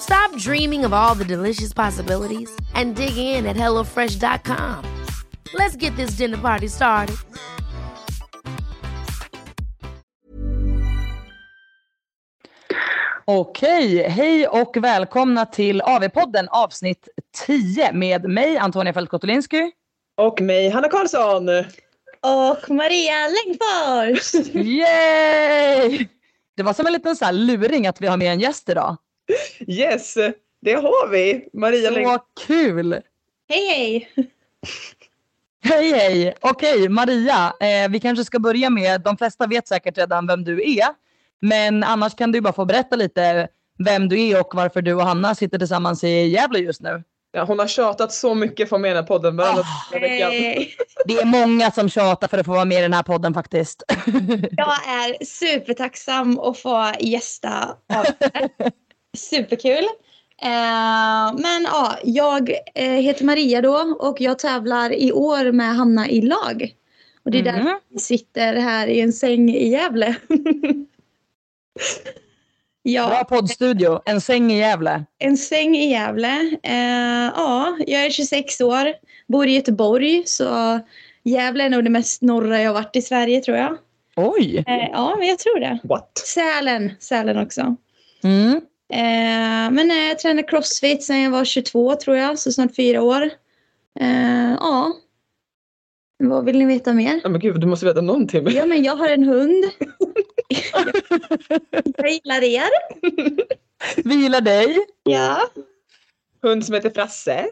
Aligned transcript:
Stop 0.00 0.36
dreaming 0.36 0.84
of 0.84 0.92
all 0.92 1.14
the 1.14 1.24
delicious 1.24 1.72
possibilities 1.72 2.50
and 2.74 2.96
dig 2.96 3.16
in 3.16 3.46
at 3.46 3.56
HelloFresh.com. 3.56 4.84
Let's 5.54 5.76
get 5.76 5.96
this 5.96 6.16
dinner 6.16 6.36
party 6.36 6.68
started. 6.68 7.16
Okej, 13.24 14.08
hej 14.08 14.48
och 14.48 14.76
välkomna 14.76 15.46
till 15.46 15.82
AV-podden 15.82 16.48
avsnitt 16.48 17.08
10 17.46 17.92
med 17.92 18.24
mig 18.24 18.58
Antonia 18.58 18.92
Fältkotolinski. 18.92 19.72
Och 20.16 20.40
mig, 20.40 20.70
Hanna 20.70 20.88
Karlsson. 20.88 21.48
Och 22.20 22.70
Maria 22.70 23.28
Längfors! 23.28 24.34
Yay! 24.54 26.08
Det 26.56 26.62
var 26.62 26.72
som 26.72 26.86
en 26.86 26.92
liten 26.92 27.16
så 27.16 27.24
här 27.24 27.32
luring 27.32 27.86
att 27.86 28.00
vi 28.00 28.06
har 28.06 28.16
med 28.16 28.32
en 28.32 28.40
gäst 28.40 28.68
idag. 28.68 28.96
Yes, 29.66 30.14
det 30.62 30.72
har 30.72 31.08
vi. 31.08 31.48
Maria 31.52 31.90
Läng- 31.90 32.04
Så 32.18 32.18
kul! 32.46 33.00
Hej 33.48 33.66
hej! 33.68 34.10
Hej 35.64 35.92
hej! 35.92 36.34
Okej 36.40 36.88
Maria, 36.88 37.52
eh, 37.60 37.90
vi 37.90 38.00
kanske 38.00 38.24
ska 38.24 38.38
börja 38.38 38.70
med, 38.70 39.00
de 39.00 39.16
flesta 39.16 39.46
vet 39.46 39.68
säkert 39.68 39.98
redan 39.98 40.26
vem 40.26 40.44
du 40.44 40.72
är. 40.78 40.86
Men 41.40 41.84
annars 41.84 42.14
kan 42.14 42.32
du 42.32 42.40
bara 42.40 42.52
få 42.52 42.64
berätta 42.64 42.96
lite 42.96 43.48
vem 43.84 44.08
du 44.08 44.20
är 44.28 44.40
och 44.40 44.54
varför 44.54 44.82
du 44.82 44.94
och 44.94 45.02
Hanna 45.02 45.34
sitter 45.34 45.58
tillsammans 45.58 46.04
i 46.04 46.08
Gävle 46.26 46.58
just 46.58 46.80
nu. 46.82 47.02
Ja, 47.32 47.44
hon 47.44 47.58
har 47.58 47.66
tjatat 47.66 48.12
så 48.12 48.34
mycket 48.34 48.68
för 48.68 48.76
att 48.76 48.82
med 48.82 48.90
i 48.90 48.94
den 48.94 49.02
här 49.04 49.08
podden 49.08 49.36
varenda 49.36 49.60
Ah, 49.62 49.92
vecka. 49.98 50.26
Hej. 50.28 50.74
Det 51.06 51.14
är 51.14 51.24
många 51.24 51.70
som 51.70 51.88
tjatar 51.88 52.28
för 52.28 52.38
att 52.38 52.46
få 52.46 52.52
vara 52.52 52.64
med 52.64 52.78
i 52.78 52.82
den 52.82 52.92
här 52.92 53.02
podden 53.02 53.34
faktiskt. 53.34 53.82
Jag 54.56 54.88
är 54.88 55.24
supertacksam 55.24 56.38
att 56.38 56.58
få 56.58 56.92
gästa. 57.00 57.76
Superkul. 59.18 59.84
Eh, 60.42 61.32
men 61.38 61.62
ja, 61.64 61.98
jag 62.04 62.50
eh, 62.74 62.90
heter 62.90 63.24
Maria 63.24 63.60
då 63.60 63.96
och 64.00 64.20
jag 64.20 64.38
tävlar 64.38 64.92
i 64.92 65.12
år 65.12 65.52
med 65.52 65.76
Hanna 65.76 66.08
i 66.08 66.20
lag. 66.20 66.74
Och 67.24 67.30
det 67.30 67.38
är 67.38 67.42
Mhm. 67.42 67.54
därför 67.64 67.78
vi 67.88 67.98
sitter 67.98 68.54
här 68.56 68.86
i 68.86 69.00
en 69.00 69.12
säng 69.12 69.50
i 69.50 69.68
Gävle. 69.68 70.16
ja. 72.82 73.08
Bra 73.08 73.24
poddstudio, 73.24 74.00
en 74.04 74.20
säng 74.20 74.52
i 74.52 74.58
Gävle. 74.58 75.04
En 75.18 75.36
säng 75.36 75.76
i 75.76 75.90
Gävle. 75.90 76.56
Eh, 76.62 77.32
ja, 77.36 77.76
jag 77.86 78.04
är 78.06 78.10
26 78.10 78.60
år, 78.60 78.92
bor 79.28 79.46
i 79.46 79.54
Göteborg. 79.54 80.22
Så 80.26 80.80
Gävle 81.22 81.64
är 81.64 81.68
nog 81.70 81.84
det 81.84 81.90
mest 81.90 82.22
norra 82.22 82.62
jag 82.62 82.68
har 82.70 82.74
varit 82.74 82.96
i 82.96 83.02
Sverige 83.02 83.40
tror 83.40 83.56
jag. 83.56 83.76
Oj! 84.16 84.64
Eh, 84.66 84.88
ja, 84.92 85.16
men 85.18 85.28
jag 85.28 85.38
tror 85.38 85.60
det. 85.60 85.78
What? 85.84 86.18
Sälen, 86.26 86.92
Sälen 87.00 87.38
också. 87.38 87.76
Mm. 88.24 88.60
Eh, 88.92 89.70
men 89.70 89.90
eh, 89.90 90.08
jag 90.08 90.18
tränar 90.18 90.48
crossfit 90.48 91.02
sedan 91.02 91.20
jag 91.20 91.30
var 91.30 91.44
22 91.44 91.96
tror 91.96 92.16
jag, 92.16 92.38
så 92.38 92.52
snart 92.52 92.76
fyra 92.76 93.02
år. 93.02 93.22
Eh, 94.00 94.52
ja. 94.52 94.92
Vad 96.18 96.44
vill 96.44 96.58
ni 96.58 96.64
veta 96.64 96.92
mer? 96.92 97.20
Ja, 97.22 97.28
men 97.28 97.40
gud, 97.40 97.60
du 97.60 97.66
måste 97.66 97.86
veta 97.86 98.00
någonting. 98.00 98.50
Ja, 98.50 98.66
men 98.66 98.82
jag 98.82 98.96
har 98.96 99.08
en 99.08 99.24
hund. 99.24 99.64
jag 101.96 102.10
gillar 102.10 102.42
er. 102.42 102.70
Vi 104.04 104.14
gillar 104.14 104.40
dig. 104.40 104.78
Ja. 105.02 105.48
Hund 106.42 106.64
som 106.64 106.74
heter 106.74 106.90
Frasse. 106.90 107.46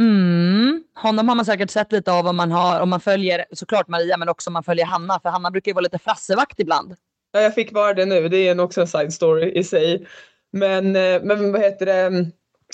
Mm. 0.00 0.84
Honom 0.94 1.28
har 1.28 1.34
man 1.34 1.44
säkert 1.44 1.70
sett 1.70 1.92
lite 1.92 2.12
av 2.12 2.26
om 2.26 2.36
man, 2.36 2.52
har, 2.52 2.80
om 2.80 2.90
man 2.90 3.00
följer 3.00 3.44
såklart 3.52 3.88
Maria 3.88 4.16
men 4.16 4.28
också 4.28 4.50
om 4.50 4.52
man 4.52 4.64
följer 4.64 4.86
Hanna 4.86 5.20
för 5.20 5.28
Hanna 5.28 5.50
brukar 5.50 5.70
ju 5.70 5.74
vara 5.74 5.82
lite 5.82 5.98
frassevakt 5.98 6.60
ibland. 6.60 6.94
Ja, 7.32 7.40
jag 7.40 7.54
fick 7.54 7.72
vara 7.72 7.94
det 7.94 8.06
nu. 8.06 8.28
Det 8.28 8.36
är 8.36 8.50
en, 8.50 8.60
också 8.60 8.80
en 8.80 8.86
side 8.86 9.12
story 9.12 9.52
i 9.52 9.64
sig. 9.64 10.06
Men, 10.52 10.96
eh, 10.96 11.22
men 11.22 11.52
vad 11.52 11.60
heter 11.60 11.86
det? 11.86 11.92
Mm, 12.00 12.26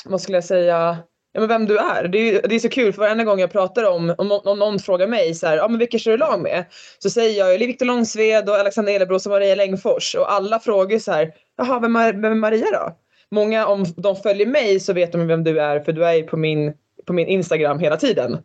vad 0.04 0.20
skulle 0.20 0.36
jag 0.36 0.44
säga? 0.44 0.98
Ja, 1.32 1.40
men 1.40 1.48
vem 1.48 1.66
du 1.66 1.78
är. 1.78 2.08
Det 2.08 2.18
är, 2.18 2.48
det 2.48 2.54
är 2.54 2.58
så 2.58 2.68
kul 2.68 2.92
för 2.92 3.00
varenda 3.02 3.24
gång 3.24 3.40
jag 3.40 3.52
pratar 3.52 3.84
om, 3.84 4.14
om, 4.18 4.28
någon- 4.28 4.46
om 4.48 4.58
någon 4.58 4.78
frågar 4.78 5.06
mig 5.06 5.34
så 5.34 5.46
här, 5.46 5.56
ja 5.56 5.68
men 5.68 5.78
vilka 5.78 5.98
kör 5.98 6.10
du 6.10 6.16
lag 6.16 6.40
med? 6.40 6.64
Så 6.98 7.10
säger 7.10 7.38
jag 7.38 7.52
ju 7.52 7.66
Viktor 7.66 7.86
Långsved 7.86 8.48
och 8.48 8.56
Alexander 8.56 8.92
Elebros 8.92 9.26
och 9.26 9.32
Maria 9.32 9.54
Längfors 9.54 10.14
och 10.14 10.32
alla 10.32 10.58
frågar 10.60 10.98
så 10.98 11.12
här, 11.12 11.32
jaha 11.56 11.80
vem 11.80 11.96
är, 11.96 12.12
vem 12.12 12.24
är 12.24 12.34
Maria 12.34 12.66
då? 12.72 12.96
Många 13.30 13.66
om 13.66 13.84
de 13.96 14.16
följer 14.16 14.46
mig 14.46 14.80
så 14.80 14.92
vet 14.92 15.12
de 15.12 15.26
vem 15.26 15.44
du 15.44 15.60
är 15.60 15.80
för 15.80 15.92
du 15.92 16.04
är 16.06 16.14
ju 16.14 16.22
på 16.22 16.36
min, 16.36 16.72
på 17.06 17.12
min 17.12 17.26
Instagram 17.28 17.78
hela 17.78 17.96
tiden. 17.96 18.38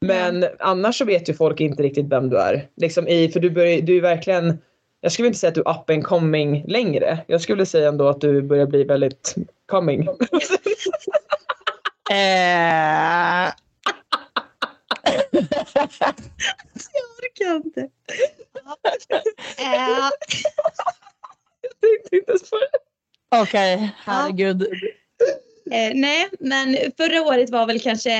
Men 0.00 0.46
annars 0.58 0.98
så 0.98 1.04
vet 1.04 1.28
ju 1.28 1.34
folk 1.34 1.60
inte 1.60 1.82
riktigt 1.82 2.12
vem 2.12 2.30
du 2.30 2.38
är. 2.38 2.66
Liksom 2.76 3.08
i, 3.08 3.28
för 3.28 3.40
du, 3.40 3.50
börjar, 3.50 3.80
du 3.80 3.96
är 3.96 4.00
verkligen, 4.00 4.58
jag 5.00 5.12
skulle 5.12 5.28
inte 5.28 5.38
säga 5.38 5.48
att 5.48 5.54
du 5.54 5.60
är 5.60 5.70
up 5.70 5.90
and 5.90 6.04
coming 6.04 6.64
längre. 6.68 7.18
Jag 7.26 7.40
skulle 7.40 7.66
säga 7.66 7.88
ändå 7.88 8.08
att 8.08 8.20
du 8.20 8.42
börjar 8.42 8.66
bli 8.66 8.84
väldigt 8.84 9.34
coming. 9.66 10.08
Eh, 12.10 13.52
Jag 16.92 17.04
orkar 17.18 17.56
inte. 17.56 17.80
Eh, 17.80 17.88
Jag 21.60 21.80
tänkte 21.80 22.16
inte 22.16 22.30
ens 22.30 22.50
på 22.50 22.56
det. 22.56 22.78
Okej, 23.42 23.94
herregud. 24.04 24.66
Eh, 25.70 25.92
nej, 25.94 26.28
men 26.40 26.76
förra 26.96 27.22
året 27.22 27.50
var 27.50 27.66
väl 27.66 27.80
kanske 27.80 28.10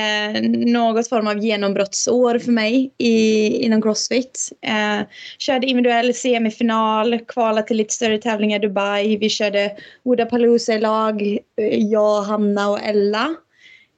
något 0.50 1.09
form 1.09 1.27
av 1.27 1.39
genombrottsår 1.39 2.39
för 2.39 2.53
mig 2.53 2.95
i, 2.99 3.47
inom 3.65 3.83
Crossfit. 3.83 4.53
Eh, 4.62 5.06
körde 5.39 5.67
individuell 5.67 6.15
semifinal, 6.15 7.19
kvalade 7.19 7.67
till 7.67 7.77
lite 7.77 7.95
större 7.95 8.19
tävlingar 8.19 8.59
i 8.59 8.67
Dubai. 8.67 9.17
Vi 9.17 9.29
körde 9.29 9.73
Wodapalooza 10.03 10.75
i 10.75 10.81
lag, 10.81 11.23
eh, 11.61 11.79
jag, 11.79 12.23
Hanna 12.23 12.71
och 12.71 12.81
Ella. 12.83 13.35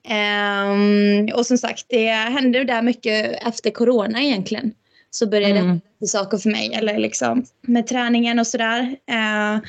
Eh, 0.09 1.35
och 1.35 1.47
som 1.47 1.59
sagt, 1.59 1.87
det 1.89 2.09
hände 2.09 2.65
där 2.65 2.83
mycket 2.83 3.47
efter 3.47 3.71
corona 3.71 4.23
egentligen. 4.23 4.73
Så 5.13 5.27
började 5.27 5.55
det 5.55 5.59
Mm. 5.61 5.69
hända 5.69 6.07
saker 6.07 6.39
för 6.39 6.51
mig, 6.51 6.75
eller 6.75 6.99
liksom 6.99 7.45
med 7.63 7.87
träningen 7.87 8.39
och 8.39 8.47
sådär. 8.47 8.97
Eh, 9.11 9.61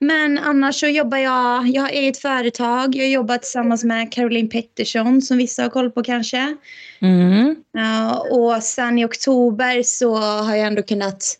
men 0.00 0.38
annars 0.38 0.80
så 0.80 0.86
jobbar 0.86 1.18
jag, 1.18 1.68
jag 1.68 1.82
har 1.82 1.88
eget 1.88 2.18
företag. 2.18 2.96
Jag 2.96 3.08
jobbar 3.08 3.36
tillsammans 3.36 3.84
med 3.84 4.12
Caroline 4.12 4.48
Pettersson 4.48 5.22
som 5.22 5.36
vissa 5.36 5.62
har 5.62 5.68
koll 5.70 5.90
på 5.90 6.02
kanske. 6.02 6.56
Mm. 7.00 7.56
Ja, 7.72 8.26
och 8.30 8.62
sen 8.62 8.98
i 8.98 9.04
oktober 9.04 9.82
så 9.82 10.16
har 10.16 10.56
jag 10.56 10.66
ändå 10.66 10.82
kunnat 10.82 11.36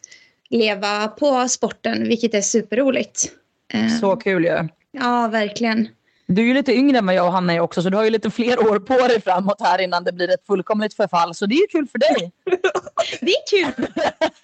leva 0.51 1.09
på 1.09 1.49
sporten, 1.49 2.09
vilket 2.09 2.35
är 2.35 2.41
superroligt. 2.41 3.33
Eh, 3.73 3.99
Så 4.01 4.17
kul 4.17 4.45
ju. 4.45 4.69
Ja, 4.93 5.29
verkligen. 5.29 5.89
Du 6.35 6.43
är 6.43 6.47
ju 6.47 6.55
lite 6.55 6.73
yngre 6.73 6.99
än 6.99 7.07
vad 7.07 7.15
jag 7.15 7.27
och 7.27 7.33
Hanna 7.33 7.53
är 7.55 7.61
också, 7.61 7.83
så 7.83 7.89
du 7.91 7.97
har 7.97 8.05
ju 8.05 8.11
lite 8.11 8.31
fler 8.31 8.71
år 8.71 8.79
på 8.79 8.95
dig 8.95 9.21
framåt 9.21 9.61
här 9.61 9.81
innan 9.81 10.05
det 10.05 10.13
blir 10.13 10.29
ett 10.35 10.47
fullkomligt 10.47 10.95
förfall. 10.95 11.35
Så 11.35 11.47
det 11.47 11.55
är 11.55 11.61
ju 11.61 11.67
kul 11.67 11.87
för 11.87 11.99
dig. 11.99 12.33
Det 13.21 13.31
är 13.31 13.51
kul. 13.51 13.73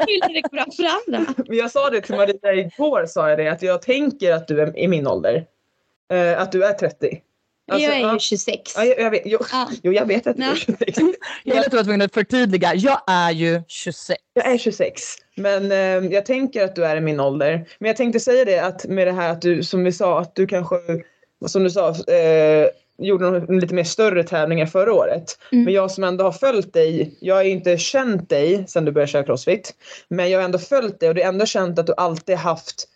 kul 0.06 0.20
när 0.20 0.34
det 0.34 0.40
går 0.40 0.48
bra 0.48 0.66
för 0.76 1.12
andra. 1.14 1.34
Men 1.48 1.56
jag 1.56 1.70
sa 1.70 1.90
det 1.90 2.00
till 2.00 2.14
Maria 2.14 2.54
igår, 2.54 3.06
sa 3.06 3.28
jag 3.28 3.38
det, 3.38 3.48
att 3.48 3.62
jag 3.62 3.82
tänker 3.82 4.32
att 4.32 4.48
du 4.48 4.60
är 4.60 4.78
i 4.78 4.88
min 4.88 5.06
ålder. 5.06 5.44
Eh, 6.12 6.40
att 6.40 6.52
du 6.52 6.64
är 6.64 6.72
30. 6.72 7.22
Alltså, 7.72 7.88
jag 7.88 8.00
är 8.00 8.12
ju 8.12 8.18
26. 8.18 8.60
Ja, 8.76 8.84
jag, 8.84 9.00
jag 9.00 9.10
vet, 9.10 9.22
jo, 9.24 9.38
Ja. 9.52 9.68
jo, 9.82 9.92
jag 9.92 10.06
vet 10.06 10.26
att 10.26 10.36
du 10.36 10.42
är 10.42 10.48
Ja. 10.48 10.54
26. 10.56 10.98
Jag 11.44 11.56
är 11.56 11.62
lite 11.62 11.84
tvungen 11.84 12.02
att 12.02 12.14
förtydliga. 12.14 12.74
Jag 12.74 13.00
är 13.06 13.30
ju 13.30 13.62
26. 13.68 14.20
Jag 14.34 14.46
är 14.52 14.58
26. 14.58 15.02
Men 15.36 15.72
eh, 15.72 16.12
jag 16.12 16.26
tänker 16.26 16.64
att 16.64 16.74
du 16.76 16.84
är 16.84 16.96
i 16.96 17.00
min 17.00 17.20
ålder. 17.20 17.68
Men 17.78 17.86
jag 17.88 17.96
tänkte 17.96 18.20
säga 18.20 18.44
det 18.44 18.58
att 18.58 18.84
med 18.84 19.06
det 19.06 19.12
här 19.12 19.30
att 19.30 19.42
du, 19.42 19.62
som 19.62 19.84
vi 19.84 19.92
sa, 19.92 20.20
att 20.20 20.34
du 20.34 20.46
kanske, 20.46 20.76
som 21.46 21.64
du 21.64 21.70
sa, 21.70 21.88
eh, 21.88 22.68
gjorde 22.98 23.30
någon 23.30 23.60
lite 23.60 23.74
mer 23.74 23.84
större 23.84 24.24
tävlingar 24.24 24.66
förra 24.66 24.92
året. 24.92 25.38
Mm. 25.52 25.64
Men 25.64 25.74
jag 25.74 25.90
som 25.90 26.04
ändå 26.04 26.24
har 26.24 26.32
följt 26.32 26.72
dig, 26.72 27.16
jag 27.20 27.34
har 27.34 27.42
inte 27.42 27.78
känt 27.78 28.28
dig 28.28 28.64
sedan 28.68 28.84
du 28.84 28.92
började 28.92 29.12
köra 29.12 29.24
crossfit. 29.24 29.74
Men 30.08 30.30
jag 30.30 30.38
har 30.38 30.44
ändå 30.44 30.58
följt 30.58 31.00
dig 31.00 31.08
och 31.08 31.14
det 31.14 31.22
är 31.22 31.28
ändå 31.28 31.46
känt 31.46 31.78
att 31.78 31.86
du 31.86 31.94
alltid 31.96 32.36
haft 32.36 32.88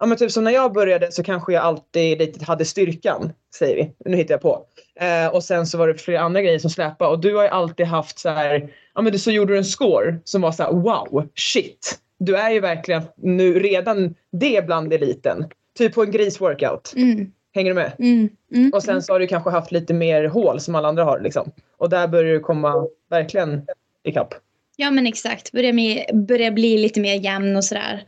Ja 0.00 0.06
men 0.06 0.18
typ 0.18 0.30
som 0.30 0.44
när 0.44 0.50
jag 0.50 0.72
började 0.72 1.12
så 1.12 1.22
kanske 1.22 1.52
jag 1.52 1.62
alltid 1.62 2.18
lite 2.18 2.44
hade 2.44 2.64
styrkan, 2.64 3.32
säger 3.54 3.76
vi. 3.76 4.10
Nu 4.10 4.16
hittar 4.16 4.34
jag 4.34 4.40
på. 4.40 4.64
Eh, 5.00 5.34
och 5.34 5.44
sen 5.44 5.66
så 5.66 5.78
var 5.78 5.88
det 5.88 5.94
flera 5.94 6.20
andra 6.20 6.42
grejer 6.42 6.58
som 6.58 6.70
släpade 6.70 7.10
och 7.10 7.20
du 7.20 7.36
har 7.36 7.42
ju 7.42 7.48
alltid 7.48 7.86
haft 7.86 8.18
så 8.18 8.28
här, 8.28 8.72
ja 8.94 9.02
men 9.02 9.12
du, 9.12 9.18
så 9.18 9.30
gjorde 9.30 9.52
du 9.52 9.58
en 9.58 9.64
score 9.64 10.18
som 10.24 10.42
var 10.42 10.52
så 10.52 10.62
här: 10.62 10.72
wow, 10.72 11.28
shit. 11.34 11.98
Du 12.18 12.36
är 12.36 12.50
ju 12.50 12.60
verkligen 12.60 13.02
nu 13.16 13.58
redan 13.58 14.14
det 14.32 14.66
bland 14.66 14.92
eliten. 14.92 15.44
Typ 15.78 15.94
på 15.94 16.02
en 16.02 16.10
grisworkout. 16.10 16.92
Mm, 16.96 17.32
Hänger 17.54 17.70
du 17.70 17.74
med? 17.74 17.92
mm, 17.98 18.28
mm. 18.54 18.70
Och 18.74 18.82
sen 18.82 19.02
så 19.02 19.12
har 19.12 19.20
du 19.20 19.26
kanske 19.26 19.50
haft 19.50 19.72
lite 19.72 19.94
mer 19.94 20.24
hål 20.24 20.60
som 20.60 20.74
alla 20.74 20.88
andra 20.88 21.04
har 21.04 21.20
liksom. 21.20 21.52
Och 21.76 21.90
där 21.90 22.08
börjar 22.08 22.34
du 22.34 22.40
komma 22.40 22.86
verkligen 23.10 23.66
ikapp. 24.04 24.34
Ja 24.76 24.90
men 24.90 25.06
exakt. 25.06 25.52
Börjar, 25.52 25.72
med, 25.72 26.26
börjar 26.26 26.50
bli 26.50 26.78
lite 26.78 27.00
mer 27.00 27.14
jämn 27.14 27.56
och 27.56 27.64
sådär. 27.64 28.04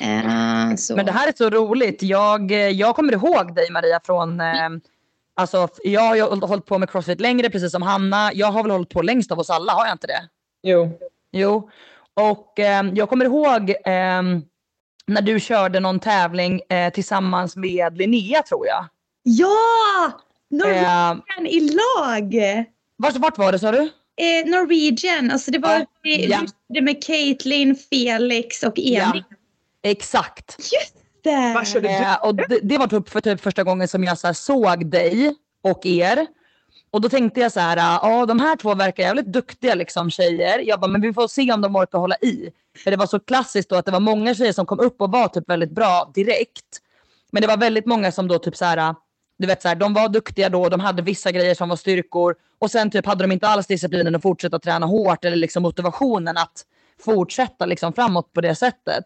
Eh, 0.00 0.76
så. 0.76 0.96
Men 0.96 1.06
det 1.06 1.12
här 1.12 1.28
är 1.28 1.32
så 1.36 1.50
roligt. 1.50 2.02
Jag, 2.02 2.50
jag 2.52 2.96
kommer 2.96 3.12
ihåg 3.12 3.54
dig 3.54 3.70
Maria 3.70 4.00
från... 4.04 4.40
Eh, 4.40 4.68
alltså, 5.34 5.68
jag 5.84 6.00
har 6.00 6.16
ju 6.16 6.22
hållit 6.22 6.66
på 6.66 6.78
med 6.78 6.90
crossfit 6.90 7.20
längre 7.20 7.50
precis 7.50 7.72
som 7.72 7.82
Hanna. 7.82 8.30
Jag 8.34 8.46
har 8.46 8.62
väl 8.62 8.72
hållit 8.72 8.88
på 8.88 9.02
längst 9.02 9.32
av 9.32 9.38
oss 9.38 9.50
alla, 9.50 9.72
har 9.72 9.86
jag 9.86 9.94
inte 9.94 10.06
det? 10.06 10.28
Jo. 10.62 10.98
Jo. 11.32 11.70
Och 12.14 12.58
eh, 12.58 12.86
jag 12.94 13.08
kommer 13.08 13.24
ihåg 13.24 13.70
eh, 13.70 14.22
när 15.06 15.22
du 15.22 15.40
körde 15.40 15.80
någon 15.80 16.00
tävling 16.00 16.60
eh, 16.68 16.92
tillsammans 16.92 17.56
med 17.56 17.98
Linnea 17.98 18.42
tror 18.42 18.66
jag. 18.66 18.86
Ja! 19.22 20.12
Norwegian 20.50 21.22
Eh, 21.38 21.46
i 21.46 21.60
lag! 21.60 22.34
vart, 22.96 23.16
vart 23.16 23.38
var 23.38 23.52
det 23.52 23.58
sa 23.58 23.72
du? 23.72 23.78
Eh, 24.16 24.46
Norwegian, 24.46 25.30
alltså 25.30 25.50
det 25.50 25.58
var 25.58 25.86
det, 26.02 26.14
ja. 26.14 26.40
det 26.68 26.80
med 26.80 27.04
Caitlin, 27.04 27.76
Felix 27.90 28.62
och 28.62 28.78
Emil. 28.78 29.24
Ja. 29.28 29.36
Exakt. 29.82 30.56
Körde 31.64 31.88
du? 31.88 31.94
Eh, 31.94 32.24
och 32.24 32.34
det, 32.34 32.60
det 32.62 32.78
var 32.78 32.86
typ 32.86 33.08
för 33.08 33.20
typ 33.20 33.40
första 33.40 33.64
gången 33.64 33.88
som 33.88 34.04
jag 34.04 34.18
så 34.18 34.26
här, 34.26 34.34
såg 34.34 34.90
dig 34.90 35.34
och 35.62 35.86
er. 35.86 36.26
Och 36.90 37.00
då 37.00 37.08
tänkte 37.08 37.40
jag 37.40 37.52
så 37.52 37.60
här, 37.60 37.76
ja 37.76 38.26
de 38.26 38.40
här 38.40 38.56
två 38.56 38.74
verkar 38.74 39.02
jävligt 39.02 39.26
duktiga 39.26 39.74
liksom 39.74 40.10
tjejer. 40.10 40.58
Jag 40.58 40.80
bara, 40.80 40.90
men 40.90 41.00
vi 41.00 41.12
får 41.12 41.28
se 41.28 41.52
om 41.52 41.60
de 41.60 41.76
orkar 41.76 41.98
hålla 41.98 42.16
i. 42.16 42.50
För 42.84 42.90
det 42.90 42.96
var 42.96 43.06
så 43.06 43.20
klassiskt 43.20 43.70
då 43.70 43.76
att 43.76 43.84
det 43.84 43.92
var 43.92 44.00
många 44.00 44.34
tjejer 44.34 44.52
som 44.52 44.66
kom 44.66 44.80
upp 44.80 45.00
och 45.00 45.10
var 45.10 45.28
typ 45.28 45.48
väldigt 45.48 45.70
bra 45.70 46.10
direkt. 46.14 46.80
Men 47.30 47.42
det 47.42 47.48
var 47.48 47.56
väldigt 47.56 47.86
många 47.86 48.12
som 48.12 48.28
då 48.28 48.38
typ 48.38 48.56
så 48.56 48.64
här, 48.64 48.94
du 49.38 49.46
vet 49.46 49.62
så 49.62 49.68
här, 49.68 49.74
de 49.74 49.94
var 49.94 50.08
duktiga 50.08 50.48
då, 50.48 50.68
de 50.68 50.80
hade 50.80 51.02
vissa 51.02 51.32
grejer 51.32 51.54
som 51.54 51.68
var 51.68 51.76
styrkor. 51.76 52.34
Och 52.58 52.70
sen 52.70 52.90
typ 52.90 53.06
hade 53.06 53.24
de 53.24 53.32
inte 53.32 53.48
alls 53.48 53.66
disciplinen 53.66 54.14
att 54.14 54.22
fortsätta 54.22 54.58
träna 54.58 54.86
hårt 54.86 55.24
eller 55.24 55.36
liksom 55.36 55.62
motivationen 55.62 56.36
att 56.36 56.64
fortsätta 57.04 57.66
liksom 57.66 57.92
framåt 57.92 58.32
på 58.32 58.40
det 58.40 58.54
sättet. 58.54 59.04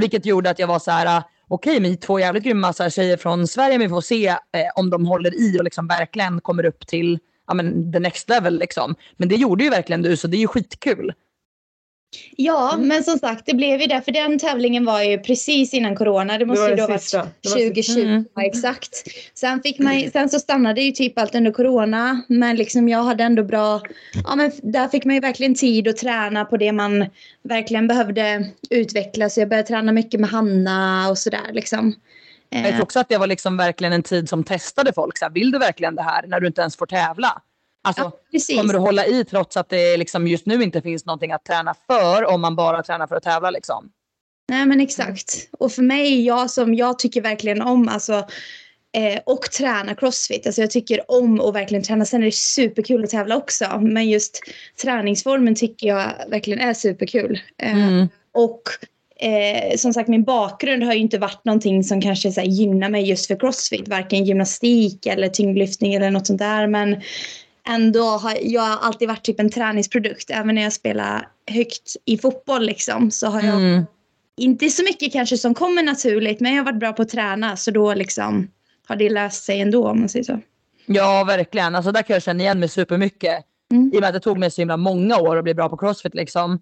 Vilket 0.00 0.26
gjorde 0.26 0.50
att 0.50 0.58
jag 0.58 0.66
var 0.66 0.78
så 0.78 0.90
här, 0.90 1.22
okej, 1.54 1.70
okej, 1.72 1.80
men 1.80 1.96
två 1.96 2.18
jävligt 2.18 2.44
grymma 2.44 2.72
så 2.72 2.82
här, 2.82 2.90
tjejer 2.90 3.16
från 3.16 3.46
Sverige, 3.46 3.78
men 3.78 3.86
vi 3.86 3.94
får 3.94 4.00
se 4.00 4.28
eh, 4.28 4.36
om 4.74 4.90
de 4.90 5.06
håller 5.06 5.34
i 5.34 5.58
och 5.58 5.64
liksom 5.64 5.86
verkligen 5.86 6.40
kommer 6.40 6.64
upp 6.64 6.86
till 6.86 7.18
ja, 7.46 7.54
men, 7.54 7.92
the 7.92 7.98
next 7.98 8.28
level. 8.28 8.58
Liksom. 8.58 8.94
Men 9.16 9.28
det 9.28 9.36
gjorde 9.36 9.64
ju 9.64 9.70
verkligen 9.70 10.02
du, 10.02 10.16
så 10.16 10.28
det 10.28 10.36
är 10.36 10.40
ju 10.40 10.46
skitkul. 10.46 11.12
Ja, 12.36 12.76
men 12.78 13.04
som 13.04 13.18
sagt, 13.18 13.46
det 13.46 13.54
blev 13.54 13.80
ju 13.80 13.86
det. 13.86 14.02
För 14.02 14.12
den 14.12 14.38
tävlingen 14.38 14.84
var 14.84 15.02
ju 15.02 15.18
precis 15.18 15.74
innan 15.74 15.96
corona. 15.96 16.38
Det 16.38 16.46
måste 16.46 16.62
var 16.62 16.70
ju 16.70 16.76
då 16.76 16.98
sista. 16.98 17.18
varit 17.18 17.42
Det 17.42 17.48
var 17.48 17.58
den 17.58 17.68
2020. 17.68 18.00
Mm. 18.00 18.24
Ja, 18.34 18.42
exakt. 18.42 19.08
Sen, 19.34 19.62
fick 19.62 19.78
man, 19.78 20.10
sen 20.12 20.28
så 20.28 20.38
stannade 20.38 20.82
ju 20.82 20.92
typ 20.92 21.18
allt 21.18 21.34
under 21.34 21.50
corona. 21.50 22.22
Men 22.28 22.56
liksom 22.56 22.88
jag 22.88 23.02
hade 23.02 23.24
ändå 23.24 23.44
bra... 23.44 23.80
Ja, 24.24 24.36
men 24.36 24.52
där 24.62 24.88
fick 24.88 25.04
man 25.04 25.14
ju 25.14 25.20
verkligen 25.20 25.54
tid 25.54 25.88
att 25.88 25.96
träna 25.96 26.44
på 26.44 26.56
det 26.56 26.72
man 26.72 27.06
verkligen 27.42 27.88
behövde 27.88 28.50
utveckla. 28.70 29.30
Så 29.30 29.40
jag 29.40 29.48
började 29.48 29.68
träna 29.68 29.92
mycket 29.92 30.20
med 30.20 30.30
Hanna 30.30 31.10
och 31.10 31.18
sådär 31.18 31.50
liksom. 31.52 31.94
Jag 32.48 32.66
Eh, 32.66 32.70
tror 32.70 32.82
också 32.82 33.00
att 33.00 33.08
det 33.08 33.18
var 33.18 33.26
liksom 33.26 33.56
verkligen 33.56 33.92
en 33.92 34.02
tid 34.02 34.28
som 34.28 34.44
testade 34.44 34.92
folk. 34.92 35.18
Så 35.18 35.24
här, 35.24 35.32
vill 35.32 35.50
du 35.50 35.58
verkligen 35.58 35.94
det 35.94 36.02
här 36.02 36.26
när 36.26 36.40
du 36.40 36.46
inte 36.46 36.60
ens 36.60 36.76
får 36.76 36.86
tävla? 36.86 37.42
Alltså, 37.82 38.12
ja, 38.30 38.56
kommer 38.60 38.72
du 38.72 38.78
hålla 38.78 39.06
i 39.06 39.24
trots 39.24 39.56
att 39.56 39.68
det 39.68 39.96
liksom 39.96 40.26
just 40.26 40.46
nu 40.46 40.62
inte 40.62 40.82
finns 40.82 41.06
någonting 41.06 41.32
att 41.32 41.44
träna 41.44 41.74
för 41.86 42.24
om 42.24 42.40
man 42.40 42.56
bara 42.56 42.82
tränar 42.82 43.06
för 43.06 43.16
att 43.16 43.22
tävla? 43.22 43.50
Liksom? 43.50 43.90
Nej 44.48 44.66
men 44.66 44.80
exakt. 44.80 45.48
Och 45.58 45.72
för 45.72 45.82
mig, 45.82 46.24
jag 46.26 46.50
som 46.50 46.74
jag 46.74 46.98
tycker 46.98 47.22
verkligen 47.22 47.62
om 47.62 47.88
alltså, 47.88 48.12
eh, 48.96 49.20
och 49.26 49.42
träna 49.42 49.94
crossfit. 49.94 50.46
Alltså 50.46 50.60
jag 50.60 50.70
tycker 50.70 51.10
om 51.10 51.40
att 51.40 51.54
verkligen 51.54 51.84
träna. 51.84 52.04
Sen 52.04 52.20
är 52.22 52.26
det 52.26 52.34
superkul 52.34 53.04
att 53.04 53.10
tävla 53.10 53.36
också. 53.36 53.78
Men 53.80 54.08
just 54.08 54.40
träningsformen 54.82 55.54
tycker 55.54 55.86
jag 55.86 56.12
verkligen 56.28 56.60
är 56.60 56.74
superkul. 56.74 57.40
Eh, 57.58 57.72
Mm. 57.72 58.08
Och 58.34 58.62
eh, 59.20 59.76
som 59.76 59.92
sagt 59.92 60.08
min 60.08 60.24
bakgrund 60.24 60.82
har 60.82 60.92
ju 60.92 60.98
inte 61.00 61.18
varit 61.18 61.44
någonting 61.44 61.84
som 61.84 62.00
kanske 62.00 62.32
så 62.32 62.40
här, 62.40 62.48
gynnar 62.48 62.88
mig 62.88 63.08
just 63.08 63.26
för 63.26 63.40
crossfit. 63.40 63.88
Varken 63.88 64.24
gymnastik 64.24 65.06
eller 65.06 65.28
tyngdlyftning 65.28 65.94
eller 65.94 66.10
något 66.10 66.26
sånt 66.26 66.38
där. 66.38 66.66
Men 66.66 67.00
ändå 67.68 68.02
har 68.02 68.36
jag 68.42 68.62
har 68.62 68.76
alltid 68.86 69.08
varit 69.08 69.22
typ 69.24 69.40
en 69.40 69.50
träningsprodukt. 69.50 70.30
Även 70.30 70.54
när 70.54 70.62
jag 70.62 70.72
spelar 70.72 71.28
högt 71.50 71.96
i 72.04 72.18
fotboll 72.18 72.66
liksom, 72.66 73.10
så 73.10 73.26
har 73.26 73.42
jag 73.42 73.54
Mm. 73.56 73.84
inte 74.36 74.68
så 74.68 74.82
mycket 74.82 75.12
kanske 75.12 75.38
som 75.38 75.54
kommer 75.54 75.82
naturligt 75.82 76.40
men 76.40 76.54
jag 76.54 76.64
har 76.64 76.72
varit 76.72 76.80
bra 76.80 76.92
på 76.92 77.02
att 77.02 77.08
träna 77.08 77.56
så 77.56 77.70
då 77.70 77.94
liksom 77.94 78.48
har 78.86 78.96
det 78.96 79.10
löst 79.10 79.44
sig 79.44 79.60
ändå 79.60 79.88
om 79.88 80.00
man 80.00 80.08
säger 80.08 80.24
så. 80.24 80.40
Ja, 80.86 81.24
verkligen. 81.24 81.74
Alltså, 81.74 81.92
där 81.92 82.02
kan 82.02 82.14
jag 82.14 82.22
känna 82.22 82.42
igen 82.42 82.60
mig 82.60 82.68
supermycket. 82.68 83.44
Mm. 83.72 83.90
I 83.94 83.96
och 83.96 84.00
med 84.00 84.08
att 84.08 84.14
det 84.14 84.20
tog 84.20 84.38
mig 84.38 84.50
så 84.50 84.60
himla 84.60 84.76
många 84.76 85.18
år 85.18 85.36
att 85.36 85.44
bli 85.44 85.54
bra 85.54 85.68
på 85.68 85.76
crossfit. 85.76 86.14
Liksom. 86.14 86.60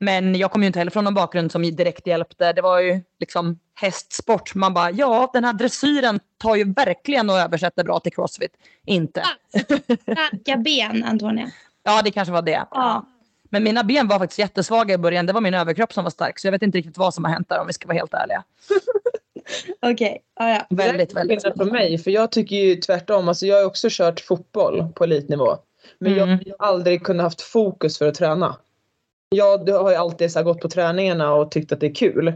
Men 0.00 0.34
jag 0.34 0.50
kom 0.50 0.62
ju 0.62 0.66
inte 0.66 0.78
heller 0.78 0.90
från 0.90 1.04
någon 1.04 1.14
bakgrund 1.14 1.52
som 1.52 1.62
direkt 1.62 2.06
hjälpte. 2.06 2.52
Det 2.52 2.62
var 2.62 2.80
ju 2.80 3.00
liksom 3.20 3.58
hästsport. 3.74 4.54
Man 4.54 4.74
bara, 4.74 4.90
ja 4.90 5.30
den 5.32 5.44
här 5.44 5.52
dressyren 5.52 6.20
tar 6.38 6.56
ju 6.56 6.72
verkligen 6.72 7.30
och 7.30 7.36
översätter 7.38 7.84
bra 7.84 8.00
till 8.00 8.12
crossfit. 8.12 8.52
Inte. 8.86 9.22
Starka 10.02 10.56
ben 10.56 11.04
Antonia. 11.04 11.50
Ja, 11.82 12.02
det 12.02 12.10
kanske 12.10 12.32
var 12.32 12.42
det. 12.42 12.64
Ja. 12.70 13.06
Men 13.50 13.64
mina 13.64 13.84
ben 13.84 14.08
var 14.08 14.18
faktiskt 14.18 14.38
jättesvaga 14.38 14.94
i 14.94 14.98
början. 14.98 15.26
Det 15.26 15.32
var 15.32 15.40
min 15.40 15.54
överkropp 15.54 15.92
som 15.92 16.04
var 16.04 16.10
stark. 16.10 16.38
Så 16.38 16.46
jag 16.46 16.52
vet 16.52 16.62
inte 16.62 16.78
riktigt 16.78 16.98
vad 16.98 17.14
som 17.14 17.24
har 17.24 17.32
hänt 17.32 17.48
där 17.48 17.60
om 17.60 17.66
vi 17.66 17.72
ska 17.72 17.88
vara 17.88 17.96
helt 17.98 18.14
ärliga. 18.14 18.44
Okej, 19.92 20.18
ja, 20.38 20.48
ja. 20.50 20.66
Väldigt, 20.70 21.14
Det 21.14 21.20
är 21.20 21.26
väldigt. 21.26 21.56
från 21.56 21.68
mig, 21.68 21.98
för 21.98 22.10
jag 22.10 22.32
tycker 22.32 22.56
ju 22.56 22.76
tvärtom. 22.76 23.28
Alltså 23.28 23.46
jag 23.46 23.56
har 23.56 23.64
också 23.64 23.88
kört 23.90 24.20
fotboll 24.20 24.86
på 24.94 25.04
elitnivå. 25.04 25.56
Men 25.98 26.12
jag 26.14 26.22
Mm. 26.28 26.38
har 26.38 26.44
ju 26.44 26.52
aldrig 26.58 27.04
kunnat 27.04 27.24
haft 27.24 27.40
fokus 27.42 27.98
för 27.98 28.08
att 28.08 28.14
träna. 28.14 28.56
Jag 29.28 29.68
har 29.68 29.90
ju 29.90 29.96
alltid 29.96 30.32
så 30.32 30.42
gått 30.42 30.60
på 30.60 30.68
träningarna 30.68 31.34
och 31.34 31.50
tyckt 31.50 31.72
att 31.72 31.80
det 31.80 31.86
är 31.86 31.94
kul. 31.94 32.32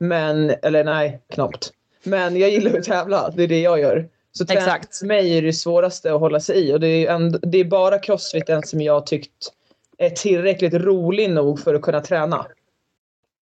Men, 0.00 0.54
eller 0.62 0.84
nej, 0.84 1.20
knappt. 1.32 1.72
Men 2.02 2.36
jag 2.36 2.50
gillar 2.50 2.78
att 2.78 2.84
tävla, 2.84 3.30
det 3.30 3.42
är 3.42 3.48
det 3.48 3.60
jag 3.60 3.80
gör. 3.80 4.08
Så 4.32 4.46
träning 4.46 4.62
Exakt. 4.62 4.96
för 4.96 5.06
mig 5.06 5.38
är 5.38 5.42
det 5.42 5.52
svåraste 5.52 6.14
att 6.14 6.20
hålla 6.20 6.40
sig 6.40 6.68
i. 6.68 6.72
Och 6.72 6.80
det 6.80 7.06
är, 7.06 7.14
ändå, 7.14 7.38
det 7.42 7.58
är 7.58 7.64
bara 7.64 7.98
crossfiten 7.98 8.62
som 8.62 8.80
jag 8.80 9.06
tyckt 9.06 9.52
är 9.98 10.10
tillräckligt 10.10 10.74
rolig 10.74 11.30
nog 11.30 11.60
för 11.60 11.74
att 11.74 11.82
kunna 11.82 12.00
träna. 12.00 12.46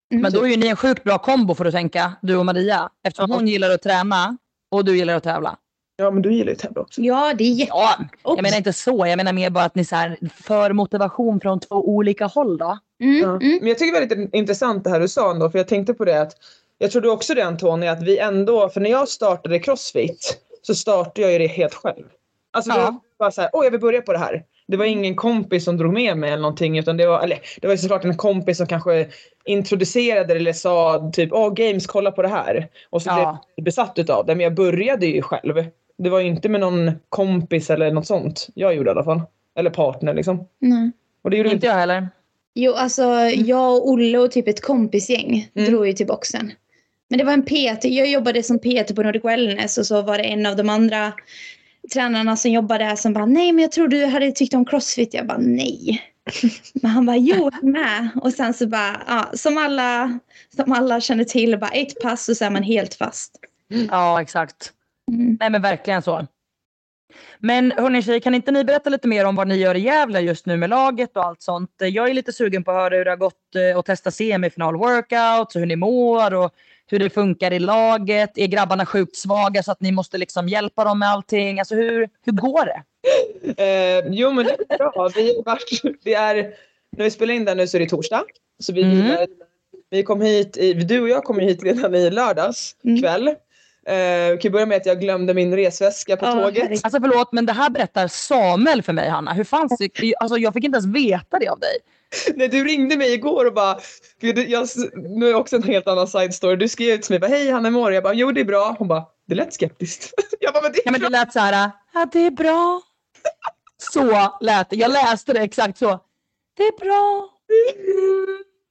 Men 0.09 0.31
då 0.31 0.45
är 0.45 0.49
ju 0.49 0.57
ni 0.57 0.67
en 0.67 0.75
sjukt 0.75 1.03
bra 1.03 1.17
kombo 1.17 1.55
får 1.55 1.63
du 1.63 1.71
tänka, 1.71 2.13
du 2.21 2.35
och 2.35 2.45
Maria. 2.45 2.89
Eftersom 3.03 3.31
hon 3.31 3.47
gillar 3.47 3.69
att 3.69 3.81
träna 3.81 4.37
och 4.71 4.85
du 4.85 4.97
gillar 4.97 5.15
att 5.15 5.23
tävla. 5.23 5.57
Ja, 5.95 6.11
men 6.11 6.21
du 6.21 6.33
gillar 6.33 6.47
ju 6.47 6.53
att 6.53 6.59
tävla 6.59 6.81
också. 6.81 7.01
ja 7.01 7.33
det 7.37 7.43
är 7.43 7.53
jätte... 7.53 7.71
Ja, 7.73 7.95
jag 8.23 8.41
menar 8.41 8.57
inte 8.57 8.73
så. 8.73 9.07
Jag 9.07 9.17
menar 9.17 9.33
mer 9.33 9.49
bara 9.49 9.63
att 9.65 9.75
ni 9.75 9.85
så 9.85 9.95
här, 9.95 10.17
för 10.33 10.73
motivation 10.73 11.39
från 11.39 11.59
två 11.59 11.75
olika 11.75 12.25
håll 12.25 12.57
då. 12.57 12.79
Mm, 13.01 13.17
Ja. 13.17 13.29
mm. 13.29 13.57
Men 13.59 13.67
jag 13.67 13.77
tycker 13.77 13.99
det 13.99 14.05
är 14.05 14.09
väldigt 14.09 14.33
intressant 14.35 14.83
det 14.83 14.89
här 14.89 14.99
du 14.99 15.07
sa 15.07 15.31
ändå, 15.31 15.49
för 15.49 15.57
jag 15.59 15.67
tänkte 15.67 15.93
på 15.93 16.05
det 16.05 16.21
att 16.21 16.31
jag 16.77 16.91
tror 16.91 17.01
du 17.01 17.09
också 17.09 17.33
det 17.33 17.41
Antonija, 17.41 17.91
att 17.91 18.03
vi 18.03 18.17
ändå, 18.19 18.69
för 18.69 18.81
när 18.81 18.89
jag 18.89 19.07
startade 19.07 19.59
Crossfit 19.59 20.37
så 20.61 20.75
startade 20.75 21.21
jag 21.21 21.31
ju 21.31 21.37
det 21.39 21.47
helt 21.47 21.73
själv. 21.73 22.03
Alltså 22.53 22.71
det 22.71 22.77
Ja. 22.79 22.83
var 22.85 22.99
bara 23.19 23.31
så 23.31 23.41
här, 23.41 23.49
åh 23.53 23.63
jag 23.63 23.71
vill 23.71 23.79
börja 23.79 24.01
på 24.01 24.11
det 24.13 24.17
här. 24.19 24.43
Det 24.67 24.77
var 24.77 24.85
ingen 24.85 25.15
kompis 25.15 25.63
som 25.65 25.77
drog 25.77 25.93
med 25.93 26.17
mig 26.17 26.29
eller 26.31 26.41
någonting 26.41 26.77
utan 26.79 26.97
det 26.97 27.07
var, 27.07 27.21
eller 27.21 27.39
det 27.61 27.67
var 27.67 27.73
ju 27.73 27.77
såklart 27.77 28.05
en 28.05 28.17
kompis 28.17 28.57
som 28.57 28.67
kanske 28.67 29.07
introducerade 29.45 30.33
det 30.33 30.39
eller 30.39 30.53
sa 30.53 31.09
typ, 31.13 31.29
åh 31.33 31.53
games 31.53 31.87
kolla 31.87 32.11
på 32.11 32.21
det 32.21 32.27
här. 32.27 32.67
Och 32.89 33.01
så 33.01 33.09
Ja. 33.09 33.15
blev 33.15 33.25
jag 33.55 33.63
besatt 33.65 33.99
utav 33.99 34.25
det, 34.25 34.35
men 34.35 34.43
jag 34.43 34.53
började 34.53 35.05
ju 35.05 35.21
själv. 35.21 35.65
Det 35.97 36.09
var 36.09 36.19
ju 36.19 36.27
inte 36.27 36.49
med 36.49 36.59
någon 36.61 36.91
kompis 37.09 37.69
eller 37.69 37.91
något 37.91 38.07
sånt. 38.07 38.47
Jag 38.53 38.75
gjorde 38.75 38.89
i 38.89 38.91
alla 38.91 39.03
fall. 39.03 39.21
Eller 39.55 39.69
partner 39.69 40.13
liksom. 40.13 40.47
Nej. 40.59 40.91
Och 41.23 41.29
det 41.29 41.37
gjorde 41.37 41.51
Inte 41.51 41.67
jag 41.67 41.73
heller. 41.73 42.07
Jo, 42.55 42.73
alltså 42.73 43.03
jag 43.29 43.75
och 43.75 43.89
Olle 43.89 44.17
och 44.17 44.31
typ 44.31 44.47
ett 44.47 44.61
kompisgäng 44.61 45.49
Mm. 45.55 45.71
drog 45.71 45.87
ju 45.87 45.93
till 45.93 46.07
boxen. 46.07 46.51
Men 47.09 47.17
det 47.19 47.25
var 47.25 47.33
en 47.33 47.43
PT. 47.45 47.83
Jag 47.83 48.07
jobbade 48.09 48.43
som 48.43 48.59
PT 48.59 48.95
på 48.95 49.03
Nordic 49.03 49.25
Wellness 49.25 49.77
och 49.77 49.85
så 49.85 50.01
var 50.01 50.17
det 50.17 50.23
en 50.23 50.45
av 50.45 50.55
de 50.55 50.69
andra 50.69 51.13
tränarna 51.93 52.35
som 52.37 52.51
jobbade 52.51 52.83
där 52.83 52.95
som 52.95 53.13
bara 53.13 53.25
nej 53.25 53.51
men 53.51 53.61
jag 53.61 53.71
tror 53.71 53.87
du 53.87 54.05
hade 54.05 54.31
tyckt 54.31 54.53
om 54.53 54.65
crossfit. 54.65 55.13
Jag 55.13 55.27
bara 55.27 55.37
nej. 55.37 56.01
Men 56.73 56.91
han 56.91 57.05
bara 57.05 57.17
jo 57.17 57.49
jag 57.53 57.63
med. 57.63 58.09
Och 58.21 58.33
sen 58.33 58.53
så 58.53 58.67
bara 58.67 59.01
ja, 59.07 59.31
som 59.33 59.57
alla, 59.57 60.19
som 60.55 60.71
alla 60.71 61.01
känner 61.01 61.23
till 61.23 61.59
bara 61.59 61.69
ett 61.71 62.01
pass 62.01 62.29
och 62.29 62.37
så 62.37 62.45
är 62.45 62.49
man 62.49 62.63
helt 62.63 62.93
fast. 62.93 63.35
Ja, 63.89 64.21
exakt. 64.21 64.71
Mm. 65.11 65.37
Nej 65.39 65.49
men 65.49 65.61
verkligen 65.61 66.01
så. 66.01 66.27
Men 67.39 67.71
hörni 67.77 68.01
tjejer, 68.03 68.19
kan 68.19 68.35
inte 68.35 68.51
ni 68.51 68.63
berätta 68.63 68.89
lite 68.89 69.07
mer 69.07 69.25
om 69.25 69.35
vad 69.35 69.47
ni 69.47 69.55
gör 69.55 69.75
i 69.75 69.79
Gävle 69.79 70.19
just 70.19 70.45
nu 70.45 70.57
med 70.57 70.69
laget 70.69 71.17
och 71.17 71.25
allt 71.25 71.41
sånt? 71.41 71.71
Jag 71.79 72.09
är 72.09 72.13
lite 72.13 72.33
sugen 72.33 72.63
på 72.63 72.71
att 72.71 72.77
höra 72.77 72.97
hur 72.97 73.05
det 73.05 73.11
har 73.11 73.17
gått 73.17 73.55
eh, 73.71 73.79
att 73.79 73.85
testa 73.85 74.11
semifinal 74.11 74.75
workouts 74.77 75.55
och 75.55 75.59
hur 75.59 75.65
ni 75.65 75.75
mår 75.75 76.33
och 76.33 76.51
hur 76.87 76.99
det 76.99 77.09
funkar 77.09 77.53
i 77.53 77.59
laget. 77.59 78.37
Är 78.37 78.47
grabbarna 78.47 78.85
sjukt 78.85 79.15
svaga 79.15 79.63
så 79.63 79.71
att 79.71 79.81
ni 79.81 79.91
måste 79.91 80.17
liksom 80.17 80.47
hjälpa 80.49 80.83
dem 80.83 80.99
med 80.99 81.09
allting? 81.09 81.59
Alltså 81.59 81.75
hur, 81.75 82.09
hur 82.25 82.31
går 82.33 82.65
det? 82.65 82.83
Eh, 83.63 84.03
jo 84.09 84.31
men 84.31 84.45
det 84.45 84.55
är 84.69 84.77
bra. 84.77 85.09
Vi, 85.15 85.41
varit, 85.45 85.81
vi 86.03 86.13
är, 86.13 86.35
när 86.97 87.03
vi 87.03 87.11
spelar 87.11 87.33
in 87.33 87.45
där 87.45 87.55
nu 87.55 87.67
så 87.67 87.77
är 87.77 87.81
det 87.81 87.89
torsdag. 87.89 88.23
Så 88.59 88.73
vi, 88.73 88.81
Mm. 88.83 89.27
vi 89.89 90.03
kom 90.03 90.21
hit, 90.21 90.57
i, 90.57 90.73
du 90.73 91.01
och 91.01 91.09
jag 91.09 91.23
kom 91.23 91.39
hit 91.39 91.63
redan 91.63 91.95
i 91.95 92.09
lördags 92.09 92.75
Mm. 92.83 93.01
Eh, 93.91 94.39
kan 94.39 94.51
börja 94.51 94.65
med 94.65 94.77
att 94.77 94.85
jag 94.85 94.99
glömde 94.99 95.33
min 95.33 95.55
resväska 95.55 96.17
på 96.17 96.25
Ja, 96.25 96.31
tåget. 96.31 96.71
Alltså 96.83 96.99
förlåt 97.01 97.31
men 97.31 97.45
det 97.45 97.53
här 97.53 97.69
berättar 97.69 98.07
Samuel 98.07 98.83
för 98.83 98.93
mig 98.93 99.09
Hanna. 99.09 99.33
Hur 99.33 99.43
fanns 99.43 99.77
det? 99.79 100.13
Alltså 100.19 100.37
jag 100.37 100.53
fick 100.53 100.63
inte 100.63 100.75
ens 100.77 100.95
veta 100.95 101.39
det 101.39 101.47
av 101.47 101.59
dig. 101.59 101.77
Nej, 102.35 102.47
du 102.47 102.63
ringde 102.63 102.97
mig 102.97 103.13
igår 103.13 103.45
och 103.45 103.53
bara, 103.53 103.79
du- 104.19 104.47
jag, 104.47 104.67
nu 104.95 105.29
är 105.29 105.33
också 105.35 105.55
en 105.55 105.63
helt 105.63 105.87
annan 105.87 106.07
side 106.07 106.33
story. 106.33 106.55
Du 106.55 106.69
skrev 106.69 106.97
till 106.97 107.11
mig, 107.13 107.19
bara, 107.19 107.27
hej 107.27 107.51
Hanna 107.51 107.69
du?" 107.89 107.93
Jag 107.95 108.03
bara, 108.03 108.13
jo 108.13 108.31
det 108.31 108.41
är 108.41 108.45
bra. 108.45 108.75
Hon 108.79 108.87
bara, 108.87 109.03
det 109.27 109.35
lät 109.35 109.53
skeptiskt. 109.53 110.13
Jag 110.39 110.53
bara, 110.53 110.63
men 110.63 110.71
det 110.71 110.77
är 110.77 110.81
Ja, 110.85 110.91
men 110.91 111.01
det 111.01 111.09
lät 111.09 111.33
så 111.33 111.39
här. 111.39 111.71
Ja, 111.93 112.07
det 112.11 112.25
är 112.25 112.31
bra. 112.31 112.81
Så 113.77 114.29
lät 114.41 114.69
det. 114.69 114.75
Jag 114.75 114.91
läste 114.91 115.33
det 115.33 115.39
exakt 115.39 115.77
så. 115.77 115.99
Det 116.57 116.63
är 116.63 116.79
bra. 116.79 117.29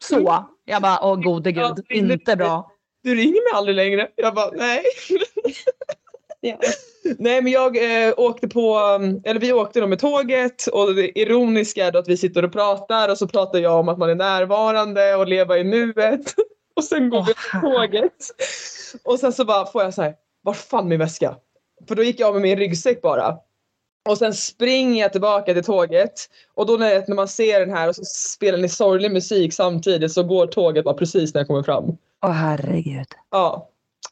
Så. 0.04 0.44
Jag 0.64 0.82
bara, 0.82 0.98
åh 1.02 1.22
gode 1.22 1.52
gud. 1.52 1.84
Inte 1.88 2.36
bra. 2.36 2.70
Du 3.02 3.14
ringer 3.14 3.52
mig 3.52 3.58
aldrig 3.58 3.76
längre. 3.76 4.08
Jag 4.16 4.34
bara, 4.34 4.50
nej. 4.50 4.84
Ja. 6.42 6.58
Nej 7.18 7.42
men 7.42 7.52
jag 7.52 8.06
eh, 8.06 8.14
åkte 8.16 8.48
på, 8.48 8.78
um, 8.78 9.22
eller 9.24 9.40
vi 9.40 9.52
åkte 9.52 9.80
då 9.80 9.86
med 9.86 9.98
tåget 9.98 10.66
och 10.66 10.94
det 10.94 11.18
ironiska 11.18 11.86
är 11.86 11.92
då 11.92 11.98
att 11.98 12.08
vi 12.08 12.16
sitter 12.16 12.44
och 12.44 12.52
pratar 12.52 13.08
och 13.08 13.18
så 13.18 13.28
pratar 13.28 13.58
jag 13.58 13.80
om 13.80 13.88
att 13.88 13.98
man 13.98 14.10
är 14.10 14.14
närvarande 14.14 15.14
och 15.14 15.28
leva 15.28 15.58
i 15.58 15.64
nuet. 15.64 16.34
Och 16.76 16.84
sen 16.84 17.10
går 17.10 17.18
Åh, 17.18 17.26
vi 17.26 17.34
på 17.34 17.66
tåget. 17.66 18.12
Och 19.04 19.18
sen 19.18 19.32
så 19.32 19.44
bara 19.44 19.66
får 19.66 19.82
jag 19.82 19.94
så 19.94 20.02
här, 20.02 20.14
var 20.42 20.54
fan 20.54 20.88
min 20.88 20.98
väska? 20.98 21.36
För 21.88 21.94
då 21.94 22.02
gick 22.02 22.20
jag 22.20 22.32
med 22.32 22.42
min 22.42 22.58
ryggsäck 22.58 23.02
bara. 23.02 23.38
Och 24.08 24.18
sen 24.18 24.34
springer 24.34 25.02
jag 25.02 25.12
tillbaka 25.12 25.54
till 25.54 25.64
tåget 25.64 26.12
och 26.54 26.66
då 26.66 26.76
när, 26.76 27.04
när 27.08 27.16
man 27.16 27.28
ser 27.28 27.60
den 27.60 27.70
här 27.70 27.88
och 27.88 27.96
så 27.96 28.04
spelar 28.04 28.58
ni 28.58 28.68
sorglig 28.68 29.12
musik 29.12 29.54
samtidigt 29.54 30.12
så 30.12 30.22
går 30.22 30.46
tåget 30.46 30.84
bara 30.84 30.94
precis 30.94 31.34
när 31.34 31.40
jag 31.40 31.48
kommer 31.48 31.62
fram. 31.62 31.96
Åh 32.26 32.30
herregud. 32.30 33.06
Ja. 33.30 33.68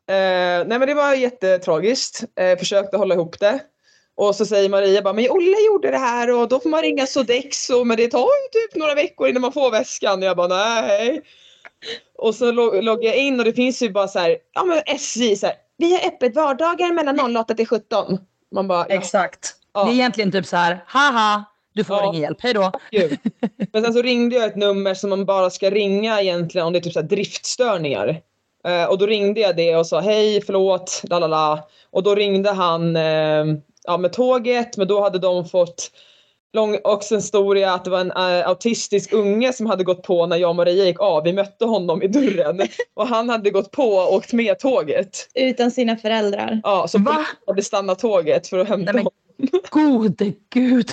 Eh, 0.08 0.14
nej 0.66 0.78
men 0.78 0.80
det 0.86 0.94
var 0.94 1.14
jättetragiskt. 1.14 2.24
Eh, 2.40 2.58
försökte 2.58 2.96
hålla 2.96 3.14
ihop 3.14 3.40
det. 3.40 3.60
Och 4.16 4.34
så 4.36 4.46
säger 4.46 4.68
Maria 4.68 5.02
bara, 5.02 5.12
men 5.14 5.30
Olle 5.30 5.56
gjorde 5.66 5.90
det 5.90 5.98
här 5.98 6.30
och 6.30 6.48
då 6.48 6.60
får 6.60 6.70
man 6.70 6.82
ringa 6.82 7.06
Sodexo 7.06 7.84
men 7.84 7.96
det 7.96 8.08
tar 8.08 8.18
ju 8.18 8.48
typ 8.52 8.76
några 8.76 8.94
veckor 8.94 9.28
innan 9.28 9.42
man 9.42 9.52
får 9.52 9.70
väskan. 9.70 10.22
Jag 10.22 10.36
bara 10.36 10.48
nej. 10.48 11.22
Och 12.18 12.34
så 12.34 12.52
lo- 12.52 12.80
loggar 12.80 13.08
jag 13.08 13.16
in 13.16 13.38
och 13.38 13.44
det 13.44 13.52
finns 13.52 13.82
ju 13.82 13.90
bara 13.90 14.08
så 14.08 14.18
här, 14.18 14.36
ja 14.54 14.64
men 14.64 14.82
SJ 14.86 15.36
så 15.36 15.46
här, 15.46 15.56
vi 15.76 15.92
har 15.92 16.06
öppet 16.08 16.34
vardagar 16.36 16.92
mellan 16.92 17.36
08 17.36 17.54
till 17.54 17.66
17. 17.68 18.18
Man 18.54 18.68
bara, 18.68 18.86
ja, 18.88 18.94
Exakt. 18.94 19.54
Ja. 19.74 19.84
Det 19.84 19.90
är 19.90 19.94
egentligen 19.94 20.32
typ 20.32 20.46
så 20.46 20.56
här, 20.56 20.84
haha, 20.86 21.44
du 21.78 21.84
får 21.84 21.96
Ja. 21.96 22.06
ingen 22.08 22.22
hjälp, 22.22 22.38
hej 22.40 22.54
då. 22.54 22.72
Men 23.72 23.82
sen 23.84 23.92
så 23.92 24.02
ringde 24.02 24.36
jag 24.36 24.44
ett 24.44 24.56
nummer 24.56 24.94
som 24.94 25.10
man 25.10 25.24
bara 25.24 25.50
ska 25.50 25.70
ringa 25.70 26.20
egentligen 26.20 26.66
om 26.66 26.72
det 26.72 26.78
är 26.78 26.80
typ 26.80 26.92
så 26.92 27.00
här 27.00 27.06
driftstörningar. 27.08 28.20
Eh, 28.66 28.84
och 28.84 28.98
då 28.98 29.06
ringde 29.06 29.40
jag 29.40 29.56
det 29.56 29.76
och 29.76 29.86
sa 29.86 30.00
hej, 30.00 30.40
förlåt, 30.46 31.02
la 31.10 31.18
la 31.18 31.26
la. 31.26 31.68
Och 31.90 32.02
då 32.02 32.14
ringde 32.14 32.50
han 32.50 32.96
eh, 32.96 33.44
ja, 33.84 33.96
med 33.98 34.12
tåget, 34.12 34.76
men 34.76 34.88
då 34.88 35.00
hade 35.00 35.18
de 35.18 35.44
fått 35.48 35.90
lång 36.52 36.78
också 36.84 37.14
en 37.14 37.20
historia 37.20 37.72
att 37.74 37.84
det 37.84 37.90
var 37.90 38.00
en 38.00 38.10
eh, 38.10 38.48
autistisk 38.48 39.12
unge 39.12 39.52
som 39.52 39.66
hade 39.66 39.84
gått 39.84 40.02
på 40.02 40.26
när 40.26 40.36
jag 40.36 40.50
och 40.50 40.56
Maria 40.56 40.84
gick 40.84 41.00
av. 41.00 41.24
Vi 41.24 41.32
mötte 41.32 41.64
honom 41.64 42.02
i 42.02 42.08
dörren 42.08 42.60
och 42.94 43.06
han 43.06 43.28
hade 43.28 43.50
gått 43.50 43.70
på 43.70 43.82
och 43.92 44.14
åkt 44.14 44.32
med 44.32 44.58
tåget. 44.58 45.28
Utan 45.34 45.70
sina 45.70 45.96
föräldrar. 45.96 46.60
Ja, 46.64 46.88
så 46.88 46.98
polisen 46.98 47.24
hade 47.46 47.62
stannat 47.62 47.98
tåget 47.98 48.46
för 48.48 48.58
att 48.58 48.68
hämta 48.68 48.84
Nej, 48.92 48.94
men- 48.94 48.98
honom. 49.04 49.12
Gode 49.70 50.32
gud. 50.50 50.90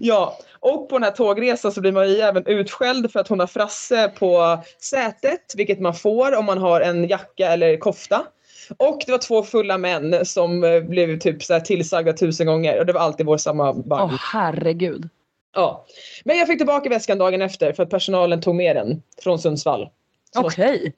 Ja, 0.00 0.38
och 0.60 0.88
på 0.88 0.98
den 0.98 1.02
här 1.02 1.10
tågresan 1.10 1.72
så 1.72 1.80
blir 1.80 1.92
Maria 1.92 2.28
även 2.28 2.46
utskälld 2.46 3.12
för 3.12 3.20
att 3.20 3.28
hon 3.28 3.40
har 3.40 3.46
frasse 3.46 4.08
på 4.08 4.62
sätet, 4.80 5.54
vilket 5.56 5.80
man 5.80 5.94
får 5.94 6.36
om 6.36 6.44
man 6.44 6.58
har 6.58 6.80
en 6.80 7.08
jacka 7.08 7.52
eller 7.52 7.76
kofta. 7.76 8.26
Och 8.76 9.02
det 9.06 9.12
var 9.12 9.18
två 9.18 9.42
fulla 9.42 9.78
män 9.78 10.26
som 10.26 10.64
eh, 10.64 10.80
blev 10.80 11.18
typ 11.18 11.42
så 11.42 11.52
här 11.52 11.60
tillsagda 11.60 12.12
tusen 12.12 12.46
gånger 12.46 12.78
och 12.78 12.86
det 12.86 12.92
var 12.92 13.00
alltid 13.00 13.26
vår 13.26 13.36
samma 13.36 13.72
vagn. 13.72 14.10
Åh 14.12 14.20
herregud. 14.32 15.08
Ja. 15.54 15.86
Men 16.24 16.38
jag 16.38 16.46
fick 16.46 16.58
tillbaka 16.58 16.88
väskan 16.88 17.18
dagen 17.18 17.42
efter 17.42 17.72
för 17.72 17.82
att 17.82 17.90
personalen 17.90 18.40
tog 18.40 18.54
med 18.54 18.76
den 18.76 19.02
från 19.22 19.38
Sundsvall. 19.38 19.88
Okej. 20.36 20.94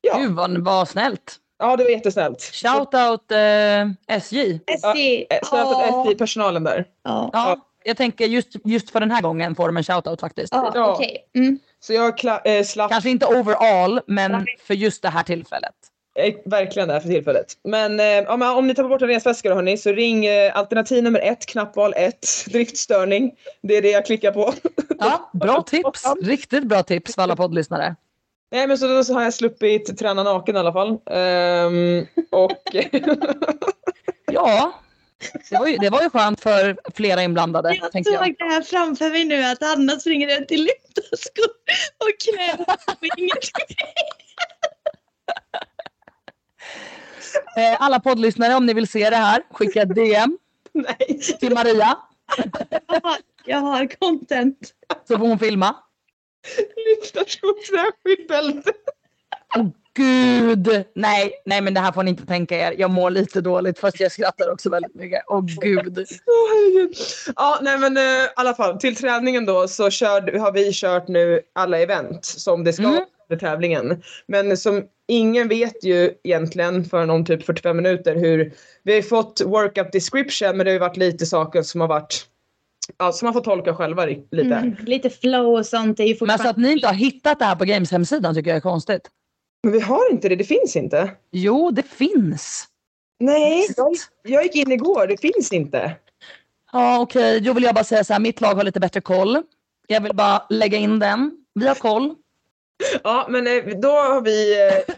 Ja. 0.00 0.18
Gud 0.18 0.32
vad, 0.32 0.64
vad 0.64 0.88
snällt. 0.88 1.40
Ja, 1.70 1.76
det 1.76 1.84
var 1.84 1.90
jättesnällt. 1.90 2.42
Shout 2.42 2.94
out 2.94 3.30
eh, 3.32 4.16
SJ. 4.16 4.60
SJ. 4.66 5.26
Eh, 5.30 5.38
Så 5.42 5.56
Ja. 5.56 5.84
att 6.00 6.06
SJ-personalen 6.06 6.64
där. 6.64 6.84
Ja. 7.04 7.30
Ja, 7.32 7.56
jag 7.84 7.96
tänker 7.96 8.26
just, 8.26 8.48
just 8.64 8.90
för 8.90 9.00
den 9.00 9.10
här 9.10 9.22
gången 9.22 9.54
får 9.54 9.66
de 9.66 9.76
en 9.76 9.84
shoutout 9.84 10.20
faktiskt. 10.20 10.52
Ja, 10.54 10.72
Ja. 10.74 10.92
okej. 10.94 11.24
Mm. 11.34 11.58
Så 11.80 11.92
jag 11.92 12.18
kla- 12.18 12.40
eh, 12.44 12.64
slapp 12.64 12.90
Kanske 12.90 13.10
inte 13.10 13.26
overall, 13.26 14.00
men 14.06 14.46
för 14.66 14.74
just 14.74 15.02
det 15.02 15.08
här 15.08 15.22
tillfället. 15.22 15.74
Eh, 16.18 16.34
Verkligen 16.44 16.88
där 16.88 17.00
för 17.00 17.08
tillfället. 17.08 17.46
Men, 17.64 18.00
eh, 18.00 18.06
ja, 18.06 18.36
men 18.36 18.48
om 18.56 18.66
ni 18.66 18.74
tappar 18.74 18.88
bort 18.88 19.02
en 19.02 19.08
resväska 19.08 19.48
då 19.48 19.54
hörni 19.54 19.76
så 19.78 19.92
ring 19.92 20.26
eh, 20.26 20.56
alternativ 20.58 21.04
nummer 21.04 21.20
ett, 21.20 21.46
knappval 21.46 21.94
1, 21.96 22.14
driftstörning. 22.50 23.32
Det 23.62 23.76
är 23.76 23.82
det 23.82 23.90
jag 23.90 24.06
klickar 24.06 24.32
på. 24.32 24.52
Ja, 24.98 25.30
bra 25.32 25.62
tips. 25.66 26.04
Riktigt 26.22 26.64
bra 26.64 26.82
tips 26.82 27.14
för 27.14 27.22
alla 27.22 27.36
poddlyssnare. 27.36 27.96
Nej 28.54 28.66
men 28.66 28.78
så 28.78 28.86
då 28.86 29.04
så 29.04 29.14
har 29.14 29.22
jag 29.22 29.34
sluppit 29.34 29.98
träna 29.98 30.22
naken 30.22 30.56
i 30.56 30.58
alla 30.58 30.72
fall. 30.72 30.98
Ehm, 31.10 32.06
och 32.30 32.52
Ja, 34.32 34.72
det 35.50 35.58
var 35.58 35.66
ju, 35.66 35.76
det 35.76 35.90
var 35.90 36.02
ju 36.02 36.10
skönt 36.10 36.40
för 36.40 36.76
flera 36.94 37.22
inblandade. 37.22 37.68
Jag 37.74 37.90
jag. 37.92 38.06
såg 38.06 38.34
det 38.38 38.44
här 38.44 38.62
framför 38.62 39.10
mig 39.10 39.24
nu 39.24 39.44
att 39.44 39.62
Anna 39.62 39.92
springer 40.00 40.36
runt 40.38 40.50
i 40.52 40.56
lyftarskor 40.56 41.44
och 41.98 42.10
knät 42.24 42.68
och 42.86 43.18
ingenting. 43.18 43.76
Eh, 47.56 47.76
Alla 47.82 48.00
poddlyssnare, 48.00 48.54
om 48.54 48.66
ni 48.66 48.74
vill 48.74 48.88
se 48.88 49.10
det 49.10 49.16
här, 49.16 49.42
skicka 49.50 49.82
ett 49.82 49.94
DM 49.94 50.38
nej. 50.72 51.20
till 51.40 51.54
Maria 51.54 51.98
Jag 52.88 53.00
har, 53.02 53.16
jag 53.44 53.58
har 53.58 53.86
content. 54.00 54.58
så 55.08 55.18
får 55.18 55.26
hon 55.26 55.38
filma. 55.38 55.76
Bälte. 58.28 58.72
Åh 59.56 59.66
gud! 59.96 60.84
Nej, 60.94 61.32
nej 61.44 61.60
men 61.60 61.74
det 61.74 61.80
här 61.80 61.92
får 61.92 62.02
ni 62.02 62.10
inte 62.10 62.26
tänka 62.26 62.58
er. 62.58 62.74
Jag 62.78 62.90
mår 62.90 63.10
lite 63.10 63.40
dåligt 63.40 63.78
fast 63.78 64.00
jag 64.00 64.12
skrattar 64.12 64.50
också 64.52 64.70
väldigt 64.70 64.94
mycket. 64.94 65.22
Åh 65.28 65.44
gud. 65.44 65.98
Åh, 65.98 66.48
herregud. 66.48 66.96
Ja, 67.36 67.58
nej 67.62 67.78
men 67.78 67.96
eh, 67.96 68.02
i 68.02 68.28
alla 68.36 68.54
fall 68.54 68.78
till 68.78 68.96
träningen 68.96 69.46
då 69.46 69.68
så 69.68 69.90
körde, 69.90 70.38
har 70.38 70.52
vi 70.52 70.70
kört 70.72 71.08
nu 71.08 71.40
alla 71.52 71.78
event 71.78 72.24
som 72.24 72.64
det 72.64 72.72
ska 72.72 72.84
Mm. 72.84 73.04
för 73.28 73.36
tävlingen. 73.36 74.02
Men 74.26 74.56
som 74.56 74.84
ingen 75.08 75.48
vet 75.48 75.84
ju 75.84 76.10
egentligen 76.24 76.84
förrän 76.84 77.10
om 77.10 77.24
typ 77.24 77.44
45 77.46 77.76
minuter 77.76 78.16
hur 78.16 78.52
vi 78.82 78.94
har 78.94 79.02
fått 79.02 79.40
workup 79.44 79.92
description 79.92 80.56
men 80.56 80.58
det 80.58 80.70
har 80.70 80.72
ju 80.72 80.78
varit 80.78 80.96
lite 80.96 81.26
saker 81.26 81.62
som 81.62 81.80
har 81.80 81.88
varit 81.88 82.26
Ja, 82.98 83.12
som 83.12 83.26
man 83.26 83.32
får 83.32 83.40
tolka 83.40 83.74
själva 83.74 84.06
lite. 84.06 84.54
Mm, 84.54 84.76
lite 84.86 85.10
flow 85.10 85.58
och 85.58 85.66
sånt 85.66 86.00
är 86.00 86.04
ju 86.04 86.10
Men 86.10 86.18
fortfarande... 86.18 86.32
alltså 86.32 86.48
att 86.48 86.56
ni 86.56 86.72
inte 86.72 86.86
har 86.86 86.94
hittat 86.94 87.38
det 87.38 87.44
här 87.44 87.56
på 87.56 87.64
Games 87.64 87.90
hemsidan 87.90 88.34
tycker 88.34 88.50
jag 88.50 88.56
är 88.56 88.60
konstigt. 88.60 89.10
Men 89.62 89.72
vi 89.72 89.80
har 89.80 90.12
inte 90.12 90.28
det, 90.28 90.36
det 90.36 90.44
finns 90.44 90.76
inte. 90.76 91.10
Jo, 91.30 91.70
det 91.70 91.82
finns. 91.82 92.68
Nej, 93.20 93.66
jag, 93.76 93.92
jag 94.22 94.42
gick 94.42 94.56
in 94.56 94.72
igår, 94.72 95.06
det 95.06 95.20
finns 95.20 95.52
inte. 95.52 95.96
Ja, 96.72 97.00
okej. 97.00 97.40
Då 97.40 97.52
vill 97.52 97.64
jag 97.64 97.74
bara 97.74 97.84
säga 97.84 98.04
så 98.04 98.12
här, 98.12 98.20
mitt 98.20 98.40
lag 98.40 98.54
har 98.54 98.64
lite 98.64 98.80
bättre 98.80 99.00
koll. 99.00 99.42
Jag 99.86 100.00
vill 100.00 100.16
bara 100.16 100.46
lägga 100.50 100.78
in 100.78 100.98
den. 100.98 101.32
Vi 101.54 101.66
har 101.66 101.74
koll. 101.74 102.14
Ja, 103.02 103.26
men 103.30 103.46
eh, 103.46 103.78
då 103.78 103.88
har 103.88 104.20
vi 104.20 104.66
eh, 104.66 104.94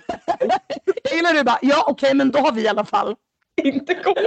Jag 1.03 1.17
gillar 1.17 1.35
du 1.35 1.45
bara, 1.45 1.59
ja 1.63 1.85
okej 1.89 2.15
men 2.15 2.31
då 2.31 2.39
har 2.39 2.53
vi 2.53 2.63
i 2.63 2.69
alla 2.69 2.85
fall. 2.85 3.17
inte 3.63 3.95
koll. 3.95 4.27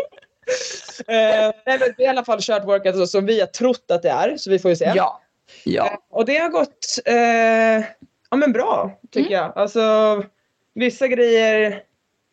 Nej, 1.08 1.53
men 1.65 1.94
vi 1.98 2.06
har 2.06 2.13
i 2.13 2.18
alla 2.18 2.25
fall 2.25 2.39
kört 2.41 2.65
workouts 2.65 3.12
som 3.12 3.25
vi 3.25 3.39
har 3.39 3.48
trott 3.48 3.91
att 3.91 4.01
det 4.01 4.10
är, 4.10 4.38
så 4.38 4.50
vi 4.50 4.60
får 4.60 4.72
ju 4.72 4.75
se. 4.75 4.94
Ja. 4.96 5.22
Ja. 5.63 6.03
Och 6.10 6.25
det 6.25 6.38
har 6.38 6.50
gått 6.50 7.00
eh, 7.06 7.86
ja, 8.29 8.38
men 8.38 8.51
bra, 8.51 9.00
tycker 9.12 9.34
jag. 9.34 9.51
Alltså, 9.56 10.24
vissa 10.74 11.08
grejer 11.08 11.84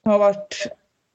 har 0.04 0.18
varit... 0.18 0.66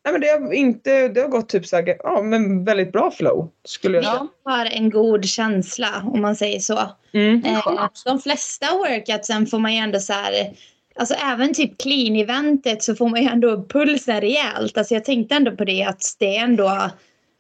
Nej, 0.04 0.12
men 0.12 0.22
det, 0.22 0.28
har 0.28 0.54
inte, 0.54 1.08
det 1.08 1.22
har 1.22 1.28
gått 1.28 1.50
typ 1.50 1.66
så 1.66 1.76
här, 1.76 1.96
ja, 2.00 2.22
men 2.22 2.66
väldigt 2.66 2.92
bra 2.92 3.12
flow, 3.12 3.50
skulle 3.64 3.98
jag 3.98 4.06
säga. 4.06 4.28
Jag 4.44 4.52
har 4.52 4.66
en 4.66 4.90
god 4.90 5.26
känsla 5.26 6.04
om 6.14 6.22
man 6.22 6.36
säger 6.36 6.60
så. 6.60 6.80
Mm. 7.14 7.46
Eh, 7.46 7.88
de 8.06 8.20
flesta 8.20 8.66
workoutsen 8.74 9.48
får 9.48 9.60
man 9.60 9.74
ju 9.74 9.80
ändå 9.80 10.00
så 10.00 10.14
här, 10.14 10.54
alltså 11.02 11.16
även 11.16 11.54
typ 11.54 11.82
clean-eventet 11.82 12.84
så 12.84 12.96
får 12.96 13.10
man 13.10 13.22
ju 13.22 13.28
ändå 13.28 13.50
upp 13.50 13.72
pulsen 13.72 14.22
rejält. 14.22 14.78
Alltså 14.78 14.94
jag 14.94 15.06
tänkte 15.06 15.36
ändå 15.36 15.52
på 15.52 15.66
det 15.66 15.84
att 15.84 16.02
det 16.20 16.38
är 16.38 16.44
ändå 16.44 16.90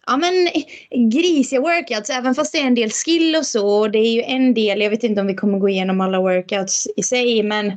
Ja 0.07 0.17
men 0.17 0.49
grisiga 1.09 1.61
workouts, 1.61 2.09
även 2.09 2.35
fast 2.35 2.53
det 2.53 2.59
är 2.59 2.67
en 2.67 2.75
del 2.75 2.89
skill 2.89 3.35
och 3.35 3.45
så. 3.45 3.79
Och 3.79 3.91
det 3.91 3.99
är 3.99 4.11
ju 4.11 4.21
en 4.21 4.53
del, 4.53 4.81
jag 4.81 4.89
vet 4.89 5.03
inte 5.03 5.21
om 5.21 5.27
vi 5.27 5.35
kommer 5.35 5.59
gå 5.59 5.69
igenom 5.69 6.01
alla 6.01 6.19
workouts 6.19 6.87
i 6.95 7.03
sig, 7.03 7.43
men 7.43 7.73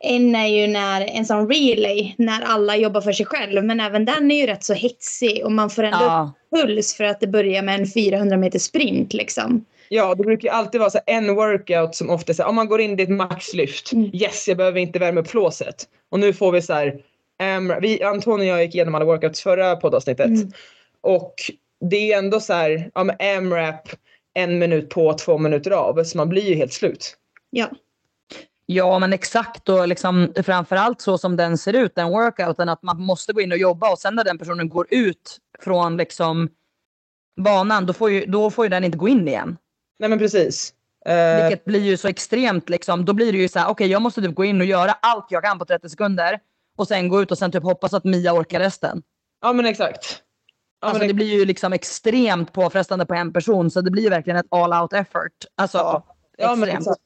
en 0.00 0.34
är 0.34 0.46
ju 0.46 0.66
när 0.66 1.00
en 1.00 1.26
sån 1.26 1.52
relay, 1.52 2.14
när 2.18 2.42
alla 2.42 2.76
jobbar 2.76 3.00
för 3.00 3.12
sig 3.12 3.26
själv. 3.26 3.64
Men 3.64 3.80
även 3.80 4.04
den 4.04 4.30
är 4.30 4.40
ju 4.40 4.46
rätt 4.46 4.64
så 4.64 4.74
hetsig 4.74 5.44
och 5.44 5.52
man 5.52 5.70
får 5.70 5.82
ändå 5.82 6.04
Ja. 6.04 6.32
puls 6.50 6.94
för 6.94 7.04
att 7.04 7.20
det 7.20 7.26
börjar 7.26 7.62
med 7.62 7.80
en 7.80 7.86
400 7.86 8.36
meter 8.36 8.58
sprint 8.58 9.12
liksom. 9.14 9.64
Ja, 9.94 10.14
det 10.14 10.22
brukar 10.22 10.48
ju 10.48 10.54
alltid 10.54 10.80
vara 10.80 10.90
så 10.90 10.98
en 11.06 11.34
workout 11.34 11.94
som 11.94 12.10
ofta 12.10 12.34
säger 12.34 12.48
om 12.48 12.54
man 12.54 12.68
går 12.68 12.80
in 12.80 13.00
i 13.00 13.02
ett 13.02 13.08
maxlyft. 13.08 13.92
Mm. 13.92 14.10
Yes, 14.14 14.48
jag 14.48 14.56
behöver 14.56 14.80
inte 14.80 14.98
värma 14.98 15.20
upp 15.20 15.30
flåset. 15.30 15.88
Och 16.10 16.20
nu 16.20 16.32
får 16.32 16.52
vi 16.52 16.62
så 16.62 16.72
här, 16.72 17.00
AMRAP. 17.38 17.82
vi, 17.82 18.02
Anton 18.02 18.40
och 18.40 18.46
jag 18.46 18.64
gick 18.64 18.74
igenom 18.74 18.94
alla 18.94 19.04
workouts 19.04 19.40
förra 19.40 19.76
poddavsnittet. 19.76 20.26
Mm. 20.26 20.50
Och 21.00 21.34
det 21.90 22.12
är 22.12 22.18
ändå 22.18 22.40
så 22.40 22.52
här, 22.52 22.90
ja 22.94 23.04
men 23.04 23.16
AMRAP, 23.36 23.88
en 24.34 24.58
minut 24.58 24.90
på, 24.90 25.12
två 25.12 25.38
minuter 25.38 25.70
av. 25.70 26.04
Så 26.04 26.18
man 26.18 26.28
blir 26.28 26.42
ju 26.42 26.54
helt 26.54 26.72
slut. 26.72 27.16
Ja. 27.50 27.70
Ja 28.66 28.98
men 28.98 29.12
exakt 29.12 29.68
och 29.68 29.88
liksom, 29.88 30.32
framförallt 30.44 31.00
så 31.00 31.18
som 31.18 31.36
den 31.36 31.58
ser 31.58 31.72
ut, 31.72 31.94
den 31.94 32.10
workouten, 32.10 32.68
att 32.68 32.82
man 32.82 33.00
måste 33.00 33.32
gå 33.32 33.40
in 33.40 33.52
och 33.52 33.58
jobba 33.58 33.92
och 33.92 33.98
sen 33.98 34.14
när 34.14 34.24
den 34.24 34.38
personen 34.38 34.68
går 34.68 34.86
ut 34.90 35.38
från 35.64 35.96
liksom 35.96 36.48
banan 37.36 37.86
då 37.86 37.92
får 37.92 38.10
ju, 38.10 38.24
då 38.26 38.50
får 38.50 38.64
ju 38.64 38.68
den 38.68 38.84
inte 38.84 38.98
gå 38.98 39.08
in 39.08 39.28
igen. 39.28 39.56
Nej 39.98 40.10
men 40.10 40.18
precis. 40.18 40.72
Eh, 41.06 41.42
Vilket 41.42 41.64
blir 41.64 41.80
ju 41.80 41.96
så 41.96 42.08
extremt 42.08 42.68
liksom, 42.68 43.04
då 43.04 43.12
blir 43.12 43.32
det 43.32 43.38
ju 43.38 43.48
så 43.48 43.58
här, 43.58 43.68
okej 43.68 43.86
jag 43.90 44.02
måste 44.02 44.22
typ 44.22 44.34
gå 44.34 44.44
in 44.44 44.60
och 44.60 44.66
göra 44.66 44.92
allt 45.02 45.26
jag 45.30 45.42
kan 45.44 45.58
på 45.58 45.64
30 45.64 45.88
sekunder 45.88 46.40
och 46.76 46.88
sen 46.88 47.08
gå 47.08 47.22
ut 47.22 47.30
och 47.30 47.38
sen 47.38 47.52
typ 47.52 47.62
hoppas 47.62 47.94
att 47.94 48.04
Mia 48.04 48.32
orkar 48.34 48.60
resten. 48.60 49.02
ja 49.42 49.52
men 49.52 49.66
exakt. 49.66 50.20
Ja, 50.80 50.88
Alltså 50.88 50.98
men 50.98 51.08
det 51.08 51.14
blir 51.14 51.34
ju 51.34 51.44
liksom 51.44 51.72
extremt 51.72 52.52
påfrestande 52.52 53.06
på 53.06 53.14
en 53.14 53.32
person 53.32 53.70
så 53.70 53.80
det 53.80 53.90
blir 53.90 54.02
ju 54.02 54.08
verkligen 54.08 54.36
ett 54.36 54.46
all 54.48 54.82
out 54.82 54.92
effort. 54.92 55.32
Alltså, 55.56 55.78
Ja. 55.78 56.06
Ja 56.38 56.54
men 56.54 56.68
exakt. 56.68 57.00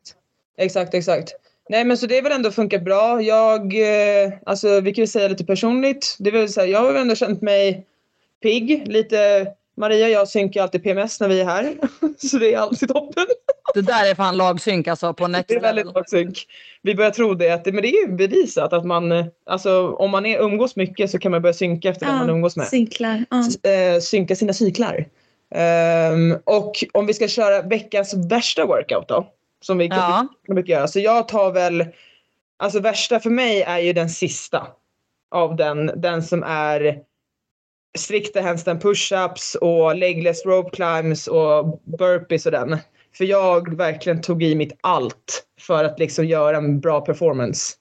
Exakt, 0.56 0.94
exakt. 0.94 1.32
Nej 1.68 1.84
men 1.84 1.98
så 1.98 2.06
det 2.06 2.14
har 2.14 2.22
väl 2.22 2.32
ändå 2.32 2.50
funkat 2.50 2.82
bra. 2.84 3.22
Jag, 3.22 3.74
eh, 4.24 4.32
alltså 4.46 4.80
vi 4.80 4.94
kan 4.94 5.02
ju 5.02 5.06
säga 5.06 5.28
lite 5.28 5.44
personligt. 5.44 6.16
Det 6.18 6.30
vill 6.30 6.52
säga, 6.52 6.66
jag 6.66 6.80
har 6.80 6.92
väl 6.92 7.02
ändå 7.02 7.14
känt 7.14 7.42
mig 7.42 7.86
pigg. 8.42 8.88
Lite, 8.88 9.46
Maria 9.78 10.06
och 10.06 10.12
jag 10.12 10.28
synkar 10.28 10.62
alltid 10.62 10.82
PMS 10.82 11.20
när 11.20 11.28
vi 11.28 11.40
är 11.40 11.44
här. 11.44 11.74
så 12.28 12.38
det 12.38 12.54
är 12.54 12.58
alltid 12.58 12.88
toppen. 12.88 13.26
Det 13.74 13.82
där 13.82 14.10
är 14.10 14.14
fan 14.14 14.36
lagsynk 14.36 14.88
alltså 14.88 15.14
på 15.14 15.28
next 15.28 15.48
Det 15.48 15.54
är 15.54 15.60
väldigt 15.60 15.86
level. 15.86 15.92
bra 15.92 16.04
synk. 16.06 16.46
Vi 16.82 16.94
börjar 16.94 17.10
tro 17.10 17.34
det, 17.34 17.50
att 17.50 17.66
men 17.66 17.76
det 17.76 17.88
är 17.88 18.06
ju 18.08 18.12
bevisat 18.16 18.72
att 18.72 18.84
man, 18.86 19.24
alltså 19.46 19.88
om 19.88 20.10
man 20.10 20.26
är, 20.26 20.38
umgås 20.40 20.76
mycket 20.76 21.10
så 21.10 21.18
kan 21.18 21.30
man 21.32 21.42
börja 21.42 21.52
synka 21.54 21.88
efter 21.88 22.06
den 22.06 22.14
man 22.16 22.30
umgås 22.30 22.56
med. 22.56 22.66
Cyklar. 22.66 23.24
Ja. 23.30 23.70
eh, 23.70 24.00
synka 24.00 24.36
sina 24.36 24.52
cyklar. 24.52 25.06
Ehm, 25.54 26.36
och 26.44 26.72
om 26.92 27.06
vi 27.06 27.14
ska 27.14 27.28
köra 27.28 27.62
veckans 27.62 28.14
värsta 28.30 28.66
workout 28.66 29.08
då. 29.08 29.26
Som 29.60 29.78
vi 29.78 29.88
kan 29.88 29.98
Ja. 29.98 30.26
mycket 30.54 30.68
göra. 30.70 30.88
Så 30.88 31.00
jag 31.00 31.28
tar 31.28 31.52
väl, 31.52 31.84
alltså 32.56 32.80
värsta 32.80 33.20
för 33.20 33.30
mig 33.30 33.62
är 33.62 33.78
ju 33.78 33.92
den 33.92 34.10
sista. 34.10 34.66
Av 35.30 35.56
den, 35.56 35.90
den 35.96 36.22
som 36.22 36.42
är 36.42 36.98
strikta 37.98 38.40
handstand 38.40 38.82
push-ups 38.82 39.56
och 39.56 39.96
legless 39.96 40.46
rope 40.46 40.70
climbs 40.70 41.26
och 41.26 41.80
burpees 41.98 42.46
och 42.46 42.52
den. 42.52 42.78
För 43.16 43.24
jag 43.24 43.76
verkligen 43.76 44.20
tog 44.20 44.42
i 44.42 44.54
mitt 44.54 44.78
allt 44.80 45.44
för 45.60 45.84
att 45.84 45.98
liksom 45.98 46.26
göra 46.26 46.56
en 46.56 46.80
bra 46.80 47.00
performance. 47.00 47.74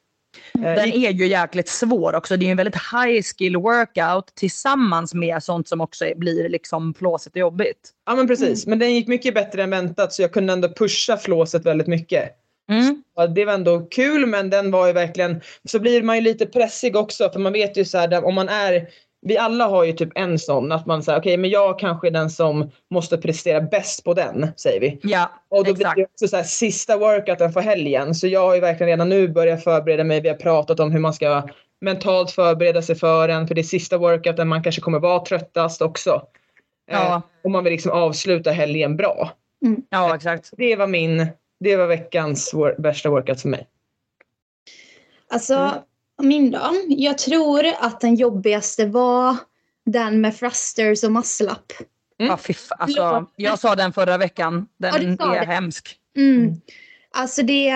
Eh, 0.56 0.62
Den 0.62 0.94
är 0.94 1.12
ju 1.12 1.28
jäkligt 1.28 1.68
svår 1.70 2.16
också. 2.16 2.38
Det 2.38 2.44
är 2.44 2.48
ju 2.48 2.52
en 2.52 2.58
väldigt 2.58 2.82
high 2.94 3.22
skill 3.22 3.58
workout 3.58 4.36
tillsammans 4.36 5.14
med 5.14 5.44
sånt 5.44 5.68
som 5.68 5.82
också 5.82 6.06
blir 6.16 6.50
liksom 6.50 6.94
plåsigt 6.94 7.36
och 7.36 7.40
jobbigt. 7.40 7.92
Ja 8.06 8.16
men 8.16 8.28
precis, 8.28 8.68
men 8.68 8.80
den 8.80 8.96
gick 8.96 9.08
mycket 9.08 9.34
bättre 9.34 9.64
än 9.64 9.70
väntat 9.70 10.14
så 10.14 10.22
jag 10.22 10.34
kunde 10.34 10.54
ändå 10.54 10.70
pusha 10.74 11.18
flåset 11.18 11.66
väldigt 11.66 11.88
mycket. 11.88 12.30
Mm. 12.70 13.04
Det 13.36 13.46
var 13.46 13.54
ändå 13.54 13.80
kul 13.80 14.26
men 14.26 14.50
den 14.50 14.72
var 14.72 14.88
ju 14.88 14.94
verkligen, 14.94 15.42
så 15.70 15.80
blir 15.80 16.04
man 16.04 16.16
ju 16.16 16.22
lite 16.22 16.46
pressig 16.46 16.96
också 16.96 17.30
för 17.30 17.40
man 17.40 17.54
vet 17.54 17.78
ju 17.78 17.86
så 17.86 17.98
här, 17.98 18.26
om 18.26 18.36
man 18.36 18.50
är, 18.50 18.88
vi 19.22 19.38
alla 19.38 19.68
har 19.68 19.84
ju 19.84 19.94
typ 19.94 20.10
en 20.16 20.40
sån 20.40 20.72
att 20.72 20.86
man 20.86 21.04
säger 21.04 21.20
okej 21.20 21.38
men 21.38 21.50
jag 21.50 21.80
kanske 21.80 22.08
är 22.08 22.12
den 22.12 22.30
som 22.30 22.72
måste 22.90 23.18
prestera 23.18 23.62
bäst 23.62 24.04
på 24.04 24.14
den 24.14 24.48
säger 24.58 24.80
vi. 24.80 25.00
Ja, 25.04 25.32
Och 25.50 25.66
då 25.66 25.72
exakt. 25.72 25.94
blir 25.96 26.04
det 26.04 26.10
också 26.14 26.28
så 26.28 26.36
här, 26.36 26.44
sista 26.44 26.98
workouten 26.98 27.52
för 27.52 27.62
helgen 27.62 28.16
så 28.16 28.28
jag 28.28 28.42
har 28.42 28.56
ju 28.56 28.62
verkligen 28.62 28.88
redan 28.90 29.10
nu 29.10 29.28
börjat 29.28 29.64
förbereda 29.64 30.04
mig, 30.04 30.22
vi 30.22 30.30
har 30.30 30.36
pratat 30.36 30.80
om 30.80 30.92
hur 30.92 31.00
man 31.00 31.14
ska 31.14 31.44
mentalt 31.82 32.32
förbereda 32.32 32.82
sig 32.82 32.96
för 32.96 33.28
den 33.28 33.48
för 33.48 33.56
det 33.56 33.62
är 33.62 33.64
sista 33.64 33.98
workouten 33.98 34.48
man 34.48 34.64
kanske 34.64 34.82
kommer 34.82 35.00
vara 35.00 35.20
tröttast 35.26 35.82
också. 35.82 36.22
Ja. 36.92 37.16
Eh, 37.16 37.22
och 37.44 37.52
man 37.52 37.64
vill 37.64 37.72
liksom 37.74 37.92
avsluta 37.92 38.52
helgen 38.52 38.98
bra. 38.98 39.32
Ja, 39.90 40.16
exakt. 40.16 40.50
Det 40.58 40.76
var 40.76 40.88
min, 40.88 41.28
det 41.60 41.76
var 41.76 41.88
veckans 41.88 42.54
wor- 42.54 42.76
värsta 42.82 43.10
workout 43.10 43.42
för 43.42 43.50
mig. 43.50 43.68
Alltså, 45.34 45.74
min 46.24 46.52
då. 46.52 46.72
Jag 46.88 47.18
tror 47.18 47.66
att 47.80 48.00
den 48.02 48.16
jobbigaste 48.16 48.86
var 48.86 49.36
den 49.86 50.22
med 50.22 50.38
thrusters 50.40 51.04
och 51.04 51.12
muscle-up. 51.12 51.72
Mm. 52.20 52.30
Ja, 52.32 52.38
fy 52.38 52.54
fa- 52.54 52.74
alltså, 52.80 53.26
jag 53.36 53.60
sa 53.60 53.76
den 53.76 53.94
förra 53.94 54.18
veckan. 54.18 54.68
Den 54.80 55.18
Ja, 55.20 55.36
är 55.36 55.40
det. 55.46 55.52
hemsk. 55.54 55.96
Mm. 56.18 56.54
Alltså 57.12 57.42
det, 57.44 57.72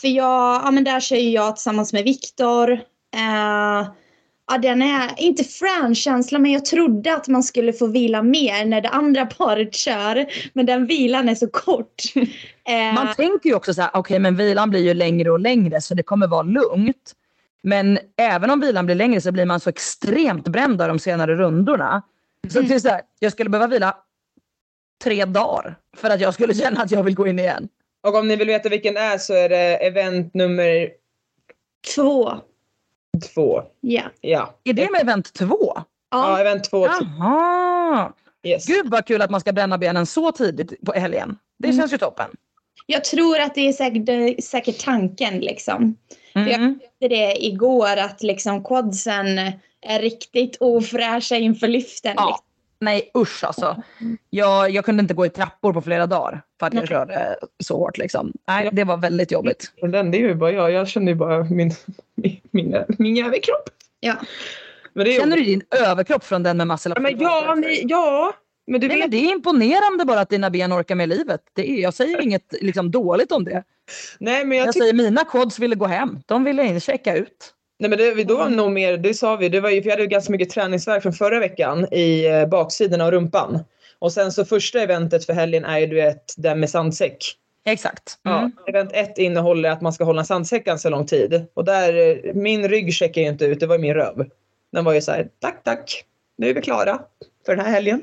för 0.00 0.08
jag, 0.08 0.62
ja 0.64 0.70
men 0.70 0.84
där 0.84 1.00
kör 1.00 1.16
jag 1.16 1.56
tillsammans 1.56 1.92
med 1.92 2.04
Viktor. 2.04 2.72
Eh, 3.16 3.88
ja 4.50 4.58
den 4.62 4.82
är, 4.82 5.10
inte 5.16 5.44
frän-känsla 5.44 6.38
men 6.38 6.52
jag 6.52 6.64
trodde 6.64 7.14
att 7.14 7.28
man 7.28 7.42
skulle 7.42 7.72
få 7.72 7.86
vila 7.86 8.22
mer 8.22 8.64
när 8.64 8.80
det 8.80 8.88
andra 8.88 9.26
paret 9.26 9.74
kör. 9.74 10.26
Men 10.52 10.66
den 10.66 10.86
vilan 10.86 11.28
är 11.28 11.34
så 11.34 11.46
kort. 11.48 12.02
Eh, 12.68 12.94
Man 12.94 13.14
tänker 13.14 13.48
ju 13.48 13.54
också 13.54 13.74
så 13.74 13.82
här, 13.82 13.90
okej 13.94 14.18
men 14.18 14.36
vilan 14.36 14.70
blir 14.70 14.80
ju 14.80 14.94
längre 14.94 15.30
och 15.30 15.40
längre 15.40 15.80
så 15.80 15.94
det 15.94 16.02
kommer 16.02 16.26
vara 16.26 16.42
lugnt. 16.42 17.12
Men 17.66 17.98
även 18.16 18.50
om 18.50 18.60
vilan 18.60 18.86
blir 18.86 18.94
längre 18.96 19.20
så 19.20 19.32
blir 19.32 19.44
man 19.44 19.60
så 19.60 19.70
extremt 19.70 20.48
bränd 20.48 20.82
av 20.82 20.88
de 20.88 20.98
senare 20.98 21.34
rundorna. 21.34 22.02
Så 22.48 22.58
Mm. 22.58 22.68
det 22.68 22.74
är 22.74 22.78
så 22.78 22.88
här, 22.88 23.00
jag 23.18 23.32
skulle 23.32 23.50
behöva 23.50 23.66
vila 23.66 23.96
tre 25.04 25.24
dagar 25.24 25.76
för 25.96 26.10
att 26.10 26.20
jag 26.20 26.34
skulle 26.34 26.54
känna 26.64 26.82
att 26.82 26.90
jag 26.90 27.02
vill 27.02 27.14
gå 27.14 27.26
in 27.26 27.38
igen. 27.38 27.68
Och 28.02 28.14
om 28.16 28.28
ni 28.28 28.36
vill 28.36 28.46
veta 28.46 28.68
vilken 28.68 28.94
det 28.94 29.00
är 29.00 29.18
så 29.18 29.34
är 29.34 29.48
det 29.48 29.86
event 29.86 30.34
nummer 30.34 30.88
Två. 31.94 32.32
två. 33.34 33.62
Ja. 33.80 34.02
Ja, 34.20 34.54
Är 34.64 34.72
det 34.72 34.90
med 34.92 35.00
event 35.00 35.32
två? 35.32 35.72
ja 35.76 35.84
Ja. 36.10 36.40
event 36.40 36.64
två. 36.70 36.86
Jaha! 36.86 38.12
Yes. 38.42 38.66
Gud 38.66 38.90
vad 38.90 39.06
kul 39.06 39.22
att 39.22 39.30
man 39.30 39.40
ska 39.40 39.52
bränna 39.52 39.78
benen 39.78 40.06
så 40.06 40.32
tidigt 40.32 40.84
på 40.86 40.92
helgen. 40.92 41.38
Det 41.58 41.68
Mm. 41.68 41.80
känns 41.80 41.92
ju 41.92 41.98
toppen. 41.98 42.30
Jag 42.86 43.04
tror 43.04 43.40
att 43.40 43.54
det 43.54 43.68
är 43.68 43.72
säkert, 43.72 44.44
säkert 44.44 44.84
tanken 44.84 45.40
liksom. 45.40 45.96
Mm. 46.34 46.48
Jag 46.48 46.60
märkte 46.60 47.08
det 47.08 47.44
igår 47.44 47.96
att 47.96 48.22
liksom 48.22 48.64
quadsen 48.64 49.38
är 49.80 49.98
riktigt 50.00 50.56
ofräscha 50.60 51.36
inför 51.36 51.68
lyften. 51.68 52.14
Ja. 52.16 52.26
liksom. 52.26 52.44
Nej 52.78 53.10
usch 53.18 53.44
alltså. 53.44 53.82
Jag, 54.30 54.70
jag 54.70 54.84
kunde 54.84 55.00
inte 55.00 55.14
gå 55.14 55.26
i 55.26 55.30
trappor 55.30 55.72
på 55.72 55.82
flera 55.82 56.06
dagar 56.06 56.42
för 56.60 56.66
att 56.66 56.74
jag 56.74 56.80
Nej. 56.80 56.88
körde 56.88 57.36
så 57.64 57.76
hårt. 57.76 57.98
Liksom. 57.98 58.32
Nej, 58.48 58.68
det 58.72 58.84
var 58.84 58.96
väldigt 58.96 59.32
jobbigt. 59.32 59.72
Den, 59.82 60.10
det 60.10 60.18
är 60.18 60.20
ju 60.20 60.34
bara 60.34 60.52
jag. 60.52 60.72
Jag 60.72 60.88
känner 60.88 61.12
ju 61.12 61.14
bara 61.14 61.44
min, 61.44 61.72
min, 62.14 62.40
min, 62.50 62.84
min 62.98 63.26
överkropp. 63.26 63.70
Ja. 64.00 64.14
Men 64.92 65.04
det 65.04 65.16
är 65.16 65.20
Känner 65.20 65.36
du 65.36 65.44
din 65.44 65.62
överkropp 65.70 66.24
från 66.24 66.42
den 66.42 66.56
med 66.56 66.66
muscle 66.66 66.92
Ja, 66.96 67.00
men 67.00 67.20
ja, 67.20 67.54
ni, 67.54 67.84
ja. 67.88 68.32
Men 68.66 68.80
Nej, 68.80 68.88
men 68.88 68.98
vet. 69.00 69.10
det 69.10 69.16
är 69.16 69.32
imponerande 69.32 70.04
bara 70.04 70.20
att 70.20 70.30
dina 70.30 70.50
ben 70.50 70.72
orkar 70.72 70.94
med 70.94 71.08
livet. 71.08 71.40
Det 71.52 71.70
är, 71.70 71.82
jag 71.82 71.94
säger 71.94 72.20
inget 72.20 72.54
liksom, 72.60 72.90
dåligt 72.90 73.32
om 73.32 73.44
det. 73.44 73.62
Nej 74.18 74.44
men 74.44 74.58
jag 74.58 74.66
Jag 74.66 74.74
säger 74.74 74.92
mina 74.92 75.24
quads 75.24 75.58
ville 75.58 75.74
gå 75.74 75.86
hem. 75.86 76.18
De 76.26 76.44
ville 76.44 76.80
checka 76.80 77.16
ut. 77.16 77.54
Nej 77.78 77.90
men 77.90 77.98
det, 77.98 78.24
då 78.24 78.36
var 78.36 78.48
nog 78.48 78.72
mer, 78.72 78.96
det 78.96 79.14
sa 79.14 79.36
vi, 79.36 79.48
det 79.48 79.60
var 79.60 79.70
ju, 79.70 79.82
för 79.82 79.88
jag 79.88 79.92
hade 79.92 80.02
ju 80.02 80.08
ganska 80.08 80.32
mycket 80.32 80.50
träningsvärk 80.50 81.02
från 81.02 81.12
förra 81.12 81.38
veckan 81.40 81.86
i 81.94 82.26
eh, 82.26 82.46
baksidan 82.46 83.00
av 83.00 83.10
rumpan. 83.10 83.58
Och 83.98 84.12
sen 84.12 84.32
så 84.32 84.44
första 84.44 84.80
eventet 84.80 85.26
för 85.26 85.32
helgen 85.32 85.64
är 85.64 85.78
ju 85.78 85.86
du 85.86 85.96
vet 85.96 86.34
den 86.36 86.60
med 86.60 86.70
sandsäck. 86.70 87.16
Exakt. 87.66 88.18
Ja, 88.22 88.38
Mm. 88.38 88.52
event 88.66 88.90
ett 88.92 89.18
innehåller 89.18 89.70
att 89.70 89.80
man 89.80 89.92
ska 89.92 90.04
hålla 90.04 90.20
en 90.20 90.26
sandsäck 90.26 90.64
ganska 90.64 90.88
lång 90.88 91.06
tid. 91.06 91.46
Och 91.54 91.64
där, 91.64 92.08
eh, 92.26 92.34
min 92.34 92.68
rygg 92.68 92.94
checkar 92.94 93.20
ju 93.22 93.28
inte 93.28 93.44
ut, 93.44 93.60
det 93.60 93.66
var 93.66 93.78
min 93.78 93.94
röv. 93.94 94.26
Den 94.72 94.84
var 94.84 94.92
ju 94.92 95.00
så 95.00 95.12
här, 95.12 95.28
tack 95.40 95.62
tack, 95.64 96.04
nu 96.38 96.48
är 96.50 96.54
vi 96.54 96.60
klara. 96.62 97.00
för 97.46 97.56
den 97.56 97.64
här 97.64 97.72
helgen. 97.72 98.02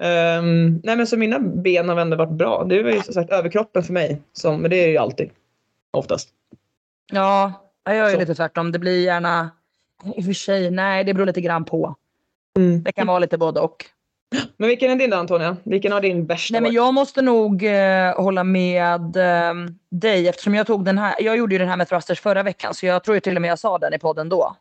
Um, 0.00 0.80
nej 0.84 0.96
men 0.96 1.06
så 1.06 1.16
mina 1.16 1.38
ben 1.38 1.88
har 1.88 1.96
ändå 1.96 2.16
varit 2.16 2.32
bra. 2.32 2.64
Det 2.64 2.82
var 2.82 2.90
ju 2.90 3.02
som 3.02 3.14
sagt 3.14 3.32
överkroppen 3.32 3.82
för 3.82 3.92
mig. 3.92 4.22
Som, 4.32 4.60
men 4.60 4.70
det 4.70 4.84
är 4.84 4.88
ju 4.88 4.96
alltid. 4.96 5.30
Oftast. 5.90 6.28
Ja, 7.12 7.52
jag 7.84 7.96
gör 7.96 8.06
ju 8.06 8.12
Så. 8.12 8.18
lite 8.18 8.34
tvärtom. 8.34 8.72
Det 8.72 8.78
blir 8.78 9.04
gärna... 9.04 9.50
I 10.16 10.20
och 10.20 10.24
för 10.24 10.32
sig, 10.32 10.70
nej 10.70 11.04
det 11.04 11.14
beror 11.14 11.26
lite 11.26 11.40
grann 11.40 11.64
på. 11.64 11.94
Mm. 12.56 12.82
Det 12.82 12.92
kan 12.92 13.06
vara 13.06 13.18
lite 13.18 13.38
både 13.38 13.60
och. 13.60 13.84
Men 14.56 14.68
vilken 14.68 14.90
är 14.90 14.96
din 14.96 15.10
då 15.10 15.16
Antonija? 15.16 15.56
Vilken 15.62 15.92
har 15.92 16.00
din 16.00 16.26
värsta 16.26 16.52
Nej, 16.52 16.60
men 16.60 16.72
jag 16.72 16.94
måste 16.94 17.22
nog 17.22 17.64
eh, 17.64 18.22
hålla 18.22 18.44
med 18.44 19.16
eh, 19.16 19.54
dig 19.90 20.28
eftersom 20.28 20.54
jag 20.54 20.66
tog 20.66 20.84
den 20.84 20.98
här. 20.98 21.14
Jag 21.18 21.36
gjorde 21.36 21.54
ju 21.54 21.58
den 21.58 21.68
här 21.68 21.76
med 21.76 21.88
thrusters 21.88 22.20
förra 22.20 22.42
veckan 22.42 22.74
så 22.74 22.86
jag 22.86 23.04
tror 23.04 23.16
ju 23.16 23.20
till 23.20 23.36
och 23.36 23.42
med 23.42 23.50
jag 23.50 23.58
sa 23.58 23.78
den 23.78 23.94
i 23.94 23.98
podden 23.98 24.28
då. 24.28 24.56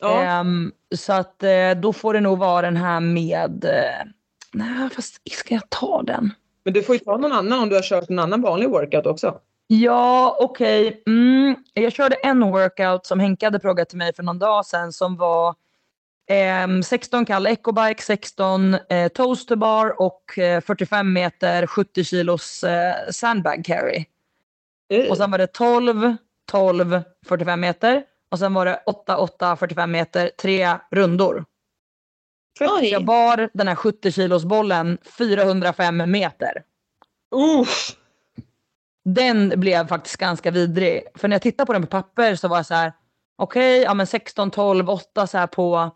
Ja. 0.00 0.22
Ehm, 0.22 0.72
så 0.96 1.12
att 1.12 1.42
eh, 1.42 1.70
då 1.76 1.92
får 1.92 2.14
det 2.14 2.20
nog 2.20 2.38
vara 2.38 2.62
den 2.62 2.76
här 2.76 3.00
med... 3.00 3.64
Eh, 4.54 4.58
nej, 4.58 4.90
fast 4.90 5.30
ska 5.30 5.54
jag 5.54 5.70
ta 5.70 6.02
den? 6.02 6.30
Men 6.64 6.74
du 6.74 6.82
får 6.82 6.94
ju 6.94 6.98
ta 6.98 7.16
någon 7.16 7.32
annan 7.32 7.62
om 7.62 7.68
du 7.68 7.74
har 7.74 7.82
kört 7.82 8.10
en 8.10 8.18
annan 8.18 8.42
vanlig 8.42 8.70
workout 8.70 9.06
också. 9.06 9.40
Ja, 9.66 10.36
okej. 10.40 11.02
Mm, 11.06 11.56
jag 11.74 11.92
körde 11.92 12.16
en 12.16 12.40
workout 12.40 13.06
som 13.06 13.20
Henke 13.20 13.46
hade 13.46 13.60
frågat 13.60 13.88
till 13.88 13.98
mig 13.98 14.14
för 14.14 14.22
någon 14.22 14.38
dag 14.38 14.66
sedan 14.66 14.92
som 14.92 15.16
var 15.16 15.54
ehm, 16.30 16.82
16 16.82 17.24
kall 17.24 17.46
ecobike, 17.46 18.02
16 18.02 18.74
eh, 18.74 19.08
toasterbar 19.08 20.02
och 20.02 20.38
eh, 20.38 20.60
45 20.60 21.12
meter 21.12 21.66
70 21.66 22.04
kilos 22.04 22.64
eh, 22.64 22.94
sandbag 23.10 23.64
carry. 23.64 24.04
Och 25.10 25.16
sen 25.16 25.30
var 25.30 25.38
det 25.38 25.46
12, 25.46 26.16
12, 26.50 27.02
45 27.26 27.60
meter. 27.60 28.02
Och 28.30 28.38
sen 28.38 28.54
var 28.54 28.64
det 28.64 28.82
8, 28.86 29.16
8, 29.16 29.56
45 29.56 29.90
meter, 29.90 30.30
tre 30.38 30.76
rundor. 30.90 31.44
Oj. 32.60 32.88
Jag 32.88 33.04
bar 33.04 33.50
den 33.52 33.68
här 33.68 33.74
70 33.74 34.12
kilos 34.12 34.44
bollen 34.44 34.98
405 35.18 36.10
meter. 36.10 36.62
Uff. 37.34 37.96
Den 39.04 39.52
blev 39.56 39.86
faktiskt 39.86 40.16
ganska 40.16 40.50
vidrig. 40.50 41.02
För 41.14 41.28
när 41.28 41.34
jag 41.34 41.42
tittade 41.42 41.66
på 41.66 41.72
den 41.72 41.82
på 41.82 41.88
papper 41.88 42.34
så 42.34 42.48
var 42.48 42.56
jag 42.56 42.66
så 42.66 42.74
här. 42.74 42.92
Okej, 43.36 43.82
ja 43.82 43.94
men 43.94 44.06
16, 44.06 44.50
12, 44.50 44.90
8 44.90 45.26
så 45.26 45.38
här 45.38 45.46
på, 45.46 45.90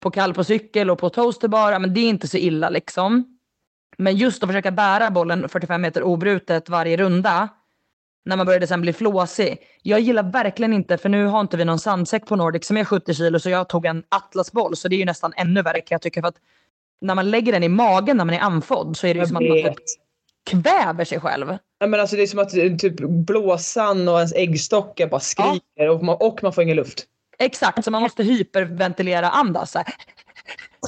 på 0.00 0.10
kall 0.10 0.34
på 0.34 0.44
cykel 0.44 0.90
och 0.90 0.98
på 0.98 1.10
toasterbar. 1.10 1.72
Ja, 1.72 1.78
men 1.78 1.94
det 1.94 2.00
är 2.00 2.08
inte 2.08 2.28
så 2.28 2.36
illa 2.36 2.70
liksom. 2.70 3.38
Men 3.98 4.16
just 4.16 4.42
att 4.42 4.48
försöka 4.48 4.70
bära 4.70 5.10
bollen 5.10 5.48
45 5.48 5.82
meter 5.82 6.02
obrutet 6.02 6.68
varje 6.68 6.96
runda. 6.96 7.48
När 8.24 8.36
man 8.36 8.46
började 8.46 8.66
sen 8.66 8.80
bli 8.80 8.92
flåsig. 8.92 9.58
Jag 9.82 10.00
gillar 10.00 10.22
verkligen 10.22 10.72
inte, 10.72 10.98
för 10.98 11.08
nu 11.08 11.26
har 11.26 11.40
inte 11.40 11.56
vi 11.56 11.64
någon 11.64 11.78
sandsäck 11.78 12.26
på 12.26 12.36
Nordic 12.36 12.66
som 12.66 12.76
är 12.76 12.84
70 12.84 13.14
kilo 13.14 13.38
så 13.38 13.50
jag 13.50 13.68
tog 13.68 13.86
en 13.86 14.02
atlasboll. 14.08 14.76
Så 14.76 14.88
det 14.88 14.96
är 14.96 14.98
ju 14.98 15.04
nästan 15.04 15.32
ännu 15.36 15.62
värre 15.62 15.80
kan 15.80 15.94
jag 15.94 16.02
tycka. 16.02 16.20
För 16.20 16.28
att 16.28 16.38
när 17.00 17.14
man 17.14 17.30
lägger 17.30 17.52
den 17.52 17.62
i 17.62 17.68
magen 17.68 18.16
när 18.16 18.24
man 18.24 18.34
är 18.34 18.40
andfådd 18.40 18.96
så 18.96 19.06
är 19.06 19.14
det 19.14 19.20
ju 19.20 19.26
som 19.26 19.36
att 19.36 19.42
man 19.42 19.52
typ 19.52 19.74
kväver 20.50 21.04
sig 21.04 21.20
själv. 21.20 21.56
Ja, 21.78 21.86
men 21.86 22.00
alltså 22.00 22.16
det 22.16 22.22
är 22.22 22.26
som 22.26 22.38
att 22.38 22.56
eh, 22.56 22.76
typ 22.76 22.94
blåsan 23.00 24.08
och 24.08 24.16
ens 24.16 24.32
äggstockar 24.32 25.06
bara 25.06 25.20
skriker 25.20 25.88
och, 25.88 26.04
man, 26.04 26.16
och 26.20 26.42
man 26.42 26.52
får 26.52 26.64
ingen 26.64 26.76
luft. 26.76 27.06
Exakt, 27.38 27.84
så 27.84 27.90
man 27.90 28.02
måste 28.02 28.22
hyperventilera 28.22 29.30
andas. 29.30 29.72
Så 29.72 29.78
här. 29.78 29.86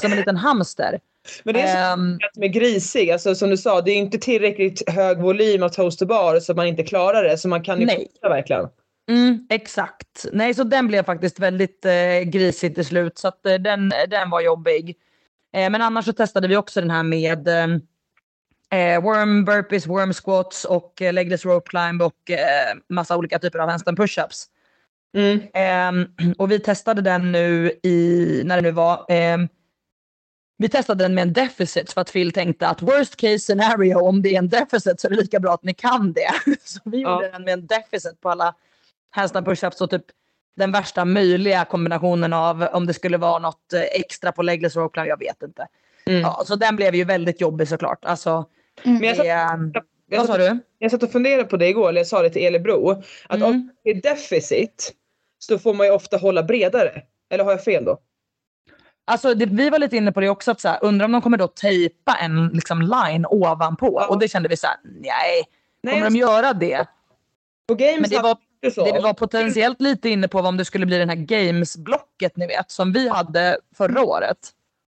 Som 0.01 0.13
en 0.13 0.19
liten 0.19 0.37
hamster. 0.37 1.01
Men 1.45 1.55
det 1.55 1.61
är 1.61 1.67
så 1.67 1.93
Ehm, 1.93 2.15
att 2.15 2.37
med 2.37 2.53
grisig, 2.53 3.11
alltså 3.11 3.35
som 3.35 3.51
du 3.51 3.57
sa, 3.57 3.81
det 3.81 3.91
är 3.91 3.97
inte 3.97 4.19
tillräckligt 4.19 4.91
hög 4.91 5.19
volym 5.19 5.63
av 5.63 5.69
toasterbar 5.69 6.41
så 6.41 6.55
man 6.55 6.67
inte 6.67 6.83
klarar 6.83 7.25
det. 7.25 7.39
Så 7.39 7.49
man 7.49 7.63
kan 7.63 7.81
ju 7.81 7.87
Nej. 7.87 8.09
verkligen. 8.23 8.69
mm, 9.11 9.47
exakt. 9.51 10.27
Nej, 10.33 10.55
så 10.55 10.65
den 10.65 10.87
blev 10.89 11.05
faktiskt 11.05 11.39
väldigt 11.39 11.85
eh, 11.85 12.21
grisig 12.25 12.75
till 12.75 12.85
slut. 12.85 13.19
Så 13.19 13.29
att, 13.29 13.47
eh, 13.47 13.55
den, 13.55 13.93
den 14.09 14.31
var 14.31 14.41
jobbig. 14.41 14.97
Eh, 15.57 15.71
men 15.71 15.83
annars 15.83 16.05
så 16.05 16.13
testade 16.13 16.49
vi 16.49 16.57
också 16.57 16.81
den 16.81 16.91
här 16.91 17.03
med 17.03 17.49
eh, 17.49 17.67
eh, 18.73 19.03
worm 19.03 19.45
burpees, 19.45 19.87
worm 19.87 20.13
squats 20.13 20.65
och 20.65 21.03
eh, 21.03 21.13
legless 21.13 21.45
rope 21.45 21.69
climb 21.71 22.03
och 22.03 22.31
eh, 22.31 22.75
massa 22.89 23.17
olika 23.17 23.39
typer 23.39 23.59
av 23.59 23.69
handstand 23.69 23.97
pushups. 23.97 24.47
Mm. 25.17 25.41
Ehm, 25.55 26.07
och 26.39 26.51
vi 26.51 26.59
testade 26.61 27.03
den 27.03 27.33
nu 27.33 27.73
i, 27.83 28.43
när 28.45 28.57
det 28.57 28.63
nu 28.63 28.71
var, 28.71 29.07
ehm, 29.09 29.49
vi 30.63 30.69
testade 30.69 31.05
den 31.05 31.15
med 31.15 31.23
en 31.23 31.33
deficit 31.33 31.93
för 31.93 32.01
att 32.01 32.13
Phil 32.13 32.33
tänkte 32.33 32.69
att 32.69 32.83
worst 32.83 33.17
case 33.17 33.39
scenario 33.39 33.95
om 33.95 34.23
det 34.23 34.35
är 34.35 34.39
en 34.39 34.49
deficit 34.49 35.01
så 35.01 35.07
är 35.07 35.11
det 35.11 35.17
lika 35.17 35.41
bra 35.41 35.55
att 35.55 35.65
ni 35.65 35.75
kan 35.75 36.13
det. 36.13 36.31
Så 36.65 36.81
vi 36.85 36.99
gjorde 36.99 37.31
den 37.31 37.45
med 37.45 37.53
en 37.53 37.67
deficit 37.67 38.21
på 38.21 38.31
alla 38.31 38.55
handstand 39.11 39.47
pushups 39.47 39.81
och 39.81 39.91
typ 39.91 40.05
den 40.57 40.73
värsta 40.73 41.05
möjliga 41.05 41.65
kombinationen 41.65 42.33
av 42.33 42.63
om 42.73 42.87
det 42.87 42.95
skulle 42.95 43.17
vara 43.19 43.39
något 43.39 43.73
eh, 43.73 43.81
extra 43.81 44.33
på 44.33 44.43
legless 44.43 44.77
rope 44.77 44.93
climb, 44.93 45.09
jag 45.09 45.19
vet 45.19 45.43
inte. 45.43 45.67
Mm. 46.07 46.21
Ja, 46.21 46.43
så 46.47 46.57
den 46.57 46.77
blev 46.77 46.95
ju 46.95 47.05
väldigt 47.05 47.41
jobbig 47.41 47.69
såklart. 47.69 48.05
Alltså, 48.05 48.47
Men 48.85 49.03
jag, 49.03 49.13
det, 49.13 49.17
satt, 49.17 49.27
jag, 49.27 50.19
vad 50.19 50.27
sa 50.27 50.33
satt, 50.33 50.41
du? 50.41 50.59
jag 50.79 50.91
satt 50.91 51.03
och 51.03 51.13
funderade 51.13 51.45
på 51.45 51.57
det 51.57 51.69
igår, 51.69 51.89
eller 51.89 52.01
jag 52.01 52.07
sa 52.07 52.23
det 52.23 52.31
till 52.31 52.43
Elebro. 52.43 52.91
Att 53.27 53.37
Mm. 53.37 53.49
om 53.49 53.71
det 53.85 53.91
är 53.91 53.95
deficit 54.03 54.93
så 55.39 55.59
får 55.59 55.75
man 55.75 55.87
ju 55.87 55.93
ofta 55.93 56.17
hålla 56.17 56.43
bredare. 56.43 57.03
Eller 57.31 57.45
har 57.45 57.51
jag 57.51 57.65
fel 57.65 57.85
då? 57.85 57.99
Alltså 59.05 59.35
det, 59.35 59.47
vi 59.47 59.71
var 59.71 59.79
lite 59.79 59.97
inne 59.97 60.13
på 60.13 60.21
det 60.21 60.29
också, 60.29 60.51
att 60.51 60.61
så 60.61 60.69
här, 60.69 60.79
undrar 60.83 61.05
om 61.05 61.13
de 61.13 61.23
kommer 61.23 61.39
då 61.39 61.49
tejpa 61.49 62.17
en 62.21 62.49
liksom, 62.49 62.83
line 62.83 63.27
ovanpå. 63.31 63.99
Ja. 64.01 64.07
Och 64.07 64.19
det 64.19 64.29
kände 64.29 64.49
vi 64.49 64.57
så 64.57 64.67
här, 64.67 64.77
nej, 64.85 65.45
Nej, 65.83 65.95
kommer 65.95 66.11
de 66.11 66.17
göra 66.17 66.53
det? 66.53 66.87
på 67.69 67.75
Games 67.75 68.01
Men 68.01 68.11
det 68.11 68.23
var, 68.23 68.37
det 68.61 68.93
vi 68.93 69.01
var 69.01 69.15
potentiellt 69.15 69.81
lite 69.81 70.09
inne 70.09 70.29
på 70.29 70.43
var 70.43 70.49
om 70.49 70.57
det 70.57 70.65
skulle 70.65 70.87
bli 70.87 70.99
den 70.99 71.09
här 71.09 71.17
games-blocket 71.17 72.37
ni 72.37 72.47
vet, 72.47 72.71
som 72.71 72.93
vi 72.93 73.09
hade 73.09 73.59
förra 73.77 74.03
året. 74.03 74.39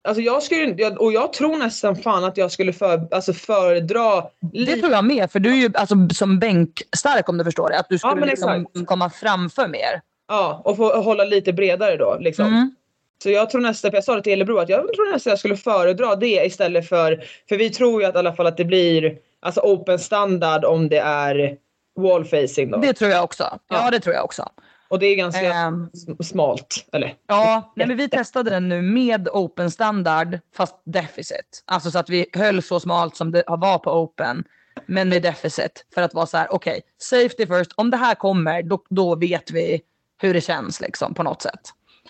Alltså 0.09 0.23
jag 0.23 0.43
skulle, 0.43 0.91
och 0.91 1.13
jag 1.13 1.33
tror 1.33 1.57
nästan 1.57 1.97
fan 1.97 2.25
att 2.25 2.37
jag 2.37 2.53
skulle 2.53 2.73
för, 2.73 3.15
alltså 3.15 3.33
föredra 3.33 4.25
Det 4.53 4.77
tror 4.77 4.93
jag 4.93 5.05
med, 5.05 5.31
för 5.31 5.39
du 5.39 5.51
är 5.51 5.57
ju 5.57 5.71
alltså, 5.75 5.95
som 6.15 6.39
bänkstark 6.39 7.29
om 7.29 7.39
du 7.39 7.45
förstår 7.45 7.69
det. 7.71 7.79
Att 7.79 7.89
du 7.89 7.99
skulle 7.99 8.15
men 8.15 8.29
liksom 8.29 8.67
komma 8.87 9.11
framför 9.11 9.69
mer. 9.69 10.01
Ja, 10.29 10.63
och 10.65 10.77
få 10.77 11.03
hålla 11.03 11.25
lite 11.25 11.53
bredare 11.53 11.97
då. 11.97 12.17
Liksom. 12.21 12.47
Mm. 12.47 12.75
Så 13.23 13.31
jag 13.31 13.51
tror 13.51 13.61
nästan, 13.61 13.91
för 13.91 13.97
jag 13.97 14.05
sa 14.05 14.15
det 14.17 14.23
till 14.23 14.33
Elebro, 14.33 14.59
att 14.59 14.69
jag 14.69 14.93
tror 14.95 15.13
nästan 15.13 15.31
jag 15.31 15.39
skulle 15.39 15.57
föredra 15.57 16.17
det 16.17 16.45
istället 16.47 16.89
för, 16.89 17.25
för 17.49 17.57
vi 17.57 17.71
tror 17.71 18.01
ju 18.03 18.07
att 18.09 18.15
i 18.15 18.19
alla 18.19 18.33
fall 18.33 18.47
att 18.47 18.57
det 18.57 18.65
blir 18.65 19.19
alltså 19.41 19.61
open 19.61 19.99
standard 19.99 20.65
om 20.65 20.89
det 20.89 20.99
är 20.99 21.57
wall 21.99 22.25
facing 22.25 22.71
då. 22.71 22.79
Det 22.79 22.93
tror 22.93 23.11
jag 23.11 23.25
också. 23.25 23.43
Ja, 23.43 23.59
Ja. 23.85 23.91
det 23.91 24.01
tror 24.01 24.15
jag 24.15 24.25
också. 24.25 24.49
Och 24.89 24.99
det 24.99 25.07
är 25.07 25.17
ganska 25.17 25.73
s- 25.95 26.29
smalt. 26.29 26.87
Eller? 26.93 27.15
Ja, 27.27 27.73
nej, 27.77 27.87
men 27.87 27.97
vi 27.97 28.09
testade 28.09 28.51
den 28.51 28.69
nu 28.69 28.83
med 28.83 29.29
open 29.29 29.71
standard 29.71 30.39
fast 30.57 30.75
deficit. 30.85 31.63
Alltså 31.65 31.91
så 31.91 31.99
att 31.99 32.11
vi 32.11 32.27
höll 32.33 32.63
så 32.63 32.81
smalt 32.81 33.17
som 33.17 33.31
det 33.33 33.45
var 33.47 33.79
på 33.79 33.91
open. 33.93 34.45
Men 34.87 35.09
med 35.09 35.23
deficit. 35.23 35.87
För 35.95 36.03
att 36.03 36.15
vara 36.15 36.27
så 36.27 36.37
här, 36.37 36.55
okej, 36.55 36.81
safety 36.99 37.47
first. 37.47 37.73
Om 37.75 37.91
det 37.91 37.97
här 37.97 38.15
kommer, 38.15 38.63
då, 38.63 38.83
då 38.91 39.15
vet 39.15 39.51
vi 39.51 39.81
hur 40.21 40.35
det 40.35 40.41
känns 40.41 40.81
liksom 40.81 41.15
på 41.15 41.23
något 41.23 41.43
sätt. 41.43 41.61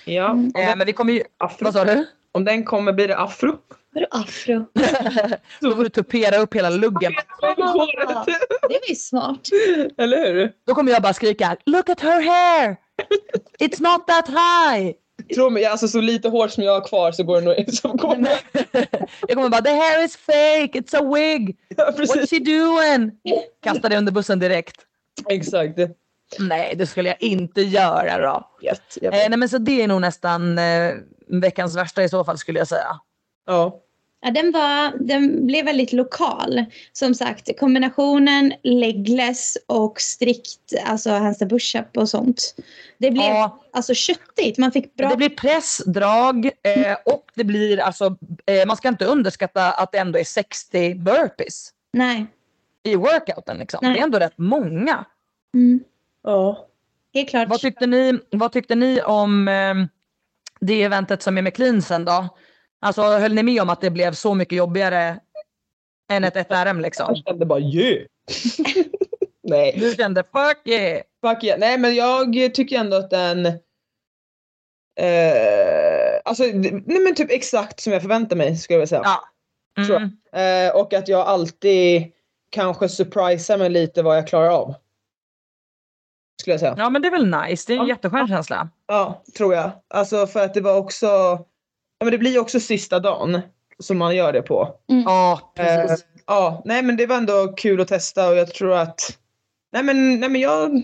Ja. 0.05 0.31
Om, 0.31 0.53
Eh, 0.57 0.67
den, 0.69 0.79
men 0.79 0.87
vi 0.87 0.93
kommer 0.93 1.13
ju, 1.13 1.23
afro. 1.39 1.65
vad 1.65 1.75
sa 1.75 1.85
du? 1.85 2.07
om 2.33 2.45
den 2.45 2.65
kommer 2.65 2.93
blir 2.93 3.09
det 3.09 3.17
afro. 3.17 3.59
Vadå 3.95 4.07
afro? 4.11 4.67
Då 5.61 5.75
får 5.77 5.83
du 5.83 5.89
tupera 5.89 6.37
upp 6.37 6.55
hela 6.55 6.71
luggen. 6.71 7.13
Det 7.41 7.63
var 7.63 8.89
ju 8.89 8.95
smart. 8.95 9.49
Eller 9.99 10.33
hur? 10.33 10.53
Då 10.67 10.75
kommer 10.75 10.93
jag 10.93 11.03
bara 11.03 11.15
skrika, 11.15 11.57
look 11.67 11.89
at 11.89 12.01
her 12.01 12.21
hair! 12.23 12.77
It's 13.59 13.83
not 13.83 14.07
that 14.07 14.29
high! 14.29 14.93
Tro 15.35 15.51
mig, 15.51 15.65
alltså 15.65 15.89
så 15.89 16.01
lite 16.01 16.29
hår 16.29 16.49
som 16.49 16.65
jag 16.65 16.73
har 16.81 16.89
kvar 16.89 17.13
så 17.13 17.23
går 17.25 17.41
det 17.41 17.45
nog 17.47 17.75
så 17.75 18.15
det. 18.15 18.39
Jag 19.29 19.37
kommer 19.37 19.49
bara, 19.49 19.63
the 19.63 19.71
hair 19.71 20.05
is 20.05 20.17
fake, 20.17 20.79
it's 20.79 20.97
a 20.97 21.15
wig! 21.15 21.57
Ja, 21.77 21.91
What's 21.91 22.31
she 22.31 22.39
doing? 22.39 23.13
Kasta 23.63 23.89
det 23.89 23.99
under 23.99 24.13
bussen 24.13 24.39
direkt. 24.39 24.77
Exakt. 25.29 25.79
Nej, 26.39 26.75
det 26.77 26.87
skulle 26.87 27.09
jag 27.09 27.23
inte 27.23 27.63
göra 27.63 28.45
jag 28.61 28.77
Eh, 29.03 29.11
nej, 29.11 29.37
men 29.37 29.49
så 29.49 29.59
det 29.59 29.83
är 29.83 29.89
nog 29.89 30.01
nästan 30.01 30.59
eh, 30.59 30.95
veckans 31.27 31.77
värsta 31.77 32.05
i 32.05 32.09
så 32.09 32.25
fall 32.25 32.39
skulle 32.39 32.59
jag 32.59 32.69
säga. 32.69 33.01
Ja. 33.47 33.83
Ja, 34.21 34.31
den, 34.31 34.53
var, 34.53 34.93
den 35.07 35.47
blev 35.47 35.65
väldigt 35.65 35.93
lokal. 35.93 36.65
Som 36.93 37.15
sagt, 37.15 37.59
kombinationen 37.61 38.53
legless 38.63 39.59
och 39.67 40.01
strikt 40.01 40.73
alltså 40.85 41.11
handstand 41.11 41.51
push-up 41.51 41.97
och 41.97 42.09
sånt. 42.09 42.55
Det 42.99 43.11
blev 43.11 43.25
Ja. 43.25 43.63
alltså 43.73 43.95
köttigt. 43.95 44.59
Man 44.59 44.73
fick 44.73 44.95
bra... 44.95 45.09
Det 45.09 45.17
blir 45.17 45.29
press, 45.29 45.83
drag 45.87 46.47
eh, 46.47 46.97
och 47.05 47.25
det 47.35 47.45
blir 47.45 47.81
alltså, 47.81 48.17
eh, 48.47 48.67
man 48.67 48.77
ska 48.77 48.89
inte 48.89 49.05
underskatta 49.05 49.73
att 49.73 49.93
det 49.93 49.99
ändå 49.99 50.19
är 50.19 50.25
60 50.25 50.95
burpees 50.95 51.71
Nej. 51.93 52.27
i 52.83 52.97
workouten. 52.97 53.59
Liksom. 53.59 53.79
Nej. 53.83 53.93
Det 53.93 53.99
är 53.99 54.05
ändå 54.05 54.19
rätt 54.19 54.39
många. 54.39 55.05
Mm. 55.55 55.81
Ja. 56.27 56.69
Helt 57.15 57.29
klart. 57.31 57.49
Vad 57.49 57.61
tyckte 57.61 57.87
ni, 57.87 58.19
vad 58.31 58.53
tyckte 58.53 58.75
ni 58.75 59.03
om 59.03 59.49
eh, 59.49 59.75
det 60.61 60.83
eventet 60.83 61.23
som 61.23 61.39
är 61.39 61.43
med 61.43 61.55
cleansen 61.55 62.05
då? 62.05 62.29
Alltså 62.81 63.03
höll 63.03 63.35
ni 63.35 63.43
med 63.43 63.63
om 63.63 63.71
att 63.71 63.81
det 63.81 63.91
blev 63.91 64.13
så 64.13 64.35
mycket 64.35 64.59
jobbigare 64.59 65.21
än 66.13 66.25
ett 66.25 66.35
1RM 66.35 66.81
liksom? 66.81 67.07
Jag 67.09 67.25
kände 67.25 67.47
bara 67.47 67.61
yeah. 67.61 68.07
Nej. 69.43 69.77
Du 69.81 69.95
kände 69.95 70.23
fuck 70.23 70.63
yeah! 70.65 71.03
Fuck 71.25 71.45
yeah. 71.45 71.61
Nej 71.61 71.79
men 71.79 71.95
jag 71.95 72.55
tycker 72.55 72.79
ändå 72.79 72.97
att 72.97 73.11
den 73.11 73.47
eh, 75.01 76.21
alltså, 76.25 76.45
nej 76.53 77.01
men 77.01 77.15
typ 77.15 77.31
exakt 77.31 77.81
som 77.81 77.93
jag 77.93 78.03
förväntar 78.03 78.37
mig 78.37 78.57
skulle 78.57 78.75
jag 78.75 78.79
vilja 78.79 78.87
säga. 78.87 79.03
Ja. 79.05 79.85
Tror 79.85 79.97
Mm. 79.97 80.69
Eh, 80.69 80.77
och 80.77 80.95
att 80.95 81.09
jag 81.09 81.21
alltid 81.21 82.13
kanske 82.51 82.89
surprisar 82.89 83.59
mig 83.59 83.71
lite 83.71 84.03
vad 84.03 84.17
jag 84.17 84.27
klarar 84.27 84.51
av. 84.51 84.75
Skulle 86.47 86.55
jag 86.55 86.61
säga. 86.61 86.75
ja 86.79 86.91
men 86.91 87.03
det 87.03 87.09
är 87.09 87.11
väl 87.13 87.27
nice, 87.31 87.65
det 87.67 87.73
är 87.75 87.79
en 87.79 87.83
Ja. 87.87 87.89
jätteskön 87.95 88.29
känsla. 88.29 88.69
Ja, 88.89 89.23
tror 89.37 89.55
jag. 89.55 89.71
Alltså 89.95 90.27
för 90.27 90.41
att 90.45 90.55
det 90.55 90.61
var 90.61 90.77
också, 90.77 91.07
ja 91.07 92.05
men 92.05 92.11
det 92.11 92.19
blir 92.19 92.31
ju 92.31 92.39
också 92.39 92.61
sista 92.61 92.99
dagen 93.01 93.41
som 93.79 93.99
man 93.99 94.17
gör 94.17 94.33
det 94.33 94.43
på. 94.43 94.75
Ja 94.87 95.53
Eh, 95.59 95.65
precis. 95.65 96.07
ja, 96.27 96.63
nej 96.65 96.83
men 96.83 96.97
det 96.97 97.07
var 97.07 97.17
ändå 97.17 97.53
kul 97.57 97.81
att 97.81 97.89
testa 97.89 98.29
och 98.29 98.37
jag 98.37 98.55
tror 98.55 98.73
att, 98.73 99.19
nej 99.73 99.83
men, 99.83 100.21
nej 100.21 100.29
men 100.29 100.41
jag 100.41 100.83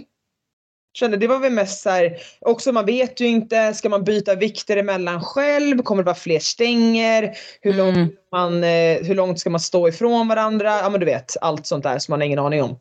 kände 0.98 1.16
det 1.16 1.26
var 1.26 1.38
väl 1.38 1.52
mest 1.52 1.82
så 1.82 1.90
här, 1.90 2.16
också 2.40 2.72
man 2.72 2.86
vet 2.86 3.20
ju 3.20 3.26
inte, 3.26 3.74
ska 3.74 3.88
man 3.88 4.04
byta 4.04 4.34
vikter 4.34 4.76
emellan 4.76 5.20
själv? 5.24 5.82
Kommer 5.82 6.02
det 6.02 6.06
vara 6.06 6.14
fler 6.16 6.38
stänger? 6.38 7.34
Hur, 7.60 7.74
Mm. 7.80 7.94
långt, 7.94 8.12
man, 8.32 8.64
eh, 8.64 8.98
hur 9.02 9.14
långt 9.14 9.40
ska 9.40 9.50
man 9.50 9.60
stå 9.60 9.88
ifrån 9.88 10.28
varandra? 10.28 10.78
Ja 10.78 10.90
men 10.90 11.00
du 11.00 11.06
vet, 11.06 11.36
allt 11.40 11.66
sånt 11.66 11.82
där 11.84 11.98
som 11.98 12.12
man 12.12 12.20
har 12.20 12.26
ingen 12.26 12.38
aning 12.38 12.62
om. 12.62 12.78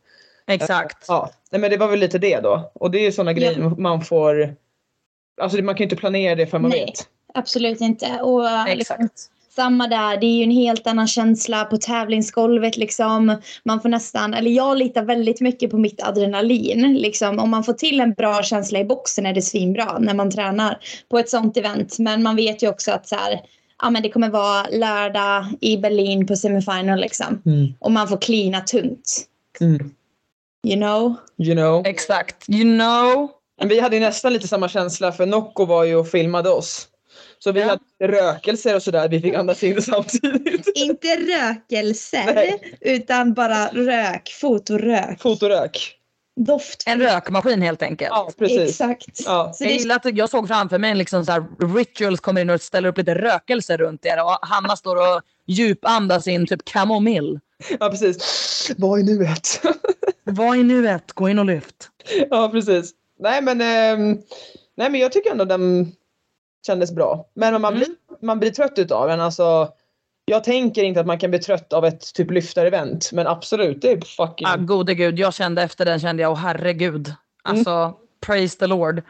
Exakt. 0.48 1.06
Ja, 1.08 1.32
nej 1.52 1.62
men 1.62 1.70
det 1.70 1.78
var 1.78 1.88
väl 1.88 2.00
lite 2.00 2.18
det 2.18 2.40
då. 2.40 2.72
Och 2.74 2.92
det 2.92 3.00
är 3.00 3.04
ju 3.04 3.12
sådana 3.12 3.34
grejer 3.34 3.60
man 3.60 4.02
får, 4.02 4.56
alltså 5.42 5.62
man 5.62 5.76
kan 5.76 5.80
ju 5.80 5.86
inte 5.86 5.96
planera 5.96 6.36
det 6.36 6.48
för 6.48 6.60
man 6.60 6.72
Nej. 6.72 6.86
vet. 6.86 7.08
Absolut 7.34 7.82
inte. 7.82 8.22
Och, 8.22 8.50
eh, 8.50 8.76
liksom, 8.76 8.96
Exakt. 8.96 9.22
samma 9.56 9.88
där, 9.88 10.18
det 10.18 10.26
är 10.26 10.38
ju 10.38 10.44
en 10.44 10.52
helt 10.52 10.88
annan 10.88 11.08
känsla 11.08 11.66
på 11.66 11.78
tävlingsgolvet. 11.78 12.78
Liksom. 12.78 13.42
Man 13.64 13.82
får 13.82 13.90
nästan, 13.90 14.34
eller 14.34 14.52
jag 14.52 14.78
litar 14.78 15.04
väldigt 15.04 15.42
mycket 15.42 15.72
på 15.72 15.78
mitt 15.78 16.04
adrenalin. 16.04 16.94
Liksom. 16.94 17.40
Om 17.40 17.50
man 17.50 17.64
får 17.64 17.74
till 17.74 18.00
en 18.00 18.14
bra 18.14 18.44
känsla 18.44 18.80
i 18.80 18.86
boxen 18.86 19.26
är 19.26 19.34
det 19.34 19.42
svinbra 19.42 20.00
när 20.00 20.14
man 20.14 20.32
tränar 20.32 20.78
på 21.10 21.20
ett 21.20 21.30
sånt 21.30 21.58
event. 21.58 22.00
Men 22.00 22.24
man 22.24 22.36
vet 22.36 22.64
ju 22.64 22.70
också 22.70 22.92
att 22.92 23.08
så 23.08 23.16
här, 23.16 23.42
ja, 23.82 23.90
men 23.90 24.04
det 24.04 24.10
kommer 24.10 24.30
vara 24.30 24.68
lördag 24.72 25.46
i 25.62 25.78
Berlin 25.78 26.28
på 26.28 26.36
semifinal. 26.36 27.00
Liksom. 27.00 27.42
Och 27.80 27.92
man 27.92 28.08
får 28.08 28.18
klina 28.18 28.62
tungt. 28.62 29.28
Mm. 29.62 29.92
You 30.68 30.76
know? 30.76 31.16
You 31.38 31.56
know. 31.56 31.86
Exakt. 31.88 32.50
You 32.50 32.64
know. 32.64 33.30
Men 33.60 33.70
vi 33.70 33.80
hade 33.80 33.96
ju 33.96 34.00
nästan 34.00 34.34
lite 34.34 34.48
samma 34.48 34.70
känsla 34.70 35.12
för 35.12 35.26
Nocco 35.26 35.66
var 35.66 35.84
ju 35.84 35.96
och 35.96 36.08
filmade 36.08 36.50
oss. 36.50 36.88
Så 37.40 37.52
vi 37.52 37.60
Ja. 37.60 37.68
hade 37.68 38.18
rökelser 38.18 38.76
och 38.76 38.84
sådär, 38.84 39.10
vi 39.10 39.22
fick 39.22 39.34
andas 39.34 39.64
in 39.64 39.82
samtidigt. 39.82 40.68
Inte 40.76 41.08
rökelser, 41.08 42.34
Nej. 42.36 42.78
utan 42.82 43.34
bara 43.34 43.68
rök. 43.68 44.30
Fotorök. 44.42 45.22
Fotorök. 45.22 45.98
Doft. 46.40 46.84
En 46.86 47.02
rökmaskin 47.02 47.62
helt 47.62 47.82
enkelt. 47.82 48.10
Ja, 48.12 48.32
precis. 48.40 48.70
Exakt. 48.70 49.22
Ja. 49.26 49.52
Så 49.54 49.64
Jag 49.64 49.72
det 49.72 49.74
gillar 49.78 49.96
att 49.96 50.18
jag 50.18 50.30
såg 50.30 50.48
framför 50.48 50.78
mig 50.80 50.92
en 50.92 50.98
liksom 50.98 51.26
så 51.26 51.32
här 51.32 51.44
rituals 51.78 52.20
kommer 52.20 52.42
in 52.42 52.50
och 52.50 52.62
ställer 52.62 52.90
upp 52.90 52.98
lite 52.98 53.16
rökelse 53.16 53.78
runt 53.78 54.06
er 54.06 54.24
och 54.24 54.38
Hanna 54.42 54.76
står 54.76 54.96
och 54.96 55.22
djupandas 55.48 56.28
in 56.28 56.48
typ 56.48 56.66
kamomill. 56.66 57.40
ja, 57.80 57.90
precis. 57.90 58.72
Vad 58.78 59.00
är 59.00 59.04
nuet? 59.04 59.62
Vad 60.24 60.58
är 60.58 60.64
nuet? 60.64 61.12
Gå 61.12 61.30
in 61.30 61.40
och 61.40 61.46
lyft. 61.46 61.90
ja, 62.30 62.50
precis. 62.50 62.92
Nej 63.20 63.42
men, 63.42 63.62
ehm, 63.62 64.22
nej, 64.78 64.90
men 64.90 65.02
jag 65.02 65.12
tycker 65.12 65.32
ändå 65.32 65.46
den 65.46 65.92
kändes 66.68 66.92
bra. 66.92 67.30
Men 67.34 67.62
man, 67.62 67.74
Mm. 67.74 67.80
blir, 67.80 67.96
man 68.28 68.40
blir 68.40 68.52
trött 68.52 68.80
utav 68.80 69.08
den. 69.08 69.22
Alltså, 69.22 69.70
jag 70.26 70.44
tänker 70.44 70.84
inte 70.84 71.00
att 71.00 71.06
man 71.08 71.20
kan 71.20 71.30
bli 71.30 71.40
trött 71.40 71.74
av 71.74 71.86
ett 71.86 72.14
typ 72.14 72.32
lyftarevent. 72.32 73.10
Men 73.14 73.28
absolut, 73.28 73.82
det 73.82 73.92
är 73.92 74.02
fucking... 74.02 74.48
Ah, 74.48 74.56
gode 74.58 74.96
gud, 74.96 75.20
jag 75.20 75.34
kände 75.34 75.62
efter 75.64 75.86
den 75.86 76.00
kände 76.00 76.22
jag, 76.24 76.32
åh 76.32 76.38
herregud. 76.38 77.14
Alltså, 77.44 77.94
praise 78.26 78.58
the 78.60 78.68
Lord. 78.68 79.02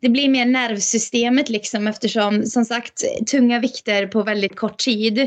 Det 0.00 0.08
blir 0.08 0.28
mer 0.28 0.46
nervsystemet 0.46 1.48
liksom 1.48 1.86
eftersom 1.86 2.46
som 2.46 2.64
sagt 2.64 3.04
tunga 3.30 3.58
vikter 3.60 4.06
på 4.06 4.22
väldigt 4.22 4.56
kort 4.56 4.78
tid. 4.78 5.18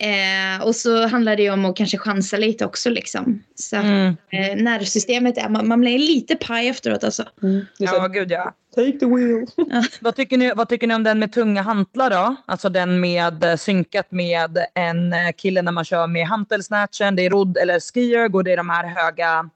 Eh, 0.00 0.64
och 0.66 0.76
så 0.76 1.06
handlar 1.06 1.36
det 1.36 1.42
ju 1.42 1.50
om 1.50 1.64
att 1.64 1.76
kanske 1.76 1.98
chansa 1.98 2.36
lite 2.36 2.64
också 2.66 2.90
liksom. 2.90 3.42
Så 3.54 3.76
Mm. 3.76 4.16
eh, 4.32 4.56
nervsystemet, 4.56 5.38
är, 5.38 5.48
man, 5.48 5.68
man 5.68 5.80
blir 5.80 5.98
lite 5.98 6.36
paj 6.36 6.68
efteråt 6.68 7.04
alltså. 7.04 7.22
Så 7.40 7.64
Ja, 7.78 8.06
gud 8.06 8.30
ja. 8.30 8.54
Take 8.74 8.92
the 8.92 9.06
wheel. 9.06 9.46
Vad 10.00 10.16
tycker, 10.16 10.36
ni, 10.36 10.52
vad 10.54 10.68
tycker 10.68 10.86
ni 10.86 10.94
om 10.94 11.02
den 11.02 11.18
med 11.18 11.32
tunga 11.32 11.62
hantlar 11.62 12.10
då? 12.10 12.36
Alltså 12.46 12.68
den 12.68 13.00
med 13.00 13.44
eh, 13.44 13.56
synkat 13.56 14.10
med 14.10 14.58
en 14.74 15.12
eh, 15.12 15.32
kille 15.36 15.62
när 15.62 15.72
man 15.72 15.84
kör 15.84 16.06
med 16.06 16.26
hantelsnatchen, 16.26 17.16
det 17.16 17.26
är 17.26 17.30
rodd 17.30 17.56
eller 17.56 17.80
skierg 17.80 18.32
och 18.34 18.44
det 18.44 18.52
är 18.52 18.56
de 18.56 18.70
här 18.70 18.86
höga 18.86 19.50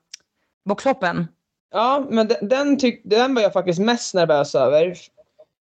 boxhoppen. 0.64 1.28
Ja, 1.72 2.06
men 2.10 2.28
den, 2.28 2.48
den, 2.48 2.78
tyck, 2.78 3.00
den 3.04 3.34
var 3.34 3.42
jag 3.42 3.52
faktiskt 3.52 3.78
mest 3.80 4.14
nervös 4.14 4.54
över. 4.54 4.86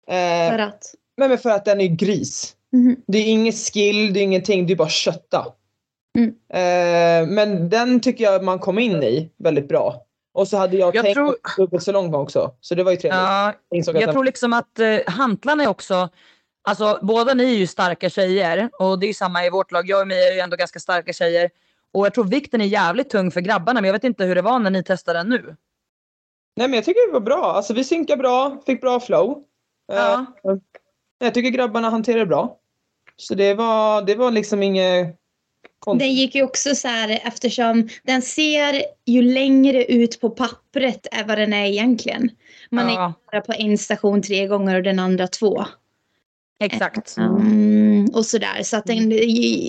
Eh, 0.08 0.50
För 0.52 0.58
att. 0.58 0.94
men 1.16 1.28
men 1.28 1.38
för 1.38 1.50
att 1.50 1.64
den 1.64 1.80
är 1.80 1.86
gris. 1.86 2.54
Mhm. 2.72 2.96
Det 3.06 3.18
är 3.18 3.26
inget 3.26 3.54
skill, 3.72 4.12
det 4.12 4.20
är 4.20 4.24
ingenting, 4.24 4.66
det 4.66 4.72
är 4.72 4.76
bara 4.76 4.88
kötta. 4.88 5.46
Mm. 6.18 6.28
Eh, 6.52 7.34
men 7.34 7.68
den 7.68 8.00
tycker 8.00 8.24
jag 8.24 8.44
man 8.44 8.58
kom 8.58 8.78
in 8.78 9.02
i 9.02 9.30
väldigt 9.36 9.68
bra. 9.68 10.04
Och 10.34 10.48
så 10.48 10.56
hade 10.56 10.76
jag, 10.76 10.96
Jag 10.96 11.04
tänkt 11.04 11.16
tror- 11.16 11.36
att 11.42 11.56
dubbelt 11.56 11.82
så 11.82 11.92
lång 11.92 12.14
också. 12.14 12.52
Så 12.60 12.74
det 12.74 12.82
var 12.84 12.90
ju 12.90 12.96
trevligt. 12.96 13.18
Ja, 13.20 13.52
Jag 13.68 13.86
jag 13.86 13.94
den- 13.94 14.12
tror 14.12 14.24
liksom 14.24 14.52
att 14.52 14.78
eh, 14.78 14.98
hantlarna 15.06 15.62
är 15.62 15.68
också, 15.68 16.08
alltså 16.68 16.98
båda 17.02 17.34
ni 17.34 17.44
är 17.44 17.58
ju 17.58 17.66
starka 17.66 18.10
tjejer 18.10 18.70
och 18.78 18.98
det 18.98 19.06
är 19.08 19.12
samma 19.14 19.44
i 19.46 19.50
vårt 19.50 19.72
lag. 19.72 19.88
Jag 19.88 20.00
och 20.00 20.08
Mia 20.08 20.28
är 20.28 20.32
ju 20.34 20.40
ändå 20.40 20.56
ganska 20.56 20.78
starka 20.78 21.12
tjejer. 21.12 21.50
Och 21.92 22.06
jag 22.06 22.14
tror 22.14 22.24
vikten 22.24 22.60
är 22.60 22.64
jävligt 22.64 23.10
tung 23.10 23.30
för 23.30 23.40
grabbarna 23.40 23.80
men 23.80 23.88
jag 23.88 23.92
vet 23.92 24.04
inte 24.04 24.24
hur 24.24 24.34
det 24.34 24.42
var 24.42 24.58
när 24.58 24.70
ni 24.70 24.82
testade 24.84 25.18
den 25.18 25.28
nu. 25.28 25.56
Nej 26.58 26.68
men 26.68 26.74
jag 26.76 26.84
tycker 26.84 27.06
det 27.06 27.12
var 27.12 27.20
bra. 27.20 27.44
Alltså 27.52 27.74
vi 27.74 27.84
synkar 27.84 28.16
bra, 28.16 28.62
fick 28.66 28.80
bra 28.80 29.00
flow. 29.00 29.44
Eh, 29.92 29.96
Ja. 29.96 30.26
jag 31.18 31.34
tycker 31.34 31.50
grabbarna 31.50 31.90
hanterar 31.90 32.18
det 32.18 32.26
bra. 32.26 32.56
Så 33.16 33.34
det 33.34 33.54
var, 33.54 34.02
det 34.02 34.14
var 34.14 34.30
liksom 34.30 34.62
inget 34.62 35.16
konstigt. 35.78 36.08
Den 36.08 36.14
gick 36.14 36.34
ju 36.34 36.42
också 36.42 36.74
så 36.74 36.88
här 36.88 37.20
eftersom 37.24 37.88
den 38.02 38.22
ser 38.22 38.82
ju 39.06 39.22
längre 39.22 39.84
ut 39.84 40.20
på 40.20 40.30
pappret 40.30 41.06
än 41.12 41.26
vad 41.26 41.38
den 41.38 41.52
är 41.52 41.66
egentligen. 41.66 42.30
Man 42.70 42.88
är 42.88 42.92
Ja. 42.94 43.12
bara 43.32 43.40
på 43.40 43.52
en 43.52 43.78
station 43.78 44.22
tre 44.22 44.46
gånger 44.46 44.76
och 44.76 44.82
den 44.82 44.98
andra 44.98 45.26
två. 45.28 45.64
Exakt. 46.60 47.16
Mm, 47.16 48.06
och 48.14 48.26
sådär. 48.26 48.62
Så 48.62 48.76
att 48.76 48.84
den, 48.86 49.12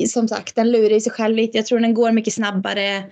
som 0.07 0.27
sagt, 0.27 0.55
den 0.55 0.71
lurar 0.71 0.95
i 0.95 1.01
sig 1.01 1.11
själv 1.11 1.35
lite. 1.35 1.57
Jag 1.57 1.65
tror 1.65 1.79
den 1.79 1.93
går 1.93 2.11
mycket 2.11 2.33
snabbare 2.33 3.03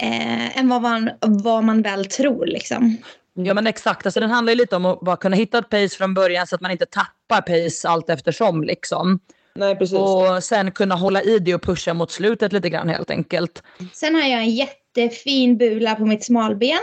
eh, 0.00 0.58
än 0.58 0.68
vad 0.68 0.82
man, 0.82 1.10
vad 1.20 1.64
man 1.64 1.82
väl 1.82 2.06
tror. 2.06 2.46
Liksom. 2.46 2.96
Ja 3.34 3.54
men 3.54 3.66
exakt, 3.66 4.06
alltså, 4.06 4.20
den 4.20 4.30
handlar 4.30 4.52
ju 4.52 4.56
lite 4.56 4.76
om 4.76 4.86
att 4.86 5.00
bara 5.00 5.16
kunna 5.16 5.36
hitta 5.36 5.58
ett 5.58 5.70
pace 5.70 5.88
från 5.88 6.14
början 6.14 6.46
så 6.46 6.54
att 6.54 6.60
man 6.60 6.70
inte 6.70 6.86
tappar 6.86 7.40
pace 7.40 7.88
allt 7.88 8.10
eftersom. 8.10 8.64
Liksom. 8.64 9.20
Nej 9.54 9.76
precis. 9.76 9.98
Och 9.98 10.44
sen 10.44 10.70
kunna 10.70 10.94
hålla 10.94 11.22
i 11.22 11.38
det 11.38 11.54
och 11.54 11.62
pusha 11.62 11.94
mot 11.94 12.10
slutet 12.10 12.52
lite 12.52 12.70
grann 12.70 12.88
helt 12.88 13.10
enkelt. 13.10 13.62
Sen 13.92 14.14
har 14.14 14.22
jag 14.22 14.40
en 14.40 14.50
jättefin 14.50 15.58
bula 15.58 15.94
på 15.94 16.06
mitt 16.06 16.24
smalben. 16.24 16.78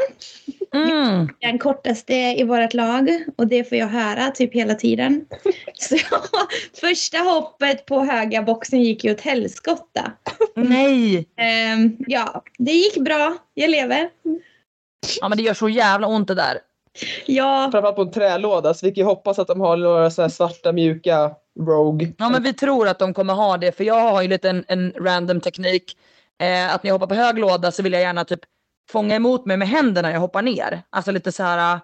Mm. 0.76 1.28
Den 1.42 1.60
kortaste 1.60 2.14
i 2.14 2.44
vårt 2.44 2.74
lag 2.74 3.24
och 3.38 3.48
det 3.48 3.64
får 3.64 3.78
jag 3.78 3.88
höra 3.88 4.32
typ 4.32 4.54
hela 4.54 4.76
tiden. 4.76 5.26
Så 5.74 5.98
första 6.82 7.18
hoppet 7.18 7.86
på 7.86 8.00
höga 8.00 8.42
boxen 8.42 8.82
gick 8.82 9.04
ju 9.04 9.12
åt 9.12 9.22
helskotta. 9.22 10.12
Nej! 10.56 11.28
Ehm, 11.38 11.98
ja, 12.08 12.44
det 12.58 12.72
gick 12.72 12.98
bra. 12.98 13.38
Jag 13.54 13.70
lever. 13.70 14.10
Ja 15.22 15.30
men 15.30 15.38
det 15.38 15.44
gör 15.44 15.54
så 15.54 15.70
jävla 15.70 16.08
ont 16.08 16.28
det 16.28 16.36
där. 16.36 16.58
Ja, 17.26 17.70
Framförallt 17.72 17.96
på 17.96 18.02
en 18.02 18.12
trälåda 18.12 18.74
så 18.74 18.86
vi 18.86 18.92
kan 18.92 19.02
ju 19.02 19.06
hoppas 19.06 19.40
att 19.40 19.48
de 19.48 19.62
har 19.62 19.78
några 19.78 20.12
så 20.12 20.22
här 20.22 20.30
svarta 20.30 20.72
mjuka 20.72 21.32
Rogue. 21.60 22.14
Ja 22.18 22.30
men 22.30 22.44
vi 22.44 22.54
tror 22.54 22.88
att 22.88 23.00
de 23.00 23.14
kommer 23.14 23.34
ha 23.34 23.58
det 23.58 23.78
för 23.78 23.84
jag 23.84 24.02
har 24.02 24.22
ju 24.22 24.28
lite 24.28 24.50
en, 24.50 24.66
en 24.68 24.92
random 24.92 25.42
teknik. 25.42 25.98
Eh, 26.42 26.76
att 26.76 26.84
när 26.84 26.90
jag 26.90 26.96
hoppar 26.96 27.08
på 27.08 27.16
hög 27.16 27.40
låda 27.40 27.72
så 27.72 27.84
vill 27.84 27.94
jag 27.94 28.02
gärna 28.02 28.26
typ 28.26 28.40
fånga 28.92 29.16
emot 29.16 29.46
mig 29.46 29.58
med 29.58 29.68
händerna 29.68 30.08
när 30.08 30.14
jag 30.14 30.22
hoppar 30.22 30.42
ner. 30.42 30.82
Alltså 30.90 31.12
lite 31.12 31.32
så 31.32 31.44
här. 31.44 31.76
äh, 31.76 31.82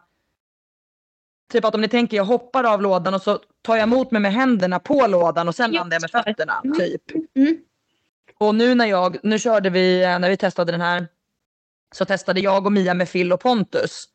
Typ 1.52 1.66
att 1.66 1.76
om 1.76 1.82
ni 1.82 1.88
tänker 1.88 2.18
jag 2.18 2.26
hoppar 2.26 2.64
av 2.64 2.82
lådan 2.82 3.14
och 3.14 3.22
så 3.22 3.40
tar 3.62 3.76
jag 3.76 3.84
emot 3.84 4.12
mig 4.12 4.22
med 4.22 4.34
händerna 4.34 4.80
på 4.80 5.08
lådan 5.08 5.48
och 5.48 5.56
sen 5.56 5.72
landar 5.72 5.96
jag 5.96 6.02
med 6.02 6.12
fötterna. 6.12 6.62
Mm. 6.64 6.78
Typ. 6.78 7.02
Mm. 7.36 7.58
Och 8.38 8.56
nu 8.56 8.76
när 8.76 8.86
jag, 8.86 9.18
nu 9.24 9.40
körde 9.40 9.70
vi, 9.70 10.04
eh, 10.04 10.20
när 10.20 10.30
vi 10.30 10.38
testade 10.38 10.72
den 10.72 10.82
här. 10.82 11.08
Så 11.96 12.06
testade 12.06 12.40
jag 12.40 12.66
och 12.66 12.72
Mia 12.72 12.94
med 12.94 13.12
Phil 13.12 13.34
och 13.34 13.40
Pontus. 13.40 14.06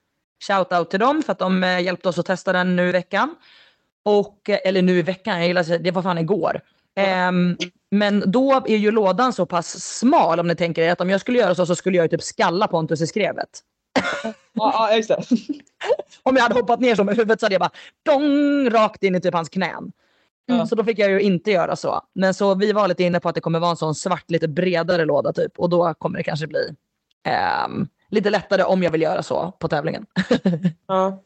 Shout 0.49 0.73
out 0.73 0.91
till 0.91 1.01
dem 1.01 1.23
för 1.23 1.33
att 1.33 1.39
de 1.39 1.65
eh, 1.65 1.81
hjälpte 1.81 2.09
oss 2.09 2.19
att 2.19 2.27
testa 2.27 2.53
den 2.53 2.77
nu 2.77 2.89
i 2.89 2.93
veckan. 2.93 3.37
Och, 4.03 4.51
eh, 4.51 4.59
eller 4.65 4.83
nu 4.83 4.99
i 4.99 5.03
veckan, 5.03 5.39
jag 5.39 5.47
gillar 5.47 5.79
det 5.79 5.91
var 5.91 6.03
fan 6.03 6.19
igår. 6.19 6.61
Ehm, 6.97 7.57
men 7.95 8.25
då 8.27 8.63
är 8.67 8.77
ju 8.77 8.91
lådan 8.91 9.33
så 9.33 9.47
pass 9.47 9.99
smal 9.99 10.41
om 10.41 10.47
ni 10.47 10.57
tänker 10.57 10.83
er 10.83 10.93
att 10.93 11.01
om 11.01 11.11
jag 11.11 11.21
skulle 11.21 11.39
göra 11.39 11.55
så 11.55 11.67
så 11.67 11.75
skulle 11.77 11.97
jag 11.97 12.05
ju 12.05 12.09
typ 12.09 12.23
skalla 12.23 12.69
Pontus 12.69 13.01
i 13.01 13.07
skrevet. 13.07 13.49
Ja, 14.53 14.95
just 14.95 15.09
det. 15.09 15.23
Om 16.23 16.37
jag 16.37 16.43
hade 16.43 16.55
hoppat 16.55 16.81
ner 16.81 16.95
så 16.95 17.05
med 17.05 17.17
huvudet 17.17 17.41
så 17.41 17.47
hade 17.47 17.55
jag 17.55 17.61
bara 17.61 17.71
dong, 18.03 18.71
rakt 18.71 19.03
in 19.03 19.15
i 19.15 19.21
typ 19.21 19.35
hans 19.35 19.49
knän. 19.49 19.93
Mm. 20.51 20.67
Så 20.67 20.75
då 20.75 20.85
fick 20.85 20.99
jag 20.99 21.11
ju 21.11 21.21
inte 21.21 21.51
göra 21.51 21.77
så. 21.77 22.01
Men 22.13 22.35
så 22.35 22.55
vi 22.55 22.73
var 22.73 22.89
lite 22.89 23.03
inne 23.03 23.21
på 23.21 23.29
att 23.29 23.35
det 23.35 23.41
kommer 23.41 23.59
vara 23.59 23.71
en 23.71 23.77
sån 23.77 23.95
svart 23.95 24.31
lite 24.31 24.49
bredare 24.49 25.05
låda 25.05 25.33
typ. 25.33 25.59
Och 25.59 25.69
då 25.69 25.95
kommer 25.95 26.19
det 26.19 26.25
kanske 26.25 26.47
bli 26.47 26.75
ehm, 27.25 27.89
lite 28.09 28.31
lättare 28.31 28.63
om 28.63 28.83
jag 28.83 28.91
vill 28.91 29.03
göra 29.03 29.23
så 29.23 29.53
på 29.59 29.69
tävlingen. 29.69 30.07
Ja. 30.87 31.23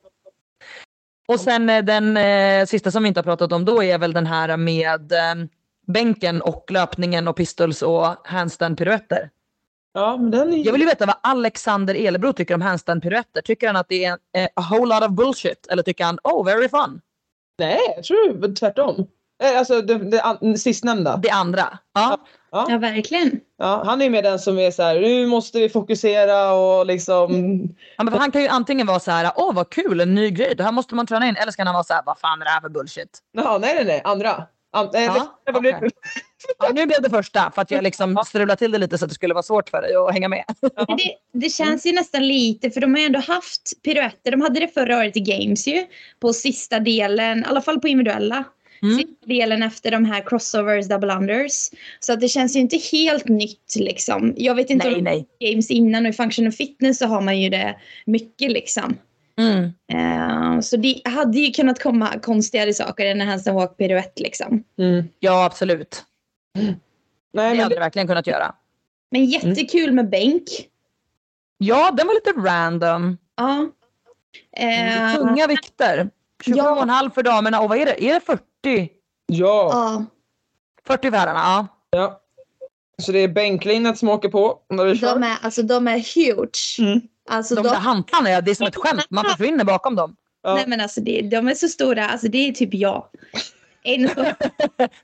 Och 1.29 1.41
sen 1.41 1.71
eh, 1.71 1.85
den 1.85 2.17
eh, 2.17 2.67
sista 2.67 2.91
som 2.91 3.03
vi 3.03 3.09
inte 3.09 3.21
har 3.21 3.25
pratat 3.25 3.53
om 3.53 3.65
då 3.65 3.83
är 3.83 3.99
väl 3.99 4.13
den 4.13 4.27
här 4.27 4.57
med 4.57 5.13
eh, 5.13 5.47
bänken 5.87 6.43
och 6.43 6.65
löpningen 6.71 7.29
och 7.29 7.37
pistols 7.37 7.83
och 7.83 8.07
handstand 8.25 8.79
piruetter. 8.79 9.31
Ja, 9.95 10.17
men 10.17 10.31
den 10.31 10.53
är... 10.55 10.65
Jag 10.65 10.73
vill 10.73 10.81
ju 10.81 10.87
veta 10.87 11.07
vad 11.07 11.17
Alexander 11.23 11.95
Elebro 11.95 12.33
tycker 12.33 12.55
om 12.55 12.61
handstand 12.63 13.03
piruetter. 13.03 13.43
Tycker 13.43 13.67
han 13.67 13.77
att 13.77 13.89
det 13.89 14.05
är 14.05 14.19
eh, 14.37 14.49
a 14.57 14.67
whole 14.71 14.95
lot 14.95 15.05
of 15.11 15.17
bullshit 15.17 15.67
eller 15.71 15.83
tycker 15.83 16.05
han 16.05 16.19
oh 16.25 16.45
very 16.45 16.69
fun? 16.69 17.01
Nej, 17.59 17.79
jag 17.97 18.05
tror 18.05 18.55
tvärtom. 18.55 19.07
Eh, 19.43 19.59
Alltså 19.59 19.83
det, 19.83 19.99
det, 20.11 20.23
an- 20.23 20.59
sistnämnda. 20.59 21.17
Det 21.17 21.31
andra. 21.31 21.79
Ja. 21.95 22.19
Ja. 22.51 22.67
Ja, 22.69 22.79
verkligen. 22.79 23.41
Ja, 23.59 23.83
han 23.87 24.03
är 24.03 24.11
med 24.11 24.25
den 24.25 24.39
som 24.39 24.59
är 24.59 24.71
så 24.71 24.83
här, 24.83 25.01
nu 25.01 25.27
måste 25.27 25.59
vi 25.59 25.69
fokusera 25.69 26.53
och 26.53 26.87
liksom... 26.87 27.31
Ja, 27.97 28.05
men 28.05 28.15
han 28.15 28.31
kan 28.31 28.43
ju 28.43 28.49
antingen 28.49 28.87
vara 28.87 29.01
så 29.01 29.11
här, 29.11 29.33
åh 29.37 29.55
vad 29.55 29.71
kul, 29.71 30.01
en 30.01 30.15
ny 30.15 30.31
grej, 30.31 30.55
det 30.55 30.65
här 30.65 30.73
måste 30.73 30.95
man 30.95 31.07
träna 31.07 31.29
in. 31.29 31.37
Eller 31.37 31.53
så 31.53 31.57
kan 31.57 31.67
han 31.67 31.75
vara 31.75 31.85
så 31.85 31.95
här, 31.95 32.03
vad 32.07 32.19
fan 32.19 32.41
är 32.41 32.45
det 32.45 32.51
här 32.51 32.61
för 32.61 32.69
bullshit? 32.69 33.19
Ja, 33.33 33.59
nej, 33.61 33.75
nej, 33.75 33.85
nej, 33.85 34.03
andra. 34.05 34.47
An, 34.77 34.91
eh, 34.95 35.03
Ja, 35.03 35.61
det? 35.61 35.91
Ja, 36.59 36.73
nu 36.75 36.87
blev 36.87 37.03
det 37.03 37.11
första 37.11 37.51
för 37.55 37.63
att 37.63 37.71
jag 37.71 37.83
liksom 37.83 38.23
strulade 38.27 38.57
till 38.57 38.73
det 38.73 38.79
lite 38.79 38.99
så 38.99 39.05
att 39.05 39.09
det 39.09 39.15
skulle 39.15 39.35
vara 39.35 39.43
svårt 39.43 39.69
för 39.69 39.83
dig 39.83 39.97
att 39.97 40.13
hänga 40.13 40.29
med. 40.29 40.45
Men 40.89 40.97
det, 40.97 41.15
det 41.33 41.51
känns 41.51 41.87
ju 41.87 41.93
nästan 41.93 42.29
lite, 42.29 42.71
för 42.71 42.81
de 42.81 42.95
har 42.95 43.01
ju 43.01 43.07
ändå 43.07 43.19
haft 43.19 43.83
piruetter. 43.83 44.31
De 44.31 44.41
hade 44.41 44.61
det 44.61 44.69
förra 44.69 44.99
året 44.99 45.17
i 45.17 45.21
Games 45.21 45.67
ju. 45.67 45.87
På 46.21 46.33
sista 46.33 46.81
delen, 46.81 47.39
i 47.39 47.45
alla 47.45 47.63
fall 47.63 47.81
på 47.81 47.89
individuella. 47.89 48.45
Mm. 48.83 48.99
Sista 48.99 49.27
delen 49.27 49.63
efter 49.63 49.91
de 49.91 50.05
här 50.05 50.23
crossovers, 50.27 50.89
double 50.89 51.15
unders. 51.15 51.71
Så 52.01 52.13
att 52.13 52.21
det 52.21 52.29
känns 52.29 52.57
ju 52.57 52.61
inte 52.61 52.77
helt 52.93 53.29
nytt 53.29 53.77
liksom. 53.77 54.35
Jag 54.37 54.55
vet 54.55 54.71
inte 54.71 54.89
Nej, 54.89 54.97
om 54.97 55.05
nej. 55.05 55.27
Games 55.41 55.71
innan 55.71 56.07
och 56.07 56.11
i 56.11 56.13
Function 56.13 56.47
och 56.47 56.55
Fitness 56.55 56.99
så 56.99 57.07
har 57.07 57.21
man 57.21 57.41
ju 57.41 57.49
det 57.49 57.77
mycket 58.07 58.53
liksom. 58.53 58.97
Mm. 59.41 59.73
Eh, 59.93 60.61
så 60.61 60.77
det 60.77 61.03
hade 61.05 61.39
ju 61.39 61.53
kunnat 61.53 61.83
komma 61.83 62.19
konstigare 62.23 62.75
saker 62.75 63.07
än 63.07 63.21
en 63.21 63.29
handstand 63.29 63.57
walk 63.57 63.77
piruett 63.77 64.21
liksom. 64.21 64.65
Mm. 64.79 65.05
Ja, 65.21 65.45
absolut. 65.45 66.05
Nej, 66.55 66.75
Det 66.75 66.77
men 67.33 67.59
hade 67.59 67.69
det, 67.69 67.75
det 67.75 67.81
verkligen 67.81 68.09
kunnat 68.09 68.27
göra. 68.27 68.55
Men 69.11 69.25
jättekul 69.25 69.93
med 69.93 70.11
bänk. 70.11 70.43
Ja, 71.59 71.91
den 71.91 72.07
var 72.07 72.15
lite 72.15 72.49
random. 72.51 73.19
Ja. 73.37 73.69
Eh, 74.53 75.15
Tunga 75.15 75.47
vikter. 75.47 76.11
27,5 76.45 77.11
för 77.11 77.23
damerna 77.23 77.61
och 77.61 77.69
vad 77.69 77.79
är 77.79 77.87
det? 77.87 78.05
Är 78.05 78.15
det 78.15 78.21
40? 78.21 78.43
ja, 79.27 79.71
ja. 79.73 80.05
40 80.87 81.11
för 81.11 81.19
herrarna, 81.19 81.39
ja. 81.39 81.67
ja. 81.91 82.21
Så 83.03 83.13
det 83.13 83.19
är 83.19 83.29
bänklinet 83.29 83.99
som 83.99 84.09
åker 84.09 84.29
på 84.29 84.59
när 84.69 84.85
vi 84.85 84.97
kör. 84.99 85.15
De 85.15 85.23
är, 85.23 85.37
alltså, 85.43 85.63
de 85.63 85.89
är 85.89 85.99
huge. 86.15 86.79
Mm. 86.79 87.01
Alltså, 87.29 87.55
De 87.55 87.63
de, 87.63 87.69
där 87.69 87.77
hantlarna, 87.77 88.31
ja, 88.31 88.41
det 88.41 88.51
är 88.51 88.55
som 88.55 88.67
ett 88.67 88.77
skämt. 88.77 89.07
Man 89.11 89.25
försvinner 89.25 89.65
bakom 89.65 89.97
dem. 89.97 90.17
Ja. 90.43 90.55
nej, 90.55 90.65
men 90.67 90.81
alltså, 90.81 91.01
det, 91.01 91.23
de 91.23 91.49
är 91.49 91.55
så 91.55 91.69
stora. 91.69 92.09
Alltså, 92.09 92.29
det 92.29 92.39
är 92.49 92.53
typ 92.53 92.75
jag. 92.75 93.07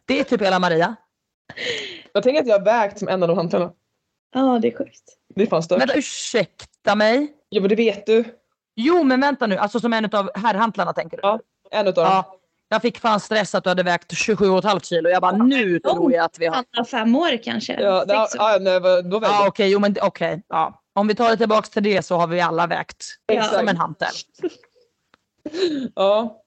Det 0.06 0.20
är 0.20 0.24
typ 0.24 0.42
hela 0.42 0.58
Maria. 0.58 0.96
Jag 2.12 2.22
tänker 2.22 2.40
att 2.40 2.46
jag 2.46 2.58
har 2.58 2.64
vägt 2.64 2.98
som 2.98 3.08
en 3.08 3.22
av 3.22 3.28
de 3.28 3.36
hantlarna. 3.36 3.72
ja, 4.34 4.58
det 4.62 4.68
är 4.68 4.78
sjukt. 4.78 5.02
Det 5.34 5.42
är 5.42 5.46
fan 5.46 5.62
stört. 5.62 5.80
Vänta, 5.80 5.94
ursäkta 5.94 6.94
mig. 6.94 7.32
Ja, 7.48 7.60
men 7.60 7.68
det 7.68 7.74
vet 7.74 8.06
du. 8.06 8.24
Jo, 8.76 9.02
men 9.04 9.20
vänta 9.20 9.46
nu. 9.46 9.56
Alltså 9.56 9.80
som 9.80 9.92
en 9.92 10.04
av 10.04 10.30
herrhantlarna 10.34 10.92
tänker 10.92 11.16
du? 11.16 11.20
Ja. 11.22 11.40
En 11.70 11.86
utav 11.88 12.04
dem. 12.04 12.12
Ja. 12.12 12.38
Jag 12.72 12.82
fick 12.82 12.98
fan 12.98 13.20
stress 13.20 13.54
att 13.54 13.64
du 13.64 13.70
hade 13.70 13.82
vägt 13.82 14.12
27,5 14.12 14.80
kilo. 14.80 15.08
Jag 15.08 15.22
bara, 15.22 15.36
nu 15.36 15.78
tror 15.78 16.12
jag 16.12 16.24
att 16.24 16.38
vi 16.38 16.46
har... 16.46 16.64
Har 16.72 16.84
fem 16.84 17.16
år 17.16 17.42
kanske. 17.44 17.72
Ja, 17.80 18.04
ja, 18.08 18.28
ja, 18.34 18.58
nej, 18.60 18.80
då 19.02 19.20
Ja, 19.22 19.46
okej. 19.48 19.70
jo, 19.70 19.78
men 19.78 19.96
okej. 20.02 20.42
ja. 20.48 20.82
Om 20.94 21.08
vi 21.08 21.14
tar 21.14 21.30
det 21.30 21.36
tillbaks 21.36 21.70
till 21.70 21.82
det 21.82 22.02
så 22.06 22.16
har 22.16 22.26
vi 22.26 22.40
alla 22.40 22.66
vägt 22.66 23.04
Exakt. 23.32 23.54
som 23.58 23.68
en 23.68 23.76
hantel. 23.76 24.08
Ja. 25.94 26.38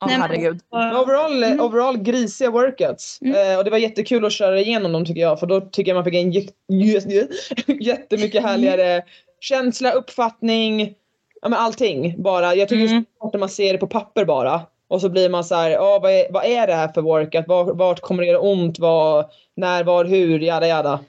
Ja, 0.00 0.06
Nej, 0.06 0.16
herregud. 0.16 0.60
Men 0.72 0.96
Overall, 0.96 1.44
Mm. 1.44 1.60
overall 1.60 1.98
grisiga 1.98 2.50
workouts. 2.50 3.18
Mm. 3.22 3.52
Eh, 3.52 3.58
och 3.58 3.64
det 3.64 3.70
var 3.70 3.78
jättekul 3.78 4.24
att 4.24 4.32
köra 4.32 4.60
igenom 4.60 4.92
dem 4.92 5.04
tycker 5.04 5.20
jag. 5.20 5.40
För 5.40 5.46
då 5.46 5.60
tycker 5.60 5.90
jag 5.90 5.96
man 5.96 6.04
fick 6.04 6.14
en 6.14 6.32
jä- 6.32 6.50
jä- 6.72 7.28
jättemycket 7.80 8.42
härligare 8.42 9.02
känsla, 9.40 9.92
uppfattning. 9.92 10.94
Ja 11.42 11.48
men 11.48 11.58
allting 11.58 12.22
bara. 12.22 12.54
Jag 12.54 12.68
tycker 12.68 12.86
Mm. 12.86 13.04
det 13.20 13.26
är 13.26 13.26
så 13.26 13.30
när 13.32 13.38
man 13.40 13.48
ser 13.48 13.72
det 13.72 13.78
på 13.78 13.86
papper 13.86 14.24
bara. 14.24 14.60
Och 14.88 15.00
så 15.00 15.08
blir 15.08 15.28
man 15.28 15.44
så 15.44 15.54
här, 15.54 15.70
ja 15.70 15.98
vad, 16.02 16.12
är, 16.12 16.32
vad 16.32 16.44
är 16.44 16.66
det 16.66 16.74
här 16.74 16.88
för 16.88 17.02
workout? 17.02 17.48
Var, 17.48 17.74
vart 17.74 18.00
kommer 18.00 18.22
det 18.22 18.28
göra 18.28 18.40
ont? 18.40 18.78
Var, 18.78 19.26
när, 19.56 19.84
var, 19.84 20.04
hur? 20.04 20.40
Jada 20.40 20.66
jada. 20.66 21.00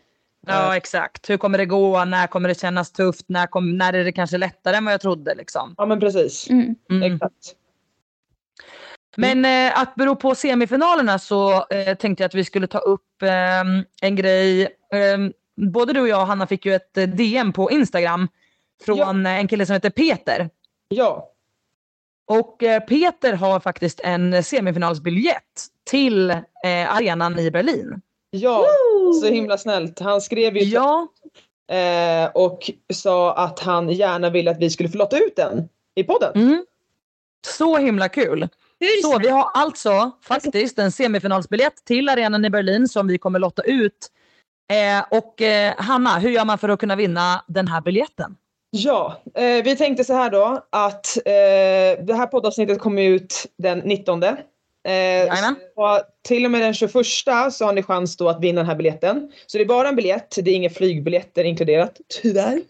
Ja, 0.47 0.75
exakt. 0.77 1.29
Hur 1.29 1.37
kommer 1.37 1.57
det 1.57 1.65
gå? 1.65 2.05
När 2.05 2.27
kommer 2.27 2.49
det 2.49 2.59
kännas 2.59 2.91
tufft? 2.91 3.25
När, 3.27 3.47
kom, 3.47 3.77
när 3.77 3.93
är 3.93 4.03
det 4.03 4.11
kanske 4.11 4.37
lättare 4.37 4.75
än 4.75 4.85
vad 4.85 4.93
jag 4.93 5.01
trodde? 5.01 5.35
Liksom? 5.35 5.75
Ja 5.77 5.85
men 5.85 5.99
precis. 5.99 6.49
Mm. 6.49 6.75
Mm. 6.89 7.13
Exakt. 7.13 7.55
Men 9.17 9.45
eh, 9.45 9.81
att 9.81 9.95
bero 9.95 10.15
på 10.15 10.35
semifinalerna 10.35 11.19
så 11.19 11.65
eh, 11.69 11.95
tänkte 11.97 12.23
jag 12.23 12.27
att 12.27 12.35
vi 12.35 12.43
skulle 12.43 12.67
ta 12.67 12.77
upp 12.77 13.21
eh, 13.21 13.63
en 14.01 14.15
grej. 14.15 14.61
Eh, 14.93 15.17
både 15.71 15.93
du 15.93 16.01
och 16.01 16.07
jag, 16.07 16.25
Hanna, 16.25 16.47
fick 16.47 16.65
ju 16.65 16.75
ett 16.75 16.97
eh, 16.97 17.03
DM 17.03 17.53
på 17.53 17.71
Instagram 17.71 18.27
från 18.85 19.25
eh, 19.25 19.39
en 19.39 19.47
kille 19.47 19.65
som 19.65 19.73
heter 19.73 19.89
Peter. 19.89 20.49
Ja. 20.87 21.31
Och 22.27 22.63
eh, 22.63 22.79
Peter 22.79 23.33
har 23.33 23.59
faktiskt 23.59 23.99
en 24.03 24.43
semifinalsbiljett 24.43 25.67
till 25.89 26.29
eh, 26.29 26.95
arenan 26.95 27.39
i 27.39 27.51
Berlin. 27.51 28.01
Ja, 28.29 28.65
så 29.21 29.27
himla 29.27 29.57
snällt. 29.57 29.99
Han 29.99 30.21
skrev 30.21 30.57
ju 30.57 30.63
Ja, 30.63 31.07
eh, 31.71 32.31
och 32.33 32.71
sa 32.93 33.33
att 33.33 33.59
han 33.59 33.89
gärna 33.89 34.29
ville 34.29 34.51
att 34.51 34.59
vi 34.59 34.69
skulle 34.69 34.89
få 34.89 34.97
lotta 34.97 35.17
ut 35.17 35.35
den 35.35 35.69
i 35.95 36.03
podden. 36.03 36.31
mm. 36.35 36.65
så 37.47 37.77
himla 37.77 38.09
kul. 38.09 38.47
Så 39.01 39.19
vi 39.19 39.29
har 39.29 39.51
alltså 39.53 40.11
faktiskt 40.23 40.79
en 40.79 40.91
semifinalsbiljett 40.91 41.85
till 41.85 42.09
arenan 42.09 42.45
i 42.45 42.49
Berlin 42.49 42.87
som 42.87 43.07
vi 43.07 43.17
kommer 43.17 43.39
lotta 43.39 43.61
ut. 43.61 44.11
Eh, 44.71 45.17
och 45.19 45.41
eh, 45.41 45.73
Hanna, 45.77 46.19
hur 46.19 46.29
gör 46.29 46.45
man 46.45 46.57
för 46.57 46.69
att 46.69 46.79
kunna 46.79 46.95
vinna 46.95 47.43
den 47.47 47.67
här 47.67 47.81
biljetten? 47.81 48.35
Ja, 48.69 49.21
eh, 49.35 49.63
vi 49.63 49.75
tänkte 49.75 50.03
så 50.03 50.13
här 50.13 50.29
då 50.29 50.65
att 50.69 51.17
eh, 51.17 52.05
det 52.05 52.13
här 52.13 52.27
poddavsnittet 52.27 52.79
kommer 52.79 53.01
ut 53.01 53.45
den 53.57 53.79
19. 53.79 54.23
Eh, 54.23 54.33
så 55.75 56.01
till 56.27 56.45
och 56.45 56.51
med 56.51 56.61
den 56.61 56.73
21 56.73 56.93
så 57.51 57.65
har 57.65 57.73
ni 57.73 57.83
chans 57.83 58.17
då 58.17 58.29
att 58.29 58.43
vinna 58.43 58.61
den 58.61 58.69
här 58.69 58.75
biljetten. 58.75 59.31
Så 59.45 59.57
det 59.57 59.63
är 59.63 59.67
bara 59.67 59.89
en 59.89 59.95
biljett, 59.95 60.35
det 60.41 60.51
är 60.51 60.55
inga 60.55 60.69
flygbiljetter 60.69 61.43
inkluderat, 61.43 61.97
tyvärr. 62.21 62.53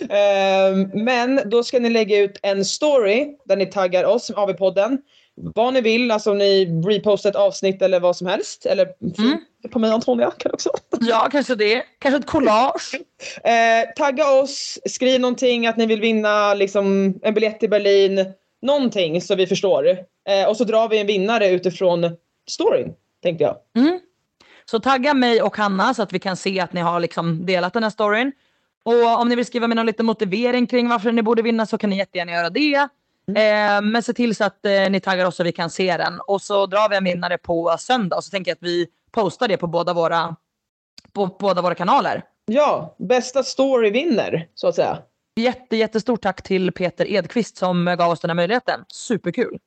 eh, 0.00 0.76
men 0.94 1.40
då 1.44 1.64
ska 1.64 1.78
ni 1.78 1.90
lägga 1.90 2.18
ut 2.18 2.38
en 2.42 2.64
story 2.64 3.36
där 3.44 3.56
ni 3.56 3.66
taggar 3.66 4.04
oss, 4.04 4.30
AV-podden. 4.30 4.98
Vad 5.34 5.74
ni 5.74 5.80
vill, 5.80 6.10
alltså 6.10 6.30
om 6.30 6.38
ni 6.38 6.82
repostar 6.86 7.30
ett 7.30 7.36
avsnitt 7.36 7.82
eller 7.82 8.00
vad 8.00 8.16
som 8.16 8.26
helst. 8.26 8.66
Eller 8.66 8.88
Mm. 9.18 9.38
på 9.70 9.78
mig 9.78 9.88
och 9.90 9.94
Antonia 9.94 10.30
kan 10.30 10.52
också. 10.52 10.70
Ja, 11.00 11.28
kanske 11.32 11.54
det. 11.54 11.82
Kanske 11.98 12.18
ett 12.18 12.26
collage. 12.26 13.00
Eh, 13.44 13.92
tagga 13.96 14.30
oss, 14.30 14.78
skriv 14.84 15.20
någonting 15.20 15.66
att 15.66 15.76
ni 15.76 15.86
vill 15.86 16.00
vinna 16.00 16.54
liksom, 16.54 17.14
en 17.22 17.34
biljett 17.34 17.60
till 17.60 17.70
Berlin. 17.70 18.32
Någonting 18.62 19.20
så 19.20 19.34
vi 19.34 19.46
förstår. 19.46 19.88
Eh, 20.28 20.48
och 20.48 20.56
så 20.56 20.64
drar 20.64 20.88
vi 20.88 20.98
en 20.98 21.06
vinnare 21.06 21.48
utifrån 21.50 22.16
storyn, 22.50 22.92
tänkte 23.22 23.44
jag. 23.44 23.56
Mm. 23.76 24.00
Så 24.64 24.80
tagga 24.80 25.14
mig 25.14 25.42
och 25.42 25.56
Hanna 25.56 25.94
så 25.94 26.02
att 26.02 26.12
vi 26.12 26.18
kan 26.18 26.36
se 26.36 26.60
att 26.60 26.72
ni 26.72 26.80
har 26.80 27.00
liksom 27.00 27.46
delat 27.46 27.72
den 27.72 27.82
här 27.82 27.90
storyn. 27.90 28.32
Och 28.84 29.20
om 29.20 29.28
ni 29.28 29.36
vill 29.36 29.46
skriva 29.46 29.66
med 29.66 29.76
någon 29.76 29.86
liten 29.86 30.06
motivering 30.06 30.66
kring 30.66 30.88
varför 30.88 31.12
ni 31.12 31.22
borde 31.22 31.42
vinna 31.42 31.66
så 31.66 31.78
kan 31.78 31.90
ni 31.90 31.96
jättegärna 31.98 32.32
göra 32.32 32.50
det. 32.50 32.88
Eh, 33.28 33.82
men 33.82 34.02
se 34.02 34.12
till 34.12 34.36
så 34.36 34.44
att 34.44 34.66
eh, 34.66 34.90
ni 34.90 35.00
taggar 35.00 35.26
oss 35.26 35.36
så 35.36 35.44
vi 35.44 35.52
kan 35.52 35.70
se 35.70 35.96
den. 35.96 36.20
Och 36.20 36.42
så 36.42 36.66
drar 36.66 36.88
vi 36.88 36.96
en 36.96 37.04
vinnare 37.04 37.38
på 37.38 37.76
söndag 37.78 38.16
och 38.16 38.24
så 38.24 38.30
tänker 38.30 38.50
jag 38.50 38.56
att 38.56 38.62
vi 38.62 38.86
postar 39.10 39.48
det 39.48 39.56
på 39.56 39.66
båda 39.66 39.92
våra, 39.92 40.36
på, 41.12 41.28
på 41.28 41.36
båda 41.38 41.62
våra 41.62 41.74
kanaler. 41.74 42.24
Ja, 42.46 42.94
bästa 42.98 43.42
story 43.42 43.90
vinner, 43.90 44.48
så 44.54 44.68
att 44.68 44.74
säga. 44.74 44.98
Jätte, 45.36 45.76
jättestort 45.76 46.22
tack 46.22 46.42
till 46.42 46.72
Peter 46.72 47.10
Edqvist 47.10 47.56
som 47.56 47.84
gav 47.98 48.10
oss 48.10 48.20
den 48.20 48.30
här 48.30 48.34
möjligheten. 48.34 48.80
Superkul. 48.88 49.58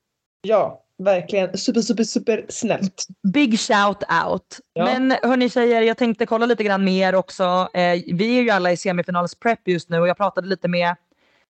Ja, 0.41 0.81
verkligen 0.97 1.57
super, 1.57 1.81
super, 1.81 2.03
super 2.03 2.45
snällt. 2.49 3.05
Big 3.33 3.59
shout 3.59 4.03
out. 4.25 4.59
Ja. 4.73 4.85
Men 4.85 5.11
hörni 5.23 5.49
tjejer, 5.49 5.81
jag 5.81 5.97
tänkte 5.97 6.25
kolla 6.25 6.45
lite 6.45 6.63
grann 6.63 6.83
mer 6.83 7.15
också. 7.15 7.43
Eh, 7.73 8.01
vi 8.13 8.37
är 8.37 8.41
ju 8.41 8.49
alla 8.49 8.71
i 8.71 8.77
semifinals 8.77 9.35
prep 9.35 9.67
just 9.67 9.89
nu 9.89 9.99
och 9.99 10.07
jag 10.07 10.17
pratade 10.17 10.47
lite 10.47 10.67
med 10.67 10.95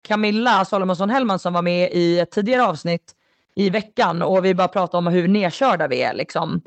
Camilla 0.06 0.64
Salomonsson 0.64 1.10
Hellman 1.10 1.38
som 1.38 1.52
var 1.52 1.62
med 1.62 1.90
i 1.92 2.18
ett 2.18 2.30
tidigare 2.30 2.64
avsnitt 2.64 3.12
i 3.54 3.70
veckan 3.70 4.22
och 4.22 4.44
vi 4.44 4.54
bara 4.54 4.68
pratade 4.68 4.98
om 4.98 5.06
hur 5.06 5.28
nedkörda 5.28 5.88
vi 5.88 6.02
är 6.02 6.14
liksom. 6.14 6.62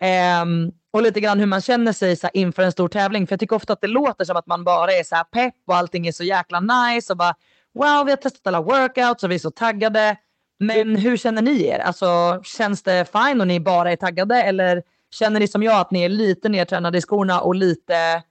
Ehm, 0.00 0.72
och 0.92 1.02
lite 1.02 1.20
grann 1.20 1.38
hur 1.38 1.46
man 1.46 1.60
känner 1.60 1.92
sig 1.92 2.16
så 2.16 2.26
här, 2.26 2.36
inför 2.36 2.62
en 2.62 2.72
stor 2.72 2.88
tävling. 2.88 3.26
För 3.26 3.32
jag 3.32 3.40
tycker 3.40 3.56
ofta 3.56 3.72
att 3.72 3.80
det 3.80 3.86
låter 3.86 4.24
som 4.24 4.36
att 4.36 4.46
man 4.46 4.64
bara 4.64 4.92
är 4.92 5.04
så 5.04 5.16
här 5.16 5.24
pepp 5.24 5.54
och 5.66 5.76
allting 5.76 6.06
är 6.06 6.12
så 6.12 6.24
jäkla 6.24 6.60
nice 6.60 7.12
och 7.12 7.16
bara 7.16 7.34
wow 7.74 8.04
vi 8.04 8.12
har 8.12 8.16
testat 8.16 8.46
alla 8.46 8.60
workouts 8.60 9.24
och 9.24 9.30
vi 9.30 9.34
är 9.34 9.38
så 9.38 9.50
taggade. 9.50 10.16
Men 10.58 10.96
hur 10.96 11.16
känner 11.16 11.42
ni 11.42 11.66
er? 11.66 11.78
Alltså 11.78 12.40
känns 12.44 12.82
det 12.82 13.12
fine 13.12 13.40
och 13.40 13.46
ni 13.46 13.60
bara 13.60 13.92
är 13.92 13.96
taggade 13.96 14.42
eller 14.42 14.82
känner 15.10 15.40
ni 15.40 15.48
som 15.48 15.62
jag 15.62 15.80
att 15.80 15.90
ni 15.90 16.02
är 16.02 16.08
lite 16.08 16.48
nedtränade 16.48 16.98
i 16.98 17.00
skorna 17.00 17.40
och 17.40 17.54
lite 17.54 18.22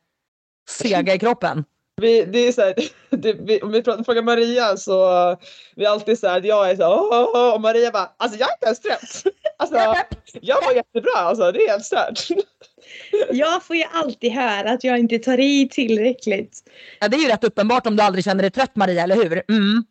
sega 0.70 1.14
i 1.14 1.20
kroppen? 1.20 1.66
Vi, 2.00 2.26
det 2.26 2.48
är 2.48 2.52
så 2.52 2.62
här, 2.62 2.76
det, 3.10 3.34
vi, 3.34 3.62
om 3.62 3.72
vi 3.72 3.82
pratar, 3.84 4.04
frågar 4.04 4.22
Maria 4.22 4.78
så 4.78 5.08
vi 5.76 5.86
är 5.86 5.90
alltid 5.90 6.20
så 6.20 6.28
här 6.28 6.38
att 6.38 6.46
jag 6.46 6.70
är 6.70 6.76
så 6.76 6.84
här, 6.84 6.92
"Åh, 6.92 7.08
åh, 7.12 7.30
åh", 7.34 7.54
och 7.54 7.62
Maria 7.62 7.92
bara 7.92 8.12
alltså 8.18 8.40
jag 8.40 8.50
är 8.50 8.54
inte 8.54 8.66
ens 8.66 8.80
trött. 8.80 9.34
Alltså 9.62 9.78
jag 10.42 10.62
var 10.66 10.74
jättebra 10.74 11.16
alltså 11.16 11.52
det 11.52 11.60
är 11.60 11.70
helt 11.70 11.86
stört. 11.86 12.28
Jag 13.32 13.64
får 13.64 13.76
ju 13.76 13.84
alltid 13.92 14.32
höra 14.32 14.72
att 14.72 14.84
jag 14.84 15.00
inte 15.00 15.20
tar 15.20 15.40
i 15.40 15.70
tillräckligt. 15.72 16.64
Ja, 17.00 17.08
det 17.08 17.18
är 17.18 17.20
ju 17.20 17.28
rätt 17.28 17.44
uppenbart 17.44 17.88
om 17.88 17.96
du 17.96 18.04
aldrig 18.04 18.24
känner 18.24 18.42
dig 18.42 18.52
trött 18.52 18.76
Maria, 18.76 19.04
eller 19.04 19.16
hur? 19.16 19.44
Mm. 19.50 19.84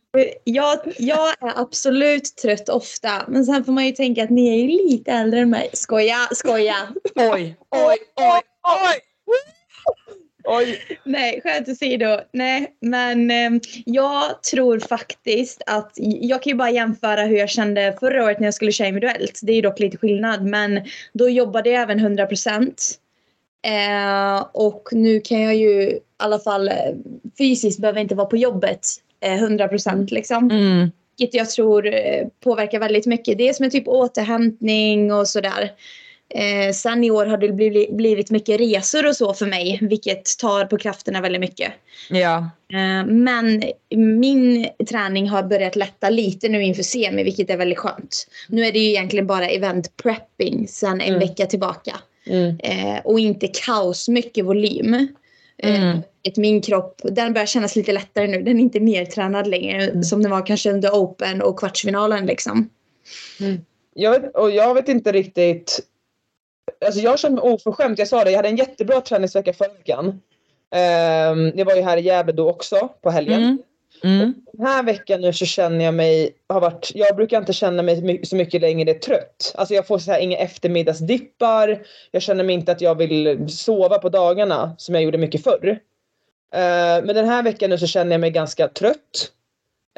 Jag, 0.45 0.79
jag 0.99 1.29
är 1.29 1.61
absolut 1.61 2.37
trött 2.37 2.69
ofta, 2.69 3.25
men 3.29 3.45
sen 3.45 3.65
får 3.65 3.73
man 3.73 3.87
ju 3.87 3.93
tänka 3.93 4.25
att 4.25 4.31
ni 4.31 4.49
är 4.49 4.63
ju 4.63 4.67
lite 4.69 5.11
äldre 5.13 5.41
än 5.41 5.51
mig. 5.51 5.71
Skoja, 5.73 6.29
skoja. 6.33 6.77
Oj, 7.15 7.57
oj, 7.71 7.97
oj, 8.17 8.43
oj! 8.63 9.01
Oj. 10.51 10.79
Nej, 11.05 11.41
skämt 11.45 11.69
åsido. 11.69 12.21
Nej, 12.33 12.77
men 12.81 13.31
eh, 13.31 13.61
jag 13.85 14.43
tror 14.43 14.79
faktiskt 14.79 15.63
att 15.67 15.93
jag 16.01 16.43
kan 16.43 16.51
ju 16.51 16.57
bara 16.57 16.71
jämföra 16.71 17.23
hur 17.23 17.37
jag 17.37 17.51
kände 17.51 17.97
förra 18.01 18.25
året 18.25 18.41
när 18.41 18.47
jag 18.47 18.55
skulle 18.55 18.73
köra 18.73 18.89
individuellt. 18.89 19.41
Det 19.43 19.53
är 19.53 19.57
ju 19.57 19.63
dock 19.63 19.81
lite 19.81 19.97
skillnad, 19.97 20.45
men 20.45 20.81
då 21.13 21.29
jobbade 21.29 21.71
jag 21.71 21.83
även 21.83 21.99
100 21.99 22.27
procent. 22.27 22.99
Eh, 23.67 24.47
och 24.53 24.89
nu 24.93 25.21
kan 25.21 25.41
jag 25.41 25.57
ju 25.57 25.83
i 25.83 26.01
alla 26.17 26.39
fall 26.39 26.69
eh, 26.69 26.75
fysiskt 27.39 27.81
behöver 27.81 28.01
inte 28.01 28.15
vara 28.15 28.27
på 28.27 28.37
jobbet 28.37 28.87
eh, 29.21 29.43
100 29.43 29.69
procent 29.69 30.11
liksom. 30.11 30.51
Mm. 30.51 30.91
Vilket 31.19 31.35
jag 31.35 31.51
tror 31.51 31.87
eh, 31.87 32.27
påverkar 32.45 32.79
väldigt 32.79 33.07
mycket. 33.07 33.39
Det 33.39 33.49
är 33.49 33.53
som 33.53 33.65
en 33.65 33.71
typ 33.71 33.89
återhämtning 33.89 35.13
och 35.13 35.29
sådär. 35.29 35.63
Eh, 35.63 35.69
sen 36.75 37.05
i 37.05 37.11
år 37.11 37.27
har 37.27 37.37
det 37.39 37.49
blivit, 37.53 37.91
blivit 37.97 38.31
mycket 38.31 38.61
resor 38.61 39.07
och 39.09 39.17
så 39.17 39.35
för 39.35 39.47
mig, 39.47 39.79
vilket 39.83 40.39
tar 40.39 40.65
på 40.65 40.77
krafterna 40.79 41.21
väldigt 41.21 41.41
mycket. 41.41 41.73
Ja. 42.11 42.37
Eh, 42.73 43.07
men 43.07 43.63
min 43.97 44.69
träning 44.91 45.29
har 45.29 45.43
börjat 45.43 45.77
lätta 45.77 46.11
lite 46.11 46.49
nu 46.49 46.63
inför 46.63 46.83
semi, 46.83 47.25
vilket 47.25 47.51
är 47.51 47.57
väldigt 47.57 47.79
skönt. 47.79 48.27
Nu 48.49 48.65
är 48.67 48.73
det 48.73 48.79
ju 48.79 48.89
egentligen 48.89 49.27
bara 49.27 49.49
event 49.49 49.97
prepping 50.03 50.69
sen 50.69 51.01
en 51.01 51.09
Mm. 51.09 51.21
vecka 51.21 51.47
tillbaka. 51.47 51.97
Mm. 52.27 52.59
Eh, 52.63 52.99
och 53.05 53.21
inte 53.21 53.49
kaos 53.49 54.09
mycket 54.09 54.45
volym. 54.45 54.95
Eh, 55.63 55.85
Mm. 55.85 55.99
min 56.37 56.61
kropp, 56.63 57.01
den 57.05 57.33
börjar 57.33 57.47
kännas 57.47 57.77
lite 57.77 57.93
lättare 57.93 58.27
nu. 58.27 58.43
Den 58.43 58.57
är 58.57 58.61
inte 58.61 58.81
mer 58.81 59.05
tränad 59.05 59.47
längre 59.47 59.83
Mm. 59.85 60.03
som 60.03 60.23
den 60.23 60.31
var 60.31 60.47
kanske 60.47 60.71
under 60.73 60.91
open 60.91 61.43
och 61.43 61.59
kvartsfinalen 61.59 62.27
liksom. 62.27 62.71
Jag 63.95 64.11
vet, 64.21 64.37
och 64.37 64.51
jag 64.51 64.75
vet 64.75 64.89
inte 64.89 65.13
riktigt. 65.13 65.81
Alltså 66.87 67.01
jag 67.01 67.19
känner 67.19 67.43
mig 67.43 67.53
oförskämd. 67.53 67.99
Jag 67.99 68.09
sa 68.09 68.25
det, 68.25 68.31
jag 68.31 68.39
hade 68.39 68.49
en 68.49 68.57
jättebra 68.57 69.01
träningsvecka 69.01 69.53
förra 69.53 69.73
veckan. 69.73 70.21
Jag 71.55 71.65
var 71.65 71.75
ju 71.75 71.83
här 71.83 71.97
i 71.97 72.01
Gävle 72.01 72.33
då 72.33 72.51
också 72.51 72.89
på 73.03 73.11
helgen. 73.11 73.43
Mm. 73.43 73.59
Mm. 74.05 74.35
Den 74.53 74.67
här 74.67 74.83
veckan 74.83 75.21
nu 75.21 75.33
så 75.33 75.47
känner 75.47 75.85
jag 75.85 75.95
mig, 75.95 76.31
har 76.49 76.61
varit, 76.61 76.91
jag 76.95 77.17
brukar 77.17 77.39
inte 77.39 77.53
känna 77.53 77.83
mig 77.83 78.21
så 78.25 78.37
mycket 78.37 78.61
längre 78.61 78.95
trött. 78.95 79.53
Alltså 79.55 79.75
jag 79.75 79.87
får 79.87 79.99
så 79.99 80.13
här 80.13 80.19
inga 80.21 80.39
eftermiddagsdippar. 80.39 81.83
Jag 82.11 82.23
känner 82.23 82.45
mig 82.45 82.55
inte 82.55 82.73
att 82.73 82.81
jag 82.81 82.95
vill 82.95 83.49
sova 83.49 83.99
på 83.99 84.09
dagarna 84.09 84.75
som 84.79 84.95
jag 84.95 85.05
gjorde 85.05 85.19
mycket 85.19 85.45
förr. 85.45 85.79
Eh, 86.55 87.05
men 87.05 87.07
den 87.07 87.29
här 87.29 87.43
veckan 87.43 87.71
nu 87.71 87.79
så 87.79 87.87
känner 87.87 88.13
jag 88.13 88.21
mig 88.21 88.31
ganska 88.31 88.69
trött. 88.69 89.33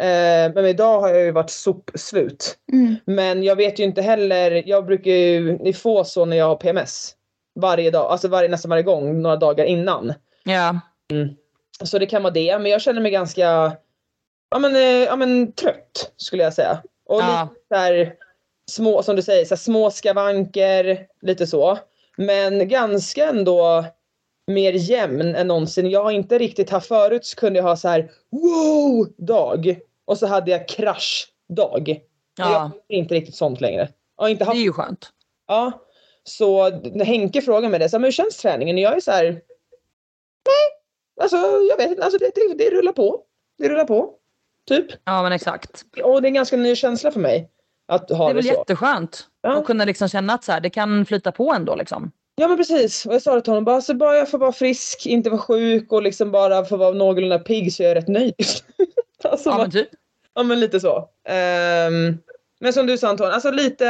Eh, 0.01 0.53
men 0.55 0.67
idag 0.67 1.01
har 1.01 1.09
jag 1.09 1.23
ju 1.23 1.31
varit 1.31 1.51
sopslut. 1.51 2.59
Mm. 2.73 2.97
Men 3.05 3.43
jag 3.43 3.57
vet 3.57 3.79
ju 3.79 3.85
inte 3.85 4.03
heller, 4.03 4.63
jag 4.67 4.87
brukar 4.87 5.11
ju 5.11 5.73
få 5.73 6.05
så 6.05 6.25
när 6.25 6.37
jag 6.37 6.47
har 6.47 6.57
PMS. 6.57 7.15
Varje 7.61 7.91
dag, 7.91 8.11
alltså 8.11 8.29
varje, 8.29 8.49
nästan 8.49 8.69
varje 8.69 8.83
gång, 8.83 9.23
några 9.23 9.37
dagar 9.37 9.65
innan. 9.65 10.13
Ja. 10.45 10.81
Så 11.85 11.99
det 11.99 12.07
kan 12.07 12.23
vara 12.23 12.33
det, 12.33 12.59
men 12.59 12.71
jag 12.71 12.83
känner 12.83 13.01
mig 13.01 13.11
ganska 13.11 13.73
ja, 14.51 14.59
men, 14.59 14.77
eh, 14.77 14.83
ja, 14.83 15.17
men, 15.17 15.53
trött 15.53 16.13
skulle 16.17 16.43
jag 16.43 16.55
säga. 16.55 16.83
Och 17.07 17.21
Ja. 17.21 17.49
lite 17.51 17.65
så 17.69 17.75
här, 17.75 18.15
små, 18.71 19.03
som 19.03 19.17
du 19.17 19.23
säger, 19.23 19.45
så 19.45 19.55
här, 19.55 19.61
små 19.61 19.91
skavanker, 19.91 21.07
lite 21.23 21.47
så. 21.47 21.79
Men 22.17 22.69
ganska 22.69 23.29
ändå 23.29 23.85
mer 24.47 24.73
jämn 24.73 25.35
än 25.35 25.47
någonsin. 25.49 25.91
Jag 25.91 26.05
har 26.05 26.11
inte 26.11 26.39
riktigt 26.39 26.71
haft 26.71 26.89
förut 26.89 27.25
så 27.25 27.37
kunde 27.37 27.59
jag 27.59 27.65
ha 27.65 27.77
så 27.77 27.89
här 27.89 28.11
wow 28.31 29.09
dag 29.19 29.81
och 30.11 30.19
så 30.19 30.27
hade 30.27 30.51
jag 30.51 30.69
krasch 30.69 31.29
dag. 31.57 31.83
Men 32.39 32.47
Jag 32.49 32.55
ja. 32.55 32.59
har 32.59 32.71
inte 32.89 33.15
riktigt 33.15 33.35
sånt 33.35 33.61
längre. 33.61 33.89
Jag 34.17 34.31
inte 34.31 34.45
Det 34.45 34.49
haft 34.49 34.59
är 34.59 34.63
ju 34.63 34.73
skönt. 34.73 35.11
Ja. 35.47 35.73
Så 36.25 36.71
när 36.71 37.05
Henke 37.05 37.43
frågar 37.43 37.69
mig 37.69 37.81
det, 37.81 37.89
så 37.89 37.97
här, 37.97 38.01
men 38.01 38.07
hur 38.07 38.13
känns 38.13 38.37
träningen? 38.37 38.79
Jag 38.79 38.97
är 38.97 39.01
så 39.01 39.11
här. 39.11 39.25
Nej. 39.25 40.67
Alltså 41.21 41.37
jag 41.71 41.77
vet 41.77 41.91
inte, 41.91 42.05
alltså, 42.05 42.19
det, 42.19 42.31
det, 42.35 42.55
det 42.65 42.71
rullar 42.77 42.93
på. 42.93 43.21
Det 43.59 43.69
rullar 43.69 43.85
på. 43.85 44.15
Typ. 44.69 44.87
Ja 45.05 45.23
men 45.23 45.33
exakt. 45.33 45.85
Och 46.05 46.23
det 46.23 46.27
är 46.27 46.29
en 46.31 46.35
ganska 46.35 46.57
ny 46.57 46.77
känsla 46.77 47.11
för 47.13 47.21
mig. 47.21 47.51
Att 47.89 48.11
ha 48.11 48.19
Det 48.19 48.25
är 48.25 48.29
det, 48.29 48.35
väl 48.35 48.45
så. 48.45 48.49
jätteskönt 48.59 49.27
Ja. 49.43 49.59
att 49.59 49.67
kunna 49.67 49.85
liksom 49.85 50.09
känna 50.09 50.33
att 50.35 50.45
så 50.45 50.53
här, 50.53 50.61
det 50.61 50.71
kan 50.71 51.07
flyta 51.07 51.33
på 51.33 51.53
ändå. 51.53 51.75
Liksom. 51.75 52.13
Ja 52.35 52.49
men 52.49 52.57
precis. 52.57 53.07
Och 53.07 53.15
jag 53.15 53.23
sa 53.23 53.35
det 53.35 53.41
till 53.43 53.51
honom, 53.51 53.65
bara, 53.65 53.77
alltså, 53.77 53.95
bara 53.95 54.17
jag 54.17 54.31
får 54.31 54.39
vara 54.39 54.53
frisk, 54.53 55.07
inte 55.07 55.31
vara 55.31 55.41
sjuk 55.41 55.93
och 55.93 56.03
liksom 56.03 56.31
bara 56.31 56.65
få 56.65 56.77
vara 56.77 56.91
någorlunda 56.95 57.39
pigg 57.39 57.73
så 57.73 57.83
är 57.83 57.87
jag 57.89 57.97
rätt 57.97 58.09
nöjd. 58.09 58.35
alltså, 59.31 59.51
Ja, 59.51 59.59
men 59.59 59.71
typ. 59.71 59.89
Ja 60.35 60.43
men 60.43 60.61
lite 60.61 60.81
så. 60.81 61.09
Ehm, 61.29 62.19
men 62.61 62.73
som 62.73 62.87
du 62.87 62.99
sa 62.99 63.09
Anton, 63.09 63.33
alltså 63.33 63.51
lite 63.51 63.85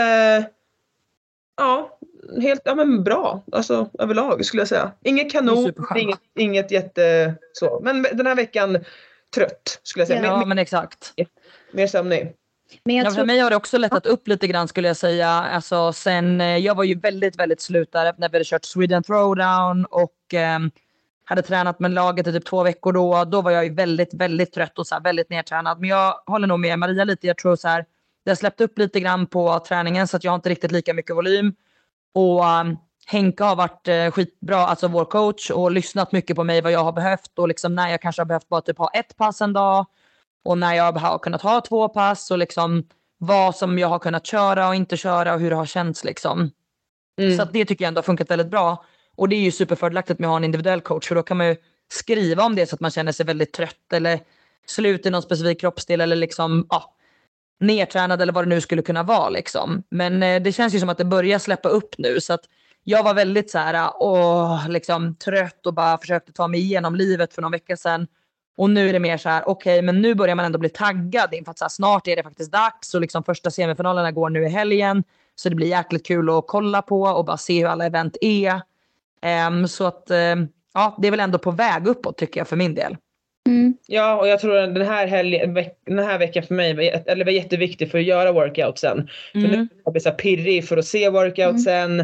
Ja, 1.56 1.98
helt 2.42 2.62
ja, 2.64 2.74
men 2.74 3.04
bra. 3.04 3.42
Alltså 3.52 3.90
överlag 3.98 4.44
skulle 4.44 4.60
jag 4.60 4.68
säga. 4.68 4.92
Inget 5.04 5.32
kanon, 5.32 5.72
inget, 5.96 6.20
inget 6.38 6.70
jätte 6.70 7.34
så. 7.52 7.80
Men 7.82 8.02
den 8.02 8.26
här 8.26 8.34
veckan 8.34 8.84
trött 9.34 9.80
skulle 9.82 10.00
jag 10.00 10.08
säga. 10.08 10.24
Ja 10.24 10.38
Mer, 10.38 10.46
men 10.46 10.58
exakt. 10.58 11.14
mer 11.72 11.86
sömnig. 11.86 12.36
Men 12.84 12.96
jag 12.96 13.06
Ja, 13.06 13.10
för 13.10 13.24
mig 13.24 13.38
har 13.38 13.50
det 13.50 13.56
också 13.56 13.78
lättat 13.78 14.06
upp 14.06 14.28
lite 14.28 14.46
grann 14.46 14.68
skulle 14.68 14.88
jag 14.88 14.96
säga. 14.96 15.28
Alltså, 15.28 15.92
sen, 15.92 16.40
eh, 16.40 16.56
jag 16.56 16.74
var 16.74 16.84
ju 16.84 16.94
väldigt, 16.94 17.36
väldigt 17.36 17.60
slut 17.60 17.92
där 17.92 18.14
när 18.18 18.28
vi 18.28 18.36
hade 18.36 18.44
kört 18.44 18.64
Sweden 18.64 19.02
Throwdown 19.02 19.84
och 19.84 20.34
ehm, 20.34 20.70
hade 21.30 21.42
tränat 21.42 21.80
med 21.80 21.90
laget 21.90 22.26
i 22.26 22.32
typ 22.32 22.44
två 22.44 22.62
veckor 22.62 22.92
då. 22.92 23.24
Då 23.24 23.42
var 23.42 23.50
jag 23.50 23.64
ju 23.64 23.74
väldigt, 23.74 24.14
väldigt 24.14 24.52
trött 24.52 24.78
och 24.78 24.86
så 24.86 24.94
här, 24.94 25.02
väldigt 25.02 25.30
nedtränad. 25.30 25.80
Men 25.80 25.90
jag 25.90 26.14
håller 26.26 26.46
nog 26.46 26.60
med 26.60 26.78
Maria 26.78 27.04
lite. 27.04 27.26
Jag 27.26 27.38
tror 27.38 27.56
så 27.56 27.68
här, 27.68 27.84
det 28.24 28.30
har 28.30 28.36
släppt 28.36 28.60
upp 28.60 28.78
lite 28.78 29.00
grann 29.00 29.26
på 29.26 29.58
träningen 29.58 30.08
så 30.08 30.16
att 30.16 30.24
jag 30.24 30.32
har 30.32 30.36
inte 30.36 30.48
riktigt 30.48 30.72
lika 30.72 30.94
mycket 30.94 31.16
volym. 31.16 31.54
Och 32.14 32.44
um, 32.44 32.76
Henke 33.06 33.44
har 33.44 33.56
varit 33.56 33.88
eh, 33.88 34.10
skitbra, 34.10 34.56
alltså 34.56 34.88
vår 34.88 35.04
coach 35.04 35.50
och 35.50 35.70
lyssnat 35.70 36.12
mycket 36.12 36.36
på 36.36 36.44
mig 36.44 36.60
vad 36.60 36.72
jag 36.72 36.84
har 36.84 36.92
behövt 36.92 37.38
och 37.38 37.48
liksom 37.48 37.74
när 37.74 37.88
jag 37.88 38.00
kanske 38.02 38.22
har 38.22 38.26
behövt 38.26 38.48
bara 38.48 38.60
typ 38.60 38.78
ha 38.78 38.90
ett 38.90 39.16
pass 39.16 39.40
en 39.40 39.52
dag 39.52 39.86
och 40.44 40.58
när 40.58 40.74
jag 40.74 40.92
har 40.92 41.18
kunnat 41.18 41.42
ha 41.42 41.60
två 41.60 41.88
pass 41.88 42.30
och 42.30 42.38
liksom 42.38 42.88
vad 43.18 43.56
som 43.56 43.78
jag 43.78 43.88
har 43.88 43.98
kunnat 43.98 44.26
köra 44.26 44.68
och 44.68 44.74
inte 44.74 44.96
köra 44.96 45.34
och 45.34 45.40
hur 45.40 45.50
det 45.50 45.56
har 45.56 45.66
känts 45.66 46.04
liksom. 46.04 46.50
Mm. 47.20 47.36
Så 47.36 47.44
det 47.44 47.64
tycker 47.64 47.84
jag 47.84 47.88
ändå 47.88 47.98
har 47.98 48.02
funkat 48.02 48.30
väldigt 48.30 48.50
bra. 48.50 48.84
Och 49.20 49.28
det 49.28 49.36
är 49.36 49.40
ju 49.40 49.50
superfördelaktigt 49.50 50.20
med 50.20 50.26
att 50.26 50.30
ha 50.30 50.36
en 50.36 50.44
individuell 50.44 50.80
coach 50.80 51.08
för 51.08 51.14
då 51.14 51.22
kan 51.22 51.36
man 51.36 51.46
ju 51.46 51.56
skriva 51.92 52.44
om 52.44 52.54
det 52.54 52.66
så 52.66 52.74
att 52.74 52.80
man 52.80 52.90
känner 52.90 53.12
sig 53.12 53.26
väldigt 53.26 53.52
trött 53.52 53.92
eller 53.92 54.20
slut 54.66 55.06
i 55.06 55.10
någon 55.10 55.22
specifik 55.22 55.60
kroppsdel 55.60 56.00
eller 56.00 56.16
liksom 56.16 56.66
ja, 56.70 56.94
nedtränad 57.60 58.22
eller 58.22 58.32
vad 58.32 58.44
det 58.44 58.48
nu 58.48 58.60
skulle 58.60 58.82
kunna 58.82 59.02
vara 59.02 59.28
liksom. 59.28 59.82
Men 59.90 60.22
eh, 60.22 60.42
det 60.42 60.52
känns 60.52 60.74
ju 60.74 60.80
som 60.80 60.88
att 60.88 60.98
det 60.98 61.04
börjar 61.04 61.38
släppa 61.38 61.68
upp 61.68 61.94
nu 61.98 62.20
så 62.20 62.32
att 62.32 62.40
jag 62.84 63.02
var 63.02 63.14
väldigt 63.14 63.50
så 63.50 63.58
här, 63.58 63.90
åh, 63.94 64.68
liksom 64.68 65.16
trött 65.16 65.66
och 65.66 65.74
bara 65.74 65.98
försökte 65.98 66.32
ta 66.32 66.48
mig 66.48 66.60
igenom 66.60 66.94
livet 66.94 67.34
för 67.34 67.42
någon 67.42 67.52
vecka 67.52 67.76
sedan. 67.76 68.06
Och 68.56 68.70
nu 68.70 68.88
är 68.88 68.92
det 68.92 69.00
mer 69.00 69.18
så 69.18 69.28
här, 69.28 69.48
okej, 69.48 69.82
men 69.82 70.02
nu 70.02 70.14
börjar 70.14 70.34
man 70.34 70.44
ändå 70.44 70.58
bli 70.58 70.68
taggad 70.68 71.34
inför 71.34 71.50
att 71.50 71.58
så 71.58 71.64
här, 71.64 71.70
snart 71.70 72.08
är 72.08 72.16
det 72.16 72.22
faktiskt 72.22 72.52
dags 72.52 72.94
och 72.94 73.00
liksom 73.00 73.24
första 73.24 73.50
semifinalerna 73.50 74.12
går 74.12 74.30
nu 74.30 74.44
i 74.44 74.48
helgen. 74.48 75.04
Så 75.34 75.48
det 75.48 75.54
blir 75.54 75.68
jäkligt 75.68 76.06
kul 76.06 76.30
att 76.30 76.44
kolla 76.46 76.82
på 76.82 77.02
och 77.02 77.24
bara 77.24 77.36
se 77.36 77.60
hur 77.60 77.66
alla 77.66 77.86
event 77.86 78.16
är. 78.20 78.69
Ehm, 79.22 79.68
så 79.68 79.86
att 79.86 80.10
ehm, 80.10 80.48
ja, 80.74 80.96
det 80.98 81.06
är 81.06 81.10
väl 81.10 81.20
ändå 81.20 81.38
på 81.38 81.50
väg 81.50 81.86
uppåt 81.86 82.18
tycker 82.18 82.40
jag 82.40 82.48
för 82.48 82.56
min 82.56 82.74
del. 82.74 82.96
Mm. 83.48 83.74
Ja, 83.86 84.16
och 84.16 84.28
jag 84.28 84.40
tror 84.40 84.56
att 84.56 84.74
den 84.74 84.86
här, 84.86 85.06
helgen, 85.06 85.54
den 85.86 85.98
här 85.98 86.18
veckan 86.18 86.42
för 86.42 86.54
mig 86.54 86.74
var, 86.74 87.02
eller 87.06 87.24
var 87.24 87.32
jätteviktig 87.32 87.90
för 87.90 87.98
att 87.98 88.04
göra 88.04 88.32
workoutsen. 88.32 89.08
För 89.32 89.38
nu 89.38 89.46
Mm. 89.54 89.60
är 89.60 89.92
jag 89.92 90.02
så 90.02 90.08
här 90.08 90.16
pirrig 90.16 90.68
för 90.68 90.76
att 90.76 90.86
se 90.86 91.08
workoutsen 91.08 92.00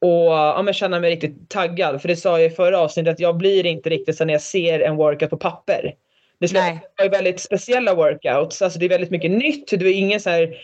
och 0.00 0.32
ja, 0.32 0.62
men 0.64 0.74
känna 0.74 1.00
mig 1.00 1.10
riktigt 1.10 1.48
taggad. 1.48 2.00
För 2.00 2.08
det 2.08 2.16
sa 2.16 2.40
jag 2.40 2.52
i 2.52 2.54
förra 2.54 2.78
avsnittet 2.78 3.12
att 3.12 3.20
jag 3.20 3.36
blir 3.36 3.66
inte 3.66 3.90
riktigt 3.90 4.16
så 4.16 4.24
när 4.24 4.34
jag 4.34 4.42
ser 4.42 4.80
en 4.80 4.96
workout 4.96 5.30
på 5.30 5.36
papper. 5.36 5.94
Det 6.38 6.52
vara 6.98 7.08
väldigt 7.08 7.40
speciella 7.40 7.94
workouts. 7.94 8.62
Alltså 8.62 8.78
det 8.78 8.84
är 8.84 8.88
väldigt 8.88 9.10
mycket 9.10 9.30
nytt. 9.30 9.70
Det 9.70 9.86
är 9.86 9.92
ingen 9.92 10.20
så 10.20 10.30
här 10.30 10.54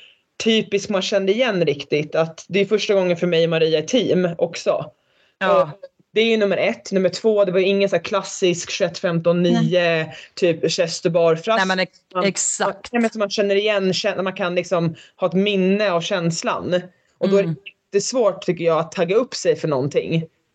typisk 0.44 0.88
man 0.88 1.02
kände 1.02 1.32
igen 1.32 1.64
riktigt. 1.64 2.14
Att 2.14 2.44
det 2.48 2.60
är 2.60 2.64
första 2.64 2.94
gången 2.94 3.16
för 3.16 3.26
mig 3.26 3.44
och 3.44 3.50
Maria 3.50 3.78
i 3.78 3.82
team 3.82 4.28
också. 4.38 4.90
Ja. 5.38 5.70
Det 6.12 6.20
är 6.20 6.24
ju 6.26 6.36
nummer 6.36 6.56
ett. 6.56 6.92
Nummer 6.92 7.08
två, 7.08 7.44
det 7.44 7.52
var 7.52 7.60
ingen 7.60 7.88
så 7.88 7.98
klassisk 7.98 8.70
21, 8.70 8.98
15, 8.98 9.42
9 9.42 10.12
typ 10.34 10.70
chest 10.70 11.06
bar 11.06 11.40
Nej 11.46 11.66
men 11.66 11.78
ex- 11.78 11.98
man- 12.14 12.24
exakt. 12.24 12.90
Som 12.90 13.18
man 13.18 13.30
känner 13.30 13.54
igen, 13.54 13.92
man 14.22 14.32
kan 14.32 14.54
liksom 14.54 14.94
ha 15.16 15.26
ett 15.28 15.32
minne 15.34 15.90
av 15.92 16.00
känslan. 16.00 16.80
Och 17.18 17.28
då 17.28 17.36
är 17.36 17.42
Mm. 17.42 17.56
det 17.92 18.00
svårt 18.00 18.42
tycker 18.42 18.64
jag 18.64 18.78
att 18.78 18.92
tagga 18.92 19.16
upp 19.16 19.34
sig 19.34 19.56
för 19.56 19.68
någonting. 19.68 20.14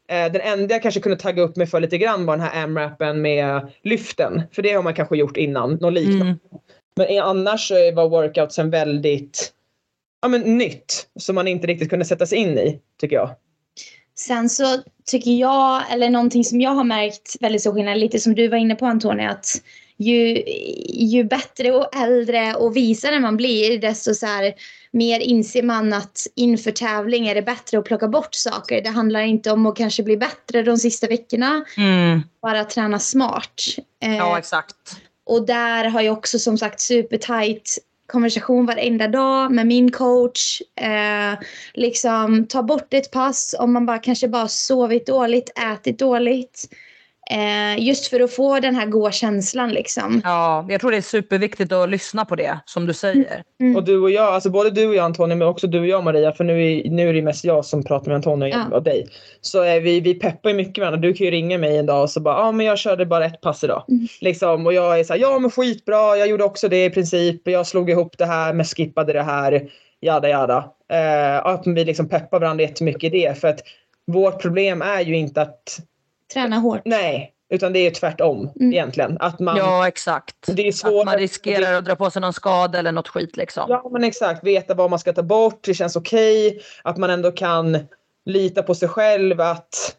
Eh, 0.10 0.32
den 0.32 0.42
enda 0.42 0.76
jag 0.76 0.82
kanske 0.82 1.00
kunde 1.02 1.18
tagga 1.18 1.44
upp 1.44 1.56
mig 1.56 1.68
för 1.68 1.80
lite 1.80 1.98
grann 1.98 2.26
var 2.26 2.38
den 2.38 2.46
här 2.48 2.64
AMRAPen 2.64 3.22
med 3.22 3.72
lyften. 3.84 4.42
För 4.52 4.62
det 4.62 4.72
har 4.74 4.84
man 4.84 4.94
kanske 4.94 5.18
gjort 5.18 5.38
innan, 5.38 5.74
något 5.76 5.94
liknande. 5.94 6.26
Mm. 6.26 6.38
Men 6.96 7.20
annars 7.24 7.72
var 7.94 8.10
workoutsen 8.10 8.70
väldigt 8.70 9.54
ja, 10.22 10.28
men, 10.28 10.58
nytt. 10.58 11.08
Som 11.20 11.36
man 11.36 11.48
inte 11.48 11.68
riktigt 11.68 11.90
kunde 11.90 12.06
sätta 12.06 12.26
sig 12.26 12.38
in 12.38 12.58
i, 12.58 12.80
tycker 13.02 13.16
jag. 13.16 13.30
Sen 14.16 14.50
så 14.50 14.66
tycker 15.06 15.32
jag, 15.32 15.92
eller 15.92 16.10
någonting 16.10 16.44
som 16.44 16.62
jag 16.62 16.72
har 16.72 16.84
märkt 16.84 17.36
väldigt 17.40 17.62
stor 17.62 17.74
skillnad, 17.74 17.98
lite 17.98 18.20
som 18.20 18.36
du 18.36 18.48
var 18.48 18.58
inne 18.58 18.76
på 18.76 18.86
Antonija, 18.86 19.30
att 19.30 19.62
ju, 19.98 20.44
ju 20.90 21.24
bättre 21.24 21.72
och 21.72 21.96
äldre 21.96 22.56
och 22.56 22.76
visare 22.76 23.20
man 23.20 23.38
blir, 23.38 23.80
desto 23.80 24.14
så 24.14 24.26
här, 24.26 24.54
mer 24.92 25.20
inser 25.20 25.64
man 25.64 25.94
att 25.94 26.28
inför 26.36 26.72
tävling 26.72 27.28
är 27.28 27.36
det 27.36 27.42
bättre 27.42 27.78
att 27.80 27.86
plocka 27.86 28.08
bort 28.08 28.34
saker. 28.36 28.82
Det 28.82 28.90
handlar 28.90 29.22
inte 29.22 29.52
om 29.52 29.66
att 29.66 29.76
kanske 29.76 30.04
bli 30.04 30.18
bättre 30.18 30.64
de 30.64 30.78
sista 30.78 31.08
veckorna, 31.08 31.66
Mm. 31.78 32.22
bara 32.42 32.64
träna 32.64 33.00
smart. 33.00 33.62
Eh, 34.04 34.16
Ja, 34.18 34.38
exakt. 34.38 34.76
och 35.26 35.46
där 35.46 35.86
har 35.86 36.02
jag 36.02 36.18
också 36.18 36.40
som 36.40 36.58
sagt 36.58 36.80
supertight 36.80 37.78
konversation 38.12 38.66
varenda 38.66 39.08
dag 39.08 39.52
med 39.52 39.68
min 39.68 39.92
coach. 39.92 40.62
Eh, 40.82 41.40
liksom 41.74 42.48
ta 42.48 42.64
bort 42.64 42.94
ett 42.94 43.12
pass 43.12 43.56
om 43.60 43.74
man 43.74 43.86
bara 43.86 43.98
kanske 44.00 44.28
bara 44.28 44.48
sovit 44.48 45.08
dåligt, 45.08 45.60
ätit 45.60 46.00
dåligt. 46.00 46.70
Eh, 47.32 47.84
just 47.84 48.08
för 48.08 48.20
att 48.20 48.34
få 48.34 48.60
den 48.60 48.76
här 48.76 48.86
goa 48.86 49.12
känslan 49.12 49.70
liksom. 49.70 50.22
Ja, 50.24 50.66
jag 50.70 50.82
tror 50.82 50.92
det 50.92 50.98
är 50.98 51.02
superviktigt 51.02 51.72
att 51.72 51.90
lyssna 51.90 52.26
på 52.26 52.36
det, 52.36 52.60
som 52.66 52.86
du 52.86 52.94
säger. 52.94 53.44
Mm. 53.62 53.76
Och 53.76 53.84
du 53.84 54.00
och 54.00 54.12
jag, 54.12 54.34
alltså 54.34 54.50
både 54.50 54.70
du 54.70 54.88
och 54.88 54.96
jag 54.96 55.06
Antonija 55.06 55.36
men 55.36 55.48
också 55.48 55.68
du 55.68 55.80
och 55.80 55.88
jag 55.88 56.04
Maria 56.04 56.32
för 56.32 56.44
nu 56.44 56.72
är, 56.72 56.90
nu 56.90 57.10
är 57.10 57.14
det 57.14 57.22
mest 57.22 57.46
jag 57.46 57.66
som 57.66 57.84
pratar 57.84 58.08
med 58.08 58.16
Antonija 58.16 58.68
Ja. 58.70 58.78
och 58.78 58.84
dig. 58.84 59.08
Så 59.42 59.62
är 59.62 59.82
vi, 59.82 60.00
vi 60.00 60.14
peppar 60.14 60.50
ju 60.50 60.56
mycket 60.56 60.82
varandra. 60.82 61.00
Du 61.00 61.14
kan 61.14 61.26
ju 61.26 61.32
ringa 61.32 61.58
mig 61.58 61.78
en 61.78 61.86
dag 61.86 62.02
och 62.02 62.10
så 62.10 62.20
bara 62.20 62.36
ja 62.36 62.44
ah, 62.44 62.52
men 62.52 62.66
jag 62.66 62.78
körde 62.78 63.06
bara 63.06 63.26
ett 63.26 63.42
pass 63.42 63.64
idag. 63.64 63.84
Mm. 63.90 64.08
Liksom, 64.22 64.66
och 64.66 64.74
jag 64.74 65.00
är 65.00 65.04
så 65.04 65.14
här, 65.14 65.20
ja 65.20 65.40
men 65.40 65.52
skitbra, 65.52 66.18
jag 66.18 66.28
gjorde 66.28 66.44
också 66.44 66.68
det 66.68 66.86
i 66.86 66.90
princip. 66.90 67.48
Jag 67.48 67.68
slog 67.68 67.90
ihop 67.90 68.18
det 68.18 68.26
här 68.26 68.54
men 68.54 68.66
skippade 68.66 69.14
det 69.14 69.24
här. 69.24 69.70
Jada 70.02 70.30
jada. 70.30 70.66
Eh, 70.94 71.46
att 71.46 71.64
vi 71.66 71.86
liksom 71.86 72.10
peppar 72.10 72.40
varandra 72.40 72.64
jättemycket 72.64 73.14
i 73.14 73.20
det 73.20 73.38
för 73.38 73.48
att 73.48 73.60
vårt 74.08 74.42
problem 74.42 74.82
är 74.82 75.02
ju 75.02 75.18
inte 75.18 75.42
att 75.42 75.80
Träna 76.34 76.56
hårt. 76.58 76.82
nej 76.86 77.34
utan 77.54 77.74
det 77.74 77.80
är 77.80 77.84
ju 77.84 77.90
tvärtom 77.92 78.50
Mm. 78.60 78.74
egentligen. 78.74 79.18
Att 79.20 79.40
man, 79.40 79.58
Ja, 79.58 79.88
exakt. 79.88 80.36
det 80.56 80.62
är 80.64 80.68
Att 80.70 80.76
svårare. 80.76 81.06
man 81.06 81.18
riskerar 81.18 81.74
att 81.74 81.86
dra 81.86 81.96
på 81.96 82.10
sig 82.12 82.22
någon 82.22 82.34
skada 82.34 82.80
eller 82.80 82.92
något 82.92 83.08
skit 83.08 83.38
liksom. 83.38 83.64
Ja 83.70 83.90
men 83.92 84.04
exakt, 84.04 84.44
veta 84.44 84.74
vad 84.74 84.90
man 84.90 85.00
ska 85.00 85.14
ta 85.14 85.24
bort, 85.24 85.60
det 85.64 85.74
känns 85.74 85.96
okej. 85.96 86.60
Att 86.84 86.98
man 86.98 87.10
ändå 87.10 87.32
kan 87.32 87.78
lita 88.26 88.64
på 88.64 88.76
sig 88.76 88.88
själv 88.90 89.42
att, 89.42 89.96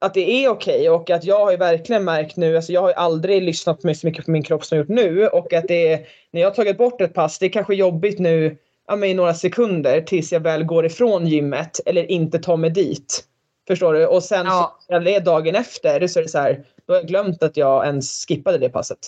att 0.00 0.14
det 0.14 0.30
är 0.44 0.48
okej 0.48 0.90
och 0.90 1.10
att 1.10 1.24
jag 1.24 1.38
har 1.44 1.50
ju 1.50 1.56
verkligen 1.56 2.04
märkt 2.04 2.36
nu, 2.36 2.56
alltså 2.56 2.72
jag 2.72 2.80
har 2.80 2.88
ju 2.88 2.94
aldrig 2.94 3.42
lyssnat 3.42 3.80
så 3.82 4.06
mycket 4.06 4.24
på 4.24 4.30
min 4.30 4.42
kropp 4.42 4.64
som 4.64 4.78
jag 4.78 4.82
gjort 4.84 4.96
nu 4.96 5.26
och 5.26 5.52
att 5.52 5.68
det 5.68 5.92
är, 5.92 6.06
när 6.30 6.40
jag 6.40 6.48
har 6.50 6.54
tagit 6.54 6.78
bort 6.78 7.00
ett 7.00 7.14
pass, 7.14 7.38
det 7.38 7.46
är 7.46 7.50
kanske 7.50 7.74
jobbigt 7.74 8.18
nu 8.18 8.56
ja, 8.88 8.96
men 8.96 9.08
i 9.08 9.14
några 9.14 9.34
sekunder 9.34 10.00
tills 10.00 10.32
jag 10.32 10.40
väl 10.40 10.64
går 10.64 10.86
ifrån 10.86 11.26
gymmet 11.26 11.80
eller 11.86 12.10
inte 12.10 12.38
tar 12.38 12.56
mig 12.56 12.70
dit. 12.70 13.24
Förstår 13.70 13.94
du? 13.94 14.06
Och 14.06 14.22
sen 14.22 14.46
Ja. 14.46 14.78
så, 14.88 15.20
dagen 15.24 15.54
efter 15.54 16.06
så 16.06 16.18
är 16.18 16.22
det 16.22 16.28
så 16.28 16.38
här, 16.38 16.64
då 16.86 16.92
har 16.92 16.98
jag 16.98 17.06
glömt 17.06 17.42
att 17.42 17.56
jag 17.56 17.86
ens 17.86 18.26
skippade 18.26 18.58
det 18.58 18.68
passet. 18.68 18.98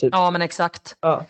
Ja, 0.00 0.30
men 0.30 0.42
exakt. 0.42 0.96
Ja. 1.00 1.24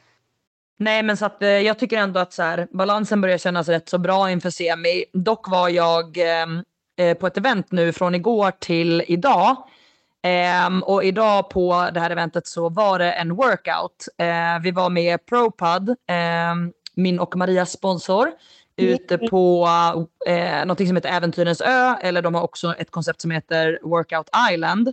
Nej, 0.78 1.02
men 1.02 1.16
så 1.16 1.26
att 1.26 1.42
eh, 1.42 1.48
jag 1.48 1.78
tycker 1.78 1.98
ändå 1.98 2.20
att 2.20 2.32
så 2.32 2.42
här, 2.42 2.66
balansen 2.70 3.20
börjar 3.20 3.38
kännas 3.38 3.68
rätt 3.68 3.88
så 3.88 3.98
bra 3.98 4.30
inför 4.30 4.50
semi. 4.50 5.04
Dock 5.12 5.48
var 5.48 5.68
jag 5.68 6.16
ehm, 6.18 6.64
eh, 6.98 7.14
på 7.18 7.26
ett 7.26 7.36
event 7.36 7.72
nu 7.72 7.92
från 7.92 8.14
igår 8.14 8.50
till 8.50 9.04
idag. 9.08 9.56
Ehm, 10.22 10.82
och 10.82 11.04
idag 11.04 11.50
på 11.50 11.88
det 11.94 12.00
här 12.00 12.10
eventet 12.10 12.46
så 12.46 12.68
var 12.68 12.98
det 12.98 13.12
en 13.12 13.36
workout. 13.36 14.08
Eh, 14.18 14.62
vi 14.62 14.70
var 14.70 14.90
med 14.90 15.26
ProPud, 15.26 15.96
ehm, 16.08 16.72
min 16.94 17.18
och 17.20 17.36
Marias 17.36 17.72
sponsor, 17.72 18.32
ute 18.78 19.18
på 19.18 19.68
eh, 20.26 20.60
någonting 20.60 20.86
som 20.86 20.96
heter 20.96 21.08
Äventyrens 21.08 21.60
ö. 21.60 21.94
Eller 22.00 22.22
de 22.22 22.34
har 22.34 22.42
också 22.42 22.74
ett 22.78 22.90
koncept 22.90 23.20
som 23.20 23.30
heter 23.30 23.78
Workout 23.82 24.28
Island. 24.52 24.92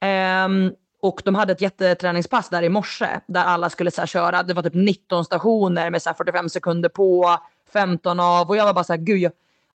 Ehm, 0.00 0.72
och 1.02 1.22
de 1.24 1.34
hade 1.34 1.52
ett 1.52 1.60
jätteträningspass 1.60 2.48
där 2.48 2.62
i 2.62 2.68
morse 2.68 3.20
där 3.26 3.44
alla 3.44 3.70
skulle 3.70 3.90
så 3.90 4.00
här, 4.00 4.06
köra. 4.06 4.42
Det 4.42 4.54
var 4.54 4.62
typ 4.62 4.74
19 4.74 5.24
stationer 5.24 5.90
med 5.90 6.02
så 6.02 6.08
här, 6.08 6.14
45 6.14 6.48
sekunder 6.48 6.88
på, 6.88 7.38
15 7.72 8.20
av 8.20 8.48
och 8.48 8.56
jag 8.56 8.64
var 8.64 8.74
bara 8.74 8.84
så 8.84 8.92
här, 8.92 9.00
gud 9.00 9.18
jag, 9.18 9.32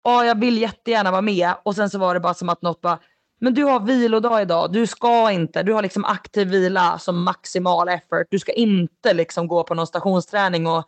åh, 0.04 0.26
jag 0.26 0.40
vill 0.40 0.58
jättegärna 0.58 1.10
vara 1.10 1.22
med. 1.22 1.54
Och 1.62 1.74
sen 1.74 1.90
så 1.90 1.98
var 1.98 2.14
det 2.14 2.20
bara 2.20 2.34
som 2.34 2.48
att 2.48 2.62
något 2.62 2.80
bara, 2.80 2.98
men 3.40 3.54
du 3.54 3.64
har 3.64 3.80
vilodag 3.80 4.42
idag, 4.42 4.72
du 4.72 4.86
ska 4.86 5.30
inte, 5.30 5.62
du 5.62 5.72
har 5.72 5.82
liksom 5.82 6.04
aktiv 6.04 6.48
vila 6.48 6.98
som 6.98 7.22
maximal 7.22 7.88
effort. 7.88 8.26
Du 8.30 8.38
ska 8.38 8.52
inte 8.52 9.14
liksom 9.14 9.48
gå 9.48 9.64
på 9.64 9.74
någon 9.74 9.86
stationsträning 9.86 10.66
och 10.66 10.84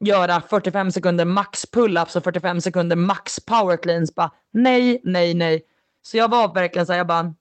göra 0.00 0.40
45 0.40 0.92
sekunder 0.92 1.24
max 1.24 1.66
pull-ups 1.72 2.16
och 2.16 2.24
45 2.24 2.60
sekunder 2.60 2.96
max 2.96 3.40
power 3.40 3.76
cleans. 3.76 4.14
Bara, 4.14 4.30
nej, 4.52 5.00
nej, 5.04 5.34
nej. 5.34 5.62
Så 6.02 6.16
jag 6.16 6.30
var 6.30 6.54
verkligen 6.54 6.86
så 6.86 6.92
här, 6.92 6.98
jag 6.98 7.06
bara, 7.06 7.34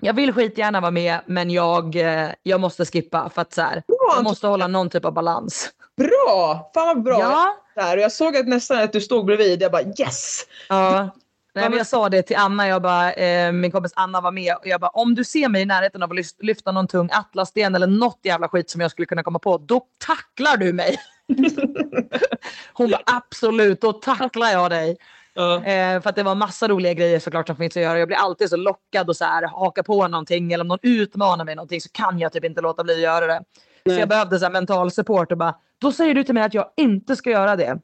jag 0.00 0.14
vill 0.14 0.32
skitgärna 0.32 0.80
vara 0.80 0.90
med 0.90 1.20
men 1.26 1.50
jag, 1.50 1.96
eh, 1.96 2.30
jag 2.42 2.60
måste 2.60 2.84
skippa 2.84 3.30
för 3.34 3.42
att 3.42 3.52
så 3.52 3.62
här, 3.62 3.82
jag 3.86 4.24
måste 4.24 4.46
hålla 4.46 4.66
någon 4.66 4.90
typ 4.90 5.04
av 5.04 5.12
balans. 5.12 5.70
Bra! 5.96 6.70
Fan 6.74 6.86
vad 6.86 7.02
bra! 7.02 7.20
Ja, 7.20 7.56
Där. 7.76 7.96
Och 7.96 8.02
jag 8.02 8.12
såg 8.12 8.36
att 8.36 8.48
nästan 8.48 8.82
att 8.82 8.92
du 8.92 9.00
stod 9.00 9.26
bredvid. 9.26 9.62
Jag 9.62 9.72
bara 9.72 9.82
yes! 9.82 10.42
ja. 10.68 11.10
Nej, 11.54 11.68
men 11.68 11.78
jag 11.78 11.86
sa 11.86 12.08
det 12.08 12.22
till 12.22 12.36
Anna, 12.36 12.68
jag 12.68 12.82
bara, 12.82 13.12
eh, 13.12 13.52
min 13.52 13.70
kompis 13.70 13.92
Anna 13.96 14.20
var 14.20 14.32
med 14.32 14.54
och 14.56 14.66
jag 14.66 14.80
bara 14.80 14.88
om 14.88 15.14
du 15.14 15.24
ser 15.24 15.48
mig 15.48 15.62
i 15.62 15.64
närheten 15.64 16.02
av 16.02 16.10
att 16.12 16.16
lyfta 16.42 16.72
någon 16.72 16.88
tung 16.88 17.08
atlassten 17.12 17.74
eller 17.74 17.86
något 17.86 18.20
jävla 18.22 18.48
skit 18.48 18.70
som 18.70 18.80
jag 18.80 18.90
skulle 18.90 19.06
kunna 19.06 19.22
komma 19.22 19.38
på, 19.38 19.58
då 19.58 19.82
tacklar 20.06 20.56
du 20.56 20.72
mig. 20.72 20.98
Hon 22.72 22.90
bara 22.90 23.02
absolut, 23.06 23.80
då 23.80 23.92
tacklar 23.92 24.50
jag 24.50 24.70
dig. 24.70 24.96
Ja. 25.34 25.54
Eh, 25.64 26.00
för 26.02 26.08
att 26.10 26.16
det 26.16 26.22
var 26.22 26.34
massa 26.34 26.68
roliga 26.68 26.92
grejer 26.92 27.18
såklart 27.20 27.46
som 27.46 27.56
finns 27.56 27.76
att 27.76 27.82
göra. 27.82 27.98
Jag 27.98 28.08
blir 28.08 28.16
alltid 28.18 28.48
så 28.50 28.56
lockad 28.56 29.08
och 29.08 29.16
så 29.16 29.24
här, 29.24 29.42
haka 29.48 29.82
på 29.82 30.08
någonting 30.08 30.52
eller 30.52 30.64
om 30.64 30.68
någon 30.68 30.78
utmanar 30.82 31.44
mig 31.44 31.54
någonting 31.54 31.80
så 31.80 31.88
kan 31.92 32.18
jag 32.18 32.32
typ 32.32 32.44
inte 32.44 32.60
låta 32.60 32.84
bli 32.84 32.94
att 32.94 33.00
göra 33.00 33.26
det. 33.26 33.44
Så 33.88 33.92
jag 34.00 34.08
behövde 34.08 34.38
så 34.38 34.44
här 34.44 34.52
mental 34.52 34.90
support 34.90 35.32
och 35.32 35.38
bara, 35.38 35.54
då 35.80 35.92
säger 35.92 36.14
du 36.14 36.24
till 36.24 36.34
mig 36.34 36.42
att 36.42 36.54
jag 36.54 36.70
inte 36.76 37.16
ska 37.16 37.30
göra 37.30 37.56
det. 37.56 37.78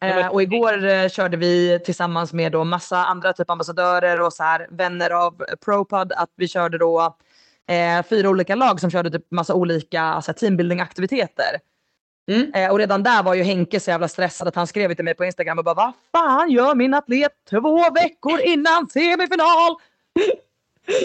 Men- 0.00 0.18
Eh, 0.18 0.26
och 0.28 0.42
igår 0.42 0.84
eh, 0.86 1.08
körde 1.08 1.36
vi 1.36 1.80
tillsammans 1.84 2.32
med 2.32 2.52
då 2.52 2.64
massa 2.64 3.04
andra 3.04 3.32
typ 3.32 3.50
ambassadörer 3.50 4.20
och 4.20 4.32
så 4.32 4.42
här, 4.42 4.66
vänner 4.70 5.10
av 5.10 5.44
ProPod 5.64 6.12
att 6.12 6.30
vi 6.36 6.48
körde 6.48 6.78
då 6.78 7.16
eh, 7.68 8.02
fyra 8.06 8.28
olika 8.28 8.54
lag 8.54 8.80
som 8.80 8.90
körde 8.90 9.10
typ 9.10 9.30
massa 9.30 9.54
olika 9.54 10.02
alltså, 10.02 10.32
teambuilding-aktiviteter. 10.32 11.58
Mm. 12.28 12.52
Eh, 12.54 12.70
och 12.70 12.78
redan 12.78 13.02
där 13.02 13.22
var 13.22 13.34
ju 13.34 13.42
Henke 13.42 13.80
så 13.80 13.90
jävla 13.90 14.08
stressad 14.08 14.48
att 14.48 14.54
han 14.54 14.66
skrev 14.66 14.94
till 14.94 15.04
mig 15.04 15.14
på 15.14 15.24
Instagram 15.24 15.58
och 15.58 15.64
bara 15.64 15.74
vad 15.74 15.92
fan 16.12 16.50
gör 16.50 16.74
min 16.74 16.94
atlet 16.94 17.32
två 17.50 17.90
veckor 17.90 18.40
innan 18.40 18.88
semifinal? 18.88 19.76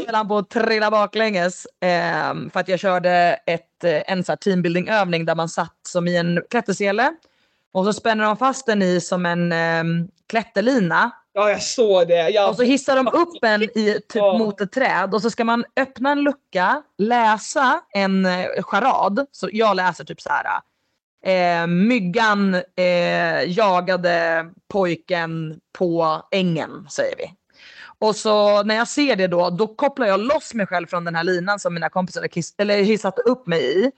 Höll 0.06 0.16
han 0.16 0.28
på 0.28 0.38
att 0.38 0.50
trilla 0.50 0.92
baklänges 0.92 1.66
eh, 1.66 2.34
för 2.54 2.60
att 2.60 2.68
jag 2.68 2.80
körde 2.80 3.40
ett, 3.46 3.84
eh, 3.84 4.12
en 4.12 4.24
så 4.24 4.32
här 4.32 4.38
teambuilding 4.38 4.90
övning 4.90 5.26
där 5.26 5.36
man 5.36 5.50
satt 5.50 5.78
som 5.88 6.08
i 6.08 6.18
en 6.18 6.42
klättersele 6.50 7.14
och 7.72 7.86
så 7.86 7.94
spänner 7.94 8.26
de 8.26 8.38
fast 8.38 8.66
den 8.66 8.82
i 8.82 9.02
som 9.02 9.26
en 9.26 9.52
eh, 9.52 9.84
klätterlina 10.28 11.12
ja, 11.34 11.50
jag 11.50 11.62
såg 11.62 12.08
det. 12.08 12.30
Jag... 12.30 12.50
och 12.50 12.56
så 12.56 12.64
hissar 12.64 12.96
de 12.96 13.08
upp 13.08 13.44
en 13.44 13.64
i, 13.64 13.70
typ 13.94 14.16
Ja. 14.16 14.38
mot 14.38 14.62
ett 14.62 14.72
träd 14.72 15.14
och 15.14 15.22
så 15.22 15.30
ska 15.30 15.44
man 15.44 15.66
öppna 15.76 16.12
en 16.12 16.22
lucka, 16.22 16.84
läsa 16.98 17.82
en 17.94 18.26
eh, 18.26 18.46
charad. 18.62 19.26
Så 19.32 19.50
jag 19.52 19.76
läser 19.76 20.04
typ 20.04 20.22
så 20.22 20.30
här. 20.30 20.46
Eh, 21.26 21.68
myggan 21.68 22.56
eh, 22.76 23.52
jagade 23.58 24.46
pojken 24.68 25.60
på 25.78 26.22
ängen, 26.32 26.88
säger 26.90 27.16
vi. 27.18 27.34
Och 28.00 28.16
så 28.16 28.64
när 28.64 28.76
jag 28.76 28.88
ser 28.88 29.16
det 29.16 29.28
då, 29.28 29.50
då 29.50 29.68
kopplar 29.68 30.08
jag 30.08 30.20
loss 30.20 30.54
mig 30.54 30.68
själv 30.68 30.88
från 30.88 31.06
den 31.06 31.16
här 31.16 31.24
linan 31.24 31.60
som 31.60 31.74
mina 31.74 31.90
kompisar 31.90 32.22
har 32.22 32.28
kiss- 32.28 32.56
eller 32.58 32.84
hissat 32.84 33.20
upp 33.20 33.48
mig 33.48 33.86
i. 33.86 33.92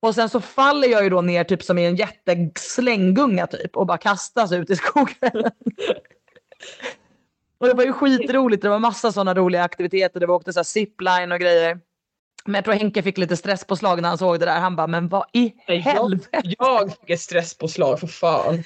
Och 0.00 0.14
sen 0.14 0.28
så 0.28 0.40
faller 0.40 0.88
jag 0.88 1.04
ju 1.04 1.10
då 1.10 1.20
ner 1.20 1.44
typ 1.44 1.62
som 1.62 1.78
i 1.78 1.86
en 1.86 1.96
jätteslänggunga 1.96 3.46
typ 3.46 3.76
och 3.76 3.86
bara 3.86 3.98
kastas 3.98 4.52
ut 4.52 4.70
i 4.70 4.76
skogen. 4.76 5.32
och 7.58 7.66
det 7.66 7.74
var 7.74 7.84
ju 7.84 7.92
skitroligt, 7.92 8.62
det 8.62 8.68
var 8.68 8.78
massa 8.78 9.12
sådana 9.12 9.34
roliga 9.34 9.62
aktiviteter. 9.62 10.20
Det 10.20 10.26
var 10.26 10.34
åkte 10.34 10.52
så 10.52 10.58
här 10.58 10.64
zipline 10.64 11.32
och 11.32 11.40
grejer. 11.40 11.80
Men 12.44 12.54
jag 12.54 12.64
tror 12.64 12.74
Henke 12.74 13.02
fick 13.02 13.18
lite 13.18 13.36
stresspåslag 13.36 14.02
när 14.02 14.08
han 14.08 14.18
såg 14.18 14.40
det 14.40 14.46
där. 14.46 14.60
Han 14.60 14.76
bara, 14.76 14.86
men 14.86 15.08
vad 15.08 15.24
i 15.32 15.52
Nej, 15.68 15.76
jag, 15.76 15.92
helvete? 15.92 16.42
jag 16.58 16.90
fick 16.90 17.10
ett 17.10 17.20
stresspåslag 17.20 18.00
för 18.00 18.06
fan. 18.06 18.64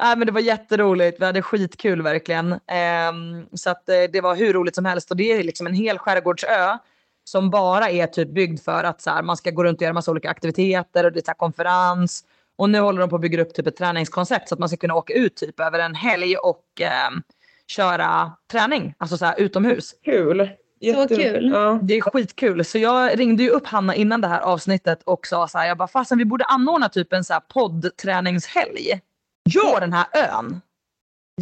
Nej, 0.00 0.16
men 0.16 0.26
det 0.26 0.32
var 0.32 0.40
jätteroligt. 0.40 1.20
Vi 1.20 1.24
hade 1.24 1.42
skitkul 1.42 2.02
verkligen. 2.02 2.60
Ehm, 2.66 3.46
så 3.52 3.70
att, 3.70 3.88
eh, 3.88 4.02
det 4.12 4.20
var 4.20 4.36
hur 4.36 4.52
roligt 4.52 4.74
som 4.74 4.84
helst. 4.84 5.10
Och 5.10 5.16
det 5.16 5.32
är 5.32 5.44
liksom 5.44 5.66
en 5.66 5.74
hel 5.74 5.98
skärgårdsö 5.98 6.78
som 7.24 7.50
bara 7.50 7.90
är 7.90 8.06
typ 8.06 8.28
byggd 8.28 8.60
för 8.60 8.84
att 8.84 9.00
så 9.00 9.10
här, 9.10 9.22
man 9.22 9.36
ska 9.36 9.50
gå 9.50 9.64
runt 9.64 9.78
och 9.78 9.82
göra 9.82 9.92
massa 9.92 10.10
olika 10.10 10.30
aktiviteter 10.30 11.04
och 11.04 11.12
det 11.12 11.18
är 11.18 11.22
så 11.22 11.30
här, 11.30 11.34
konferens. 11.34 12.24
Och 12.58 12.70
nu 12.70 12.78
håller 12.78 13.00
de 13.00 13.10
på 13.10 13.16
att 13.16 13.22
bygga 13.22 13.42
upp 13.42 13.54
typ 13.54 13.66
ett 13.66 13.76
träningskoncept 13.76 14.48
så 14.48 14.54
att 14.54 14.58
man 14.58 14.68
ska 14.68 14.76
kunna 14.76 14.94
åka 14.94 15.14
ut 15.14 15.36
typ 15.36 15.60
över 15.60 15.78
en 15.78 15.94
helg 15.94 16.36
och 16.36 16.64
ehm, 16.80 17.22
köra 17.66 18.32
träning, 18.52 18.94
alltså 18.98 19.16
så 19.16 19.24
här 19.24 19.40
utomhus. 19.40 19.94
Kul. 20.04 20.50
Så 20.80 21.08
kul. 21.08 21.50
Ja. 21.52 21.78
Det 21.82 21.94
är 21.94 22.00
skitkul. 22.00 22.64
Så 22.64 22.78
jag 22.78 23.18
ringde 23.18 23.42
ju 23.42 23.50
upp 23.50 23.66
Hanna 23.66 23.94
innan 23.94 24.20
det 24.20 24.28
här 24.28 24.40
avsnittet 24.40 25.02
och 25.04 25.26
sa 25.26 25.48
så 25.48 25.58
här, 25.58 25.66
jag 25.66 25.78
bara 25.78 25.88
fasen 25.88 26.18
vi 26.18 26.24
borde 26.24 26.44
anordna 26.44 26.88
typ 26.88 27.12
en 27.12 27.24
så 27.24 27.32
här 27.32 27.40
poddträningshelg 27.40 28.92
på 28.92 29.00
ja, 29.44 29.80
den 29.80 29.92
här 29.92 30.06
ön. 30.12 30.60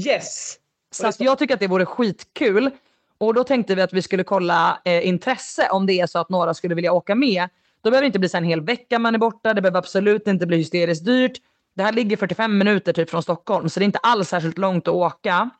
yes. 0.07 0.59
Så 0.95 1.07
att 1.07 1.20
jag 1.20 1.39
tycker 1.39 1.55
att 1.55 1.61
det 1.61 1.66
vore 1.66 1.87
skitkul. 1.87 2.70
Och 3.18 3.35
då 3.35 3.45
tänkte 3.45 3.74
vi 3.74 3.82
att 3.82 3.93
vi 3.93 4.03
skulle 4.03 4.24
kolla 4.24 4.80
eh, 4.85 5.09
intresse 5.09 5.68
om 5.70 5.87
det 5.87 6.01
är 6.01 6.07
så 6.07 6.18
att 6.18 6.28
några 6.28 6.55
skulle 6.55 6.74
vilja 6.74 6.93
åka 6.93 7.14
med. 7.14 7.49
Då 7.82 7.91
behöver 7.91 8.03
det 8.03 8.07
inte 8.07 8.18
bli 8.18 8.28
så 8.28 8.37
en 8.37 8.45
hel 8.45 8.61
vecka 8.61 8.99
man 8.99 9.14
är 9.14 9.18
borta. 9.18 9.55
Det 9.55 9.62
behöver 9.62 9.78
absolut 9.78 10.26
inte 10.26 10.47
bli 10.47 10.57
hysteriskt 10.57 11.05
dyrt. 11.05 11.32
Det 11.76 11.82
här 11.82 11.93
ligger 11.93 12.16
45 12.16 12.59
minuter 12.59 12.93
typ 12.93 13.11
från 13.11 13.22
Stockholm 13.22 13.68
så 13.68 13.80
det 13.80 13.85
är 13.85 13.87
inte 13.87 13.99
alls 13.99 14.28
särskilt 14.28 14.59
långt 14.59 14.89
att 14.89 14.95
åka. 14.95 15.51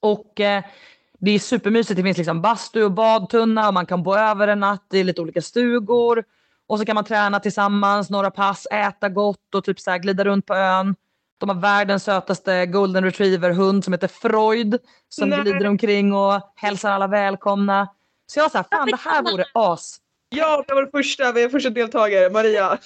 Och 0.00 0.40
eh, 0.40 0.64
det 1.18 1.30
är 1.30 1.38
supermysigt. 1.38 1.96
Det 1.96 2.02
finns 2.02 2.18
liksom 2.18 2.42
bastu 2.42 2.82
och 2.82 2.92
badtunna 2.92 3.68
och 3.68 3.74
man 3.74 3.86
kan 3.86 4.02
bo 4.02 4.14
över 4.14 4.48
en 4.48 4.60
natt 4.60 4.86
i 4.92 5.04
lite 5.04 5.20
olika 5.20 5.42
stugor. 5.42 6.24
Och 6.66 6.78
så 6.78 6.84
kan 6.84 6.94
man 6.94 7.04
träna 7.04 7.40
tillsammans, 7.40 8.10
några 8.10 8.30
pass, 8.30 8.66
äta 8.66 9.08
gott 9.08 9.54
och 9.54 9.64
typ 9.64 9.80
så 9.80 9.90
här 9.90 9.98
glida 9.98 10.24
runt 10.24 10.46
på 10.46 10.54
ön. 10.54 10.94
De 11.38 11.48
har 11.48 11.56
världens 11.56 12.04
sötaste 12.04 12.66
golden 12.66 13.04
retriever 13.04 13.50
hund 13.50 13.84
som 13.84 13.92
heter 13.92 14.08
Freud 14.08 14.78
som 15.08 15.28
Nej. 15.28 15.40
glider 15.40 15.66
omkring 15.66 16.12
och 16.12 16.52
hälsar 16.54 16.90
alla 16.90 17.06
välkomna. 17.06 17.88
Så 18.26 18.38
jag 18.38 18.44
var 18.44 18.50
så 18.50 18.58
här, 18.58 18.66
fan 18.70 18.88
det 18.90 19.00
här 19.00 19.22
vore 19.22 19.44
as. 19.54 19.98
Ja, 20.28 20.64
det 20.68 20.74
var 20.74 20.82
det 20.82 20.90
första. 20.90 21.32
Vi 21.32 21.42
är 21.42 21.48
första 21.48 21.70
deltagare. 21.70 22.30
Maria. 22.30 22.78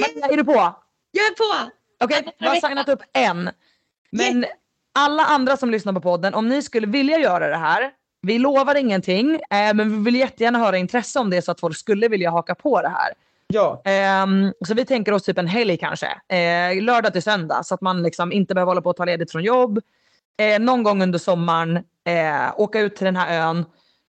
Maria, 0.00 0.26
är 0.32 0.36
du 0.36 0.44
på? 0.44 0.74
Jag 1.10 1.26
är 1.26 1.34
på! 1.34 1.70
Okej, 2.04 2.34
jag 2.38 2.50
har 2.50 2.68
signat 2.68 2.88
upp 2.88 3.02
en. 3.12 3.50
Men 4.10 4.44
alla 5.00 5.24
andra 5.24 5.56
som 5.56 5.70
lyssnar 5.70 5.92
på 5.92 6.00
podden, 6.00 6.34
om 6.34 6.48
ni 6.48 6.62
skulle 6.62 6.86
vilja 6.86 7.18
göra 7.18 7.48
det 7.48 7.56
här, 7.56 7.90
vi 8.22 8.38
lovar 8.38 8.74
ingenting, 8.74 9.34
eh, 9.34 9.74
men 9.74 9.90
vi 9.98 10.04
vill 10.04 10.16
jättegärna 10.16 10.58
höra 10.58 10.78
intresse 10.78 11.18
om 11.18 11.30
det 11.30 11.42
så 11.42 11.50
att 11.52 11.60
folk 11.60 11.76
skulle 11.76 12.08
vilja 12.08 12.30
haka 12.30 12.54
på 12.54 12.82
det 12.82 12.88
här. 12.88 13.12
Ja, 13.52 13.82
Ehm, 13.84 14.52
så 14.66 14.74
vi 14.74 14.84
tänker 14.84 15.12
oss 15.12 15.22
typ 15.22 15.38
en 15.38 15.46
helg 15.46 15.76
kanske. 15.76 16.06
Eh, 16.28 16.82
lördag 16.82 17.12
till 17.12 17.22
söndag 17.22 17.62
så 17.62 17.74
att 17.74 17.80
man 17.80 18.02
liksom 18.02 18.32
inte 18.32 18.54
behöver 18.54 18.70
hålla 18.70 18.82
på 18.82 18.90
att 18.90 18.96
ta 18.96 19.04
ledigt 19.04 19.32
från 19.32 19.42
jobb. 19.42 19.80
Eh, 20.38 20.60
någon 20.60 20.82
gång 20.82 21.02
under 21.02 21.18
sommaren 21.18 21.76
eh, 22.04 22.52
åka 22.56 22.80
ut 22.80 22.96
till 22.96 23.04
den 23.04 23.16
här 23.16 23.48
ön 23.48 23.64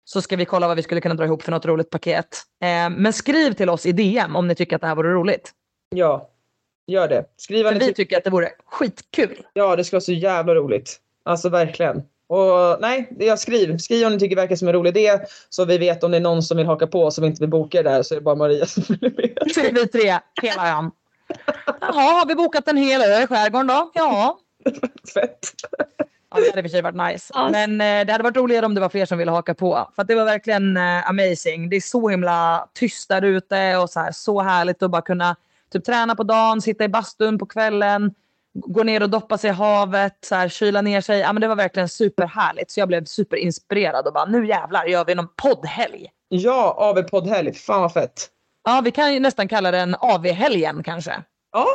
så 0.05 0.22
ska 0.22 0.36
vi 0.36 0.45
kolla 0.45 0.66
vad 0.66 0.76
vi 0.76 0.82
skulle 0.82 1.01
kunna 1.01 1.14
dra 1.14 1.24
ihop 1.24 1.43
för 1.43 1.51
något 1.51 1.66
roligt 1.66 1.91
paket. 1.91 2.43
Eh, 2.62 2.91
men 2.91 3.12
skriv 3.12 3.53
till 3.53 3.70
oss 3.70 3.86
i 3.86 3.93
DM 3.93 4.36
om 4.36 4.49
ni 4.49 4.55
tycker 4.55 4.76
att 4.76 4.82
det 4.82 4.88
här 4.88 4.95
vore 4.95 5.12
roligt. 5.12 5.51
ja. 5.95 6.26
Gör 6.91 7.09
det. 7.09 7.24
Skriv 7.36 7.64
vad 7.64 7.72
För 7.72 7.80
ni 7.80 7.86
vi 7.86 7.86
tycker. 7.86 8.05
tycker 8.05 8.16
att 8.16 8.24
det 8.24 8.30
vore 8.30 8.51
skitkul. 8.66 9.47
Ja, 9.53 9.76
det 9.76 9.84
skulle 9.84 9.97
vara 9.97 10.05
så 10.05 10.12
jävla 10.12 10.55
roligt. 10.55 10.97
Alltså 11.24 11.49
verkligen. 11.49 12.03
Och 12.26 12.80
nej, 12.80 13.09
det 13.11 13.24
jag 13.24 13.38
skriv. 13.38 13.78
Skriv 13.78 14.07
om 14.07 14.12
ni 14.12 14.18
tycker 14.18 14.36
det 14.36 14.43
verkar 14.43 14.57
som 14.57 14.68
en 14.68 14.74
rolig 14.74 14.97
idé. 14.97 15.18
Så 15.49 15.64
vi 15.64 15.78
vet 15.78 16.05
om 16.05 16.11
det 16.11 16.16
är 16.16 16.20
någon 16.20 16.43
som 16.43 16.57
vill 16.57 16.66
haka 16.66 16.86
på 16.86 17.11
som 17.11 17.24
inte 17.24 17.43
vill 17.43 17.51
boka 17.51 17.82
det 17.82 17.91
där 17.91 18.03
så 18.03 18.14
är 18.14 18.16
det 18.16 18.22
bara 18.22 18.34
Maria 18.34 18.66
som 18.66 18.82
vill 18.88 19.12
med. 19.16 19.53
Så 19.55 19.61
är 19.61 19.72
vi 19.72 19.86
tre, 19.86 20.18
hela 20.43 20.78
ön. 20.78 20.91
Jaha, 21.80 22.12
har 22.18 22.26
vi 22.26 22.34
bokat 22.34 22.68
en 22.68 22.76
hel 22.76 23.03
ö 23.03 23.22
i 23.22 23.26
skärgården 23.26 23.66
då? 23.66 23.91
Ja. 23.95 24.38
Fett. 25.14 25.38
Ja, 26.30 26.41
det 26.41 26.51
hade 26.51 26.59
i 26.59 26.61
och 26.61 26.64
för 26.64 26.68
sig 26.68 26.82
varit 26.82 27.12
nice. 27.12 27.32
Ja. 27.34 27.49
Men 27.51 27.80
eh, 27.80 28.07
det 28.07 28.12
hade 28.12 28.24
varit 28.24 28.36
roligare 28.36 28.66
om 28.66 28.74
det 28.74 28.80
var 28.80 28.88
fler 28.88 29.07
som 29.07 29.18
ville 29.18 29.30
haka 29.30 29.55
på. 29.55 29.91
För 29.95 30.03
att 30.03 30.09
det 30.09 30.14
var 30.14 30.24
verkligen 30.24 30.76
eh, 30.76 31.11
amazing. 31.11 31.68
Det 31.70 31.76
är 31.76 31.80
så 31.80 32.09
himla 32.09 32.68
tyst 32.74 33.09
där 33.09 33.22
ute 33.22 33.76
och 33.76 33.91
så, 33.91 34.01
här, 34.01 34.12
så 34.12 34.41
härligt 34.41 34.82
att 34.82 34.91
bara 34.91 35.03
kunna 35.03 35.36
typ, 35.73 35.85
träna 35.85 36.14
på 36.16 36.23
dagen, 36.23 36.61
sitta 36.61 36.85
i 36.85 36.89
bastun 36.89 37.39
på 37.39 37.47
kvällen, 37.47 38.14
gå 38.55 38.83
ner 38.83 39.03
och 39.03 39.11
doppa 39.11 39.39
sig 39.39 39.51
i 39.51 39.53
havet, 39.53 40.18
så 40.21 40.35
här, 40.35 40.49
kyla 40.49 40.83
ner 40.83 41.01
sig. 41.01 41.18
Ja, 41.18 41.33
men 41.33 41.41
det 41.41 41.49
var 41.49 41.57
verkligen 41.57 41.89
superhärligt. 41.89 42.71
Så 42.71 42.81
jag 42.81 42.89
blev 42.89 43.05
superinspirerad 43.05 44.07
och 44.07 44.12
bara 44.12 44.25
nu 44.25 44.47
jävlar 44.47 44.85
gör 44.87 45.05
vi 45.05 45.14
någon 45.14 45.29
poddhelg. 45.37 46.07
Ja, 46.29 46.75
AV 46.79 47.03
poddhelg. 47.03 47.55
Fan 47.55 47.81
vad 47.81 47.93
fett. 47.93 48.29
Ja, 48.64 48.81
vi 48.85 48.91
kan 48.91 49.14
ju 49.14 49.21
nästan 49.21 49.49
kalla 49.49 49.71
den 49.71 49.95
AV-helgen 50.01 50.83
kanske. 50.83 51.23
Ja, 51.53 51.66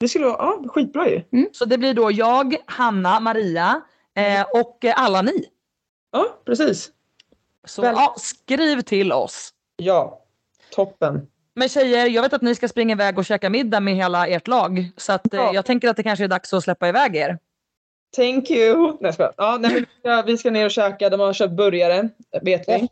det 0.00 0.08
skulle 0.08 0.26
vara 0.26 0.36
ja, 0.38 0.64
skitbra 0.68 1.08
ju. 1.08 1.22
Så 1.52 1.64
det 1.64 1.78
blir 1.78 1.94
då 1.94 2.10
jag, 2.10 2.56
Hanna, 2.66 3.20
Maria 3.20 3.80
eh, 4.14 4.46
och 4.54 4.84
alla 4.96 5.22
ni. 5.22 5.44
Ja, 6.12 6.26
precis. 6.44 6.90
Så 7.64 7.82
Väl- 7.82 7.94
ja, 7.96 8.14
skriv 8.18 8.80
till 8.80 9.12
oss. 9.12 9.50
Ja, 9.76 10.22
toppen. 10.74 11.26
Men 11.56 11.68
tjejer, 11.68 12.06
jag 12.06 12.22
vet 12.22 12.32
att 12.32 12.42
ni 12.42 12.54
ska 12.54 12.68
springa 12.68 12.92
iväg 12.92 13.18
och 13.18 13.24
käka 13.24 13.50
middag 13.50 13.80
med 13.80 13.94
hela 13.94 14.26
ert 14.26 14.48
lag. 14.48 14.90
Så 14.96 15.12
att, 15.12 15.34
eh, 15.34 15.40
Ja. 15.40 15.50
jag 15.54 15.64
tänker 15.64 15.88
att 15.88 15.96
det 15.96 16.02
kanske 16.02 16.24
är 16.24 16.28
dags 16.28 16.52
att 16.52 16.62
släppa 16.64 16.88
iväg 16.88 17.16
er. 17.16 17.38
Thank 18.16 18.50
you. 18.50 18.96
Nej, 19.00 19.12
ja, 19.36 19.58
nej, 19.60 19.74
vi, 19.74 19.86
ska, 20.00 20.22
vi 20.26 20.36
ska 20.38 20.50
ner 20.50 20.64
och 20.64 20.70
käka. 20.70 21.10
De 21.10 21.20
har 21.20 21.32
köpt 21.32 21.52
burgare, 21.54 22.08
vet 22.42 22.68
vi. 22.68 22.88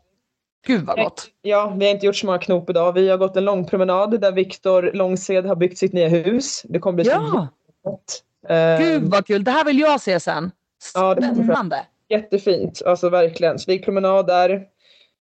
Gud 0.67 0.81
vad 0.85 0.97
gott. 0.97 1.27
Ja, 1.41 1.73
vi 1.77 1.85
har 1.85 1.91
inte 1.93 2.05
gjort 2.05 2.15
så 2.15 2.25
många 2.25 2.37
knop 2.39 2.69
idag. 2.69 2.93
Vi 2.93 3.09
har 3.09 3.17
gått 3.17 3.37
en 3.37 3.45
lång 3.45 3.65
promenad 3.67 4.21
där 4.21 4.31
Viktor 4.31 4.91
Långsed 4.93 5.45
har 5.45 5.55
byggt 5.55 5.77
sitt 5.77 5.93
nya 5.93 6.07
hus. 6.07 6.61
Det 6.69 6.79
kommer 6.79 6.95
bli 6.95 7.05
så 7.05 7.11
Ja, 7.11 7.47
jättegott. 7.67 8.23
Eh, 8.47 8.79
gud 8.87 9.03
vad 9.11 9.27
kul. 9.27 9.43
Det 9.43 9.51
här 9.51 9.65
vill 9.65 9.79
jag 9.79 10.01
se 10.01 10.19
sen. 10.19 10.51
Ja, 10.93 11.15
det. 11.15 11.35
Spännande. 11.35 11.85
Jättefint, 12.09 12.81
alltså 12.85 13.09
verkligen. 13.09 13.59
Så 13.59 13.63
vi 13.67 13.73
gick 13.73 13.85
promenad 13.85 14.27
där. 14.27 14.63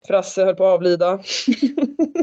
Frasse 0.07 0.45
höll 0.45 0.55
på 0.55 0.65
att 0.65 0.73
avlida. 0.73 1.05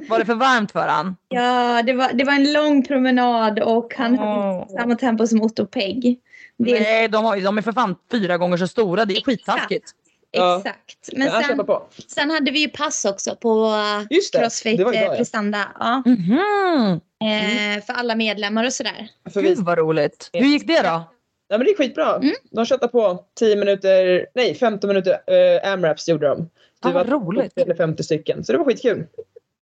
Var 0.09 0.19
det 0.19 0.25
för 0.25 0.35
varmt 0.35 0.73
för 0.73 0.89
han? 0.89 1.17
Ja, 1.29 1.83
det 1.83 1.93
var, 1.93 2.13
det 2.13 2.25
var 2.25 2.33
en 2.33 2.53
lång 2.53 2.85
promenad 2.85 3.61
och 3.61 3.95
han 3.97 4.19
hade 4.19 4.41
Åh. 4.41 4.61
inte 4.63 4.73
samma 4.73 4.95
tempo 4.95 5.27
som 5.27 5.43
Otto 5.43 5.63
och 5.63 5.71
Peg. 5.71 6.21
Det 6.59 6.81
Nej, 6.81 7.09
de, 7.09 7.25
har, 7.25 7.41
de 7.41 7.59
är 7.59 7.63
för 7.63 7.73
fan 7.73 7.97
fyra 8.11 8.39
gånger 8.39 8.57
så 8.57 8.69
stora. 8.69 9.05
Det 9.05 9.17
är 9.17 9.21
skittaskigt. 9.21 9.91
Exakt. 10.33 11.09
Men 11.13 11.31
sen, 11.31 11.67
sen 12.09 12.31
hade 12.31 12.51
vi 12.51 12.59
ju 12.59 12.69
pass 12.69 13.05
också 13.05 13.37
på 13.37 13.65
uh, 13.65 14.07
Just 14.11 14.33
det, 14.33 14.39
Crossfit 14.39 14.79
det 14.79 14.85
var 14.85 14.93
idag, 14.93 15.05
eh, 15.05 15.11
ja. 15.11 15.17
Prestanda. 15.17 15.69
Ja. 15.79 16.03
Mhm. 16.07 17.01
Eh, 17.25 17.85
för 17.85 17.93
alla 17.93 18.15
medlemmar 18.15 18.65
och 18.65 18.73
sådär. 18.73 19.09
För 19.31 19.43
vi, 19.43 19.49
Gud 19.49 19.59
vad 19.59 19.79
roligt. 19.79 20.31
Hur 20.33 20.47
gick 20.47 20.67
det 20.67 20.83
då? 20.83 21.05
ja, 21.49 21.59
men 21.59 21.65
det 21.65 21.71
är 21.71 21.77
skitbra. 21.77 22.17
Mm. 22.17 22.35
De 22.51 22.67
köttade 22.67 22.93
på 22.93 23.25
10 23.39 23.57
minuter, 23.57 24.27
nej 24.35 24.55
15 24.55 24.89
minuter 24.89 25.13
uh, 25.13 25.73
AMRAPs 25.73 26.09
gjorde 26.09 26.29
de. 26.29 26.51
Ah, 26.81 26.89
Det 26.89 26.95
var 26.95 27.05
roligt. 27.05 27.55
40 27.55 27.61
eller 27.61 27.75
50 27.75 28.03
stycken. 28.03 28.45
Så 28.45 28.53
det 28.53 28.59
var 28.59 28.65
skitkul. 28.65 29.07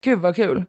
Gud 0.05 0.19
vad 0.19 0.37
kul. 0.37 0.65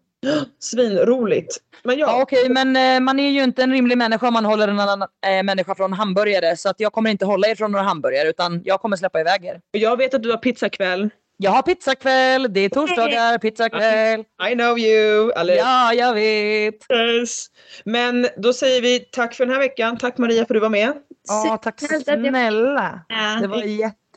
Svinroligt. 0.59 1.57
Men 1.83 1.97
ja, 1.97 2.07
Ja, 2.07 2.21
Okej, 2.21 2.49
men 2.49 2.75
eh, 2.75 2.99
man 2.99 3.19
är 3.19 3.29
ju 3.29 3.43
inte 3.43 3.63
en 3.63 3.71
rimlig 3.71 3.97
människa 3.97 4.27
om 4.27 4.33
man 4.33 4.45
håller 4.45 4.67
en 4.67 4.79
annan 4.79 5.01
eh, 5.01 5.43
människa 5.43 5.75
från 5.75 5.93
hamburgare. 5.93 6.57
Så 6.57 6.69
att 6.69 6.79
jag 6.79 6.93
kommer 6.93 7.09
inte 7.09 7.25
hålla 7.25 7.47
er 7.47 7.55
från 7.55 7.71
några 7.71 7.85
hamburgare 7.85 8.29
utan 8.29 8.61
jag 8.65 8.81
kommer 8.81 8.97
släppa 8.97 9.19
iväg 9.21 9.45
er. 9.45 9.61
jag 9.71 9.97
vet 9.97 10.13
att 10.13 10.23
du 10.23 10.29
har 10.31 10.37
pizzakväll. 10.37 11.09
Jag 11.37 11.51
har 11.51 11.61
pizzakväll, 11.61 12.53
det 12.53 12.59
är 12.59 12.69
torsdagar, 12.69 13.37
pizzakväll. 13.37 14.19
I 14.51 14.53
know 14.53 14.79
you. 14.79 15.31
Eller, 15.31 15.55
Ja, 15.55 15.93
jag 15.93 16.13
vet. 16.13 16.75
Yes. 16.91 17.45
Men 17.85 18.27
då 18.37 18.53
säger 18.53 18.81
vi 18.81 18.99
tack 18.99 19.33
för 19.33 19.45
den 19.45 19.53
här 19.53 19.61
veckan. 19.61 19.97
Tack 19.97 20.17
Maria 20.17 20.35
för 20.35 20.41
att 20.41 20.47
du 20.55 20.59
var 20.59 20.69
med. 20.69 20.93
Ja, 21.27 21.59
tack 21.63 21.79
snälla. 22.03 22.99
Det 23.41 23.47
var 23.47 23.63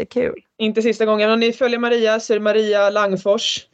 jättekul. 0.00 0.34
Inte 0.58 0.82
sista 0.82 1.04
gången. 1.04 1.30
Om 1.30 1.40
ni 1.40 1.52
följer 1.52 1.78
Maria 1.78 2.20
så 2.20 2.32
är 2.32 2.38
det 2.38 2.42
Maria 2.44 2.90
Langfors 2.90 3.66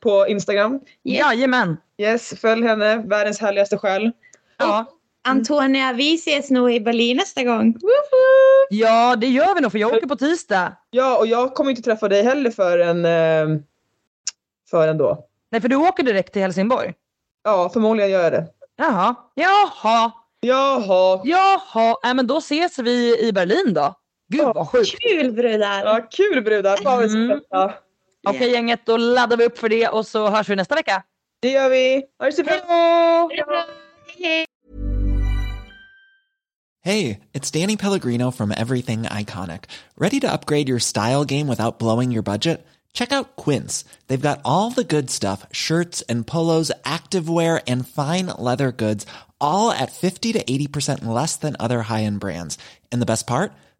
på 0.00 0.26
Instagram. 0.28 0.80
Jajamän. 1.02 1.76
Yes, 1.98 2.34
följ 2.40 2.66
henne. 2.66 2.96
Världens 2.96 3.40
härligaste 3.40 3.78
själ. 3.78 4.10
Ja. 4.58 4.84
Antonia, 5.26 5.92
vi 5.92 6.14
ses 6.14 6.50
nog 6.50 6.72
i 6.72 6.80
Berlin 6.80 7.16
nästa 7.16 7.42
gång. 7.42 7.74
ja, 8.70 9.16
det 9.16 9.26
gör 9.26 9.54
vi 9.54 9.60
nog 9.60 9.72
för 9.72 9.78
jag 9.78 9.92
åker 9.94 10.06
på 10.06 10.16
tisdag. 10.16 10.76
Ja, 10.90 11.18
och 11.18 11.26
jag 11.26 11.54
kommer 11.54 11.70
inte 11.70 11.82
träffa 11.82 12.08
dig 12.08 12.22
heller 12.22 12.50
förrän, 12.50 13.04
eh, 13.04 13.60
förrän 14.70 14.98
då. 14.98 15.26
Nej, 15.50 15.60
för 15.60 15.68
du 15.68 15.76
åker 15.76 16.02
direkt 16.02 16.32
till 16.32 16.42
Helsingborg. 16.42 16.92
Ja, 17.44 17.70
förmodligen 17.72 18.10
gör 18.10 18.22
jag 18.22 18.32
det. 18.32 18.46
Jaha, 18.76 19.14
jaha, 19.34 20.12
Jaha. 20.40 21.20
jaha. 21.24 21.96
Nej, 22.04 22.14
men 22.14 22.26
då 22.26 22.38
ses 22.38 22.78
vi 22.78 23.18
i 23.28 23.32
Berlin 23.32 23.74
då. 23.74 23.94
Gud 24.28 24.44
vad 24.54 24.68
sjukt. 24.68 24.96
Kul 25.00 25.32
brudar! 25.32 25.84
Ja, 25.84 26.08
kul 26.10 26.42
brudar. 26.42 26.76
Fan 26.76 26.84
vad 26.84 27.02
vi 27.02 27.08
ska 27.08 27.18
Mm. 27.18 27.38
festa. 27.40 27.74
Okej 28.26 28.50
gänget, 28.52 28.86
då 28.86 28.96
laddar 28.96 29.36
vi 29.36 29.44
upp 29.44 29.58
för 29.58 29.68
det 29.68 29.88
och 29.88 30.06
så 30.06 30.28
hörs 30.28 30.48
vi 30.48 30.56
nästa 30.56 30.74
vecka. 30.74 31.02
Det 31.40 31.50
gör 31.50 31.68
vi. 31.68 32.02
Ha 32.18 32.26
det 32.26 32.32
så 32.32 32.42
bra. 32.42 32.52
Hej 33.32 33.44
då! 33.46 33.64
Hej. 34.24 34.46
Hey, 36.84 37.20
it's 37.32 37.50
Danny 37.50 37.76
Pellegrino 37.76 38.30
from 38.30 38.50
Everything 38.52 39.02
Iconic. 39.04 39.64
Ready 39.96 40.20
to 40.20 40.26
upgrade 40.32 40.68
your 40.68 40.78
style 40.80 41.24
game 41.24 41.48
without 41.48 41.78
blowing 41.78 42.12
your 42.12 42.22
budget? 42.22 42.66
Check 42.92 43.10
out 43.12 43.36
Quince. 43.36 43.84
They've 44.06 44.20
got 44.28 44.40
all 44.44 44.70
the 44.70 44.84
good 44.84 45.10
stuff 45.10 45.46
shirts 45.50 46.02
and 46.08 46.26
polos, 46.26 46.70
activewear, 46.84 47.60
and 47.66 47.88
fine 47.88 48.26
leather 48.38 48.70
goods, 48.70 49.06
all 49.40 49.70
at 49.72 49.92
50 49.92 50.32
to 50.34 50.44
80% 50.44 51.04
less 51.06 51.36
than 51.36 51.56
other 51.58 51.82
high 51.82 52.04
end 52.04 52.20
brands. 52.20 52.58
And 52.92 53.00
the 53.02 53.06
best 53.06 53.26
part? 53.26 53.52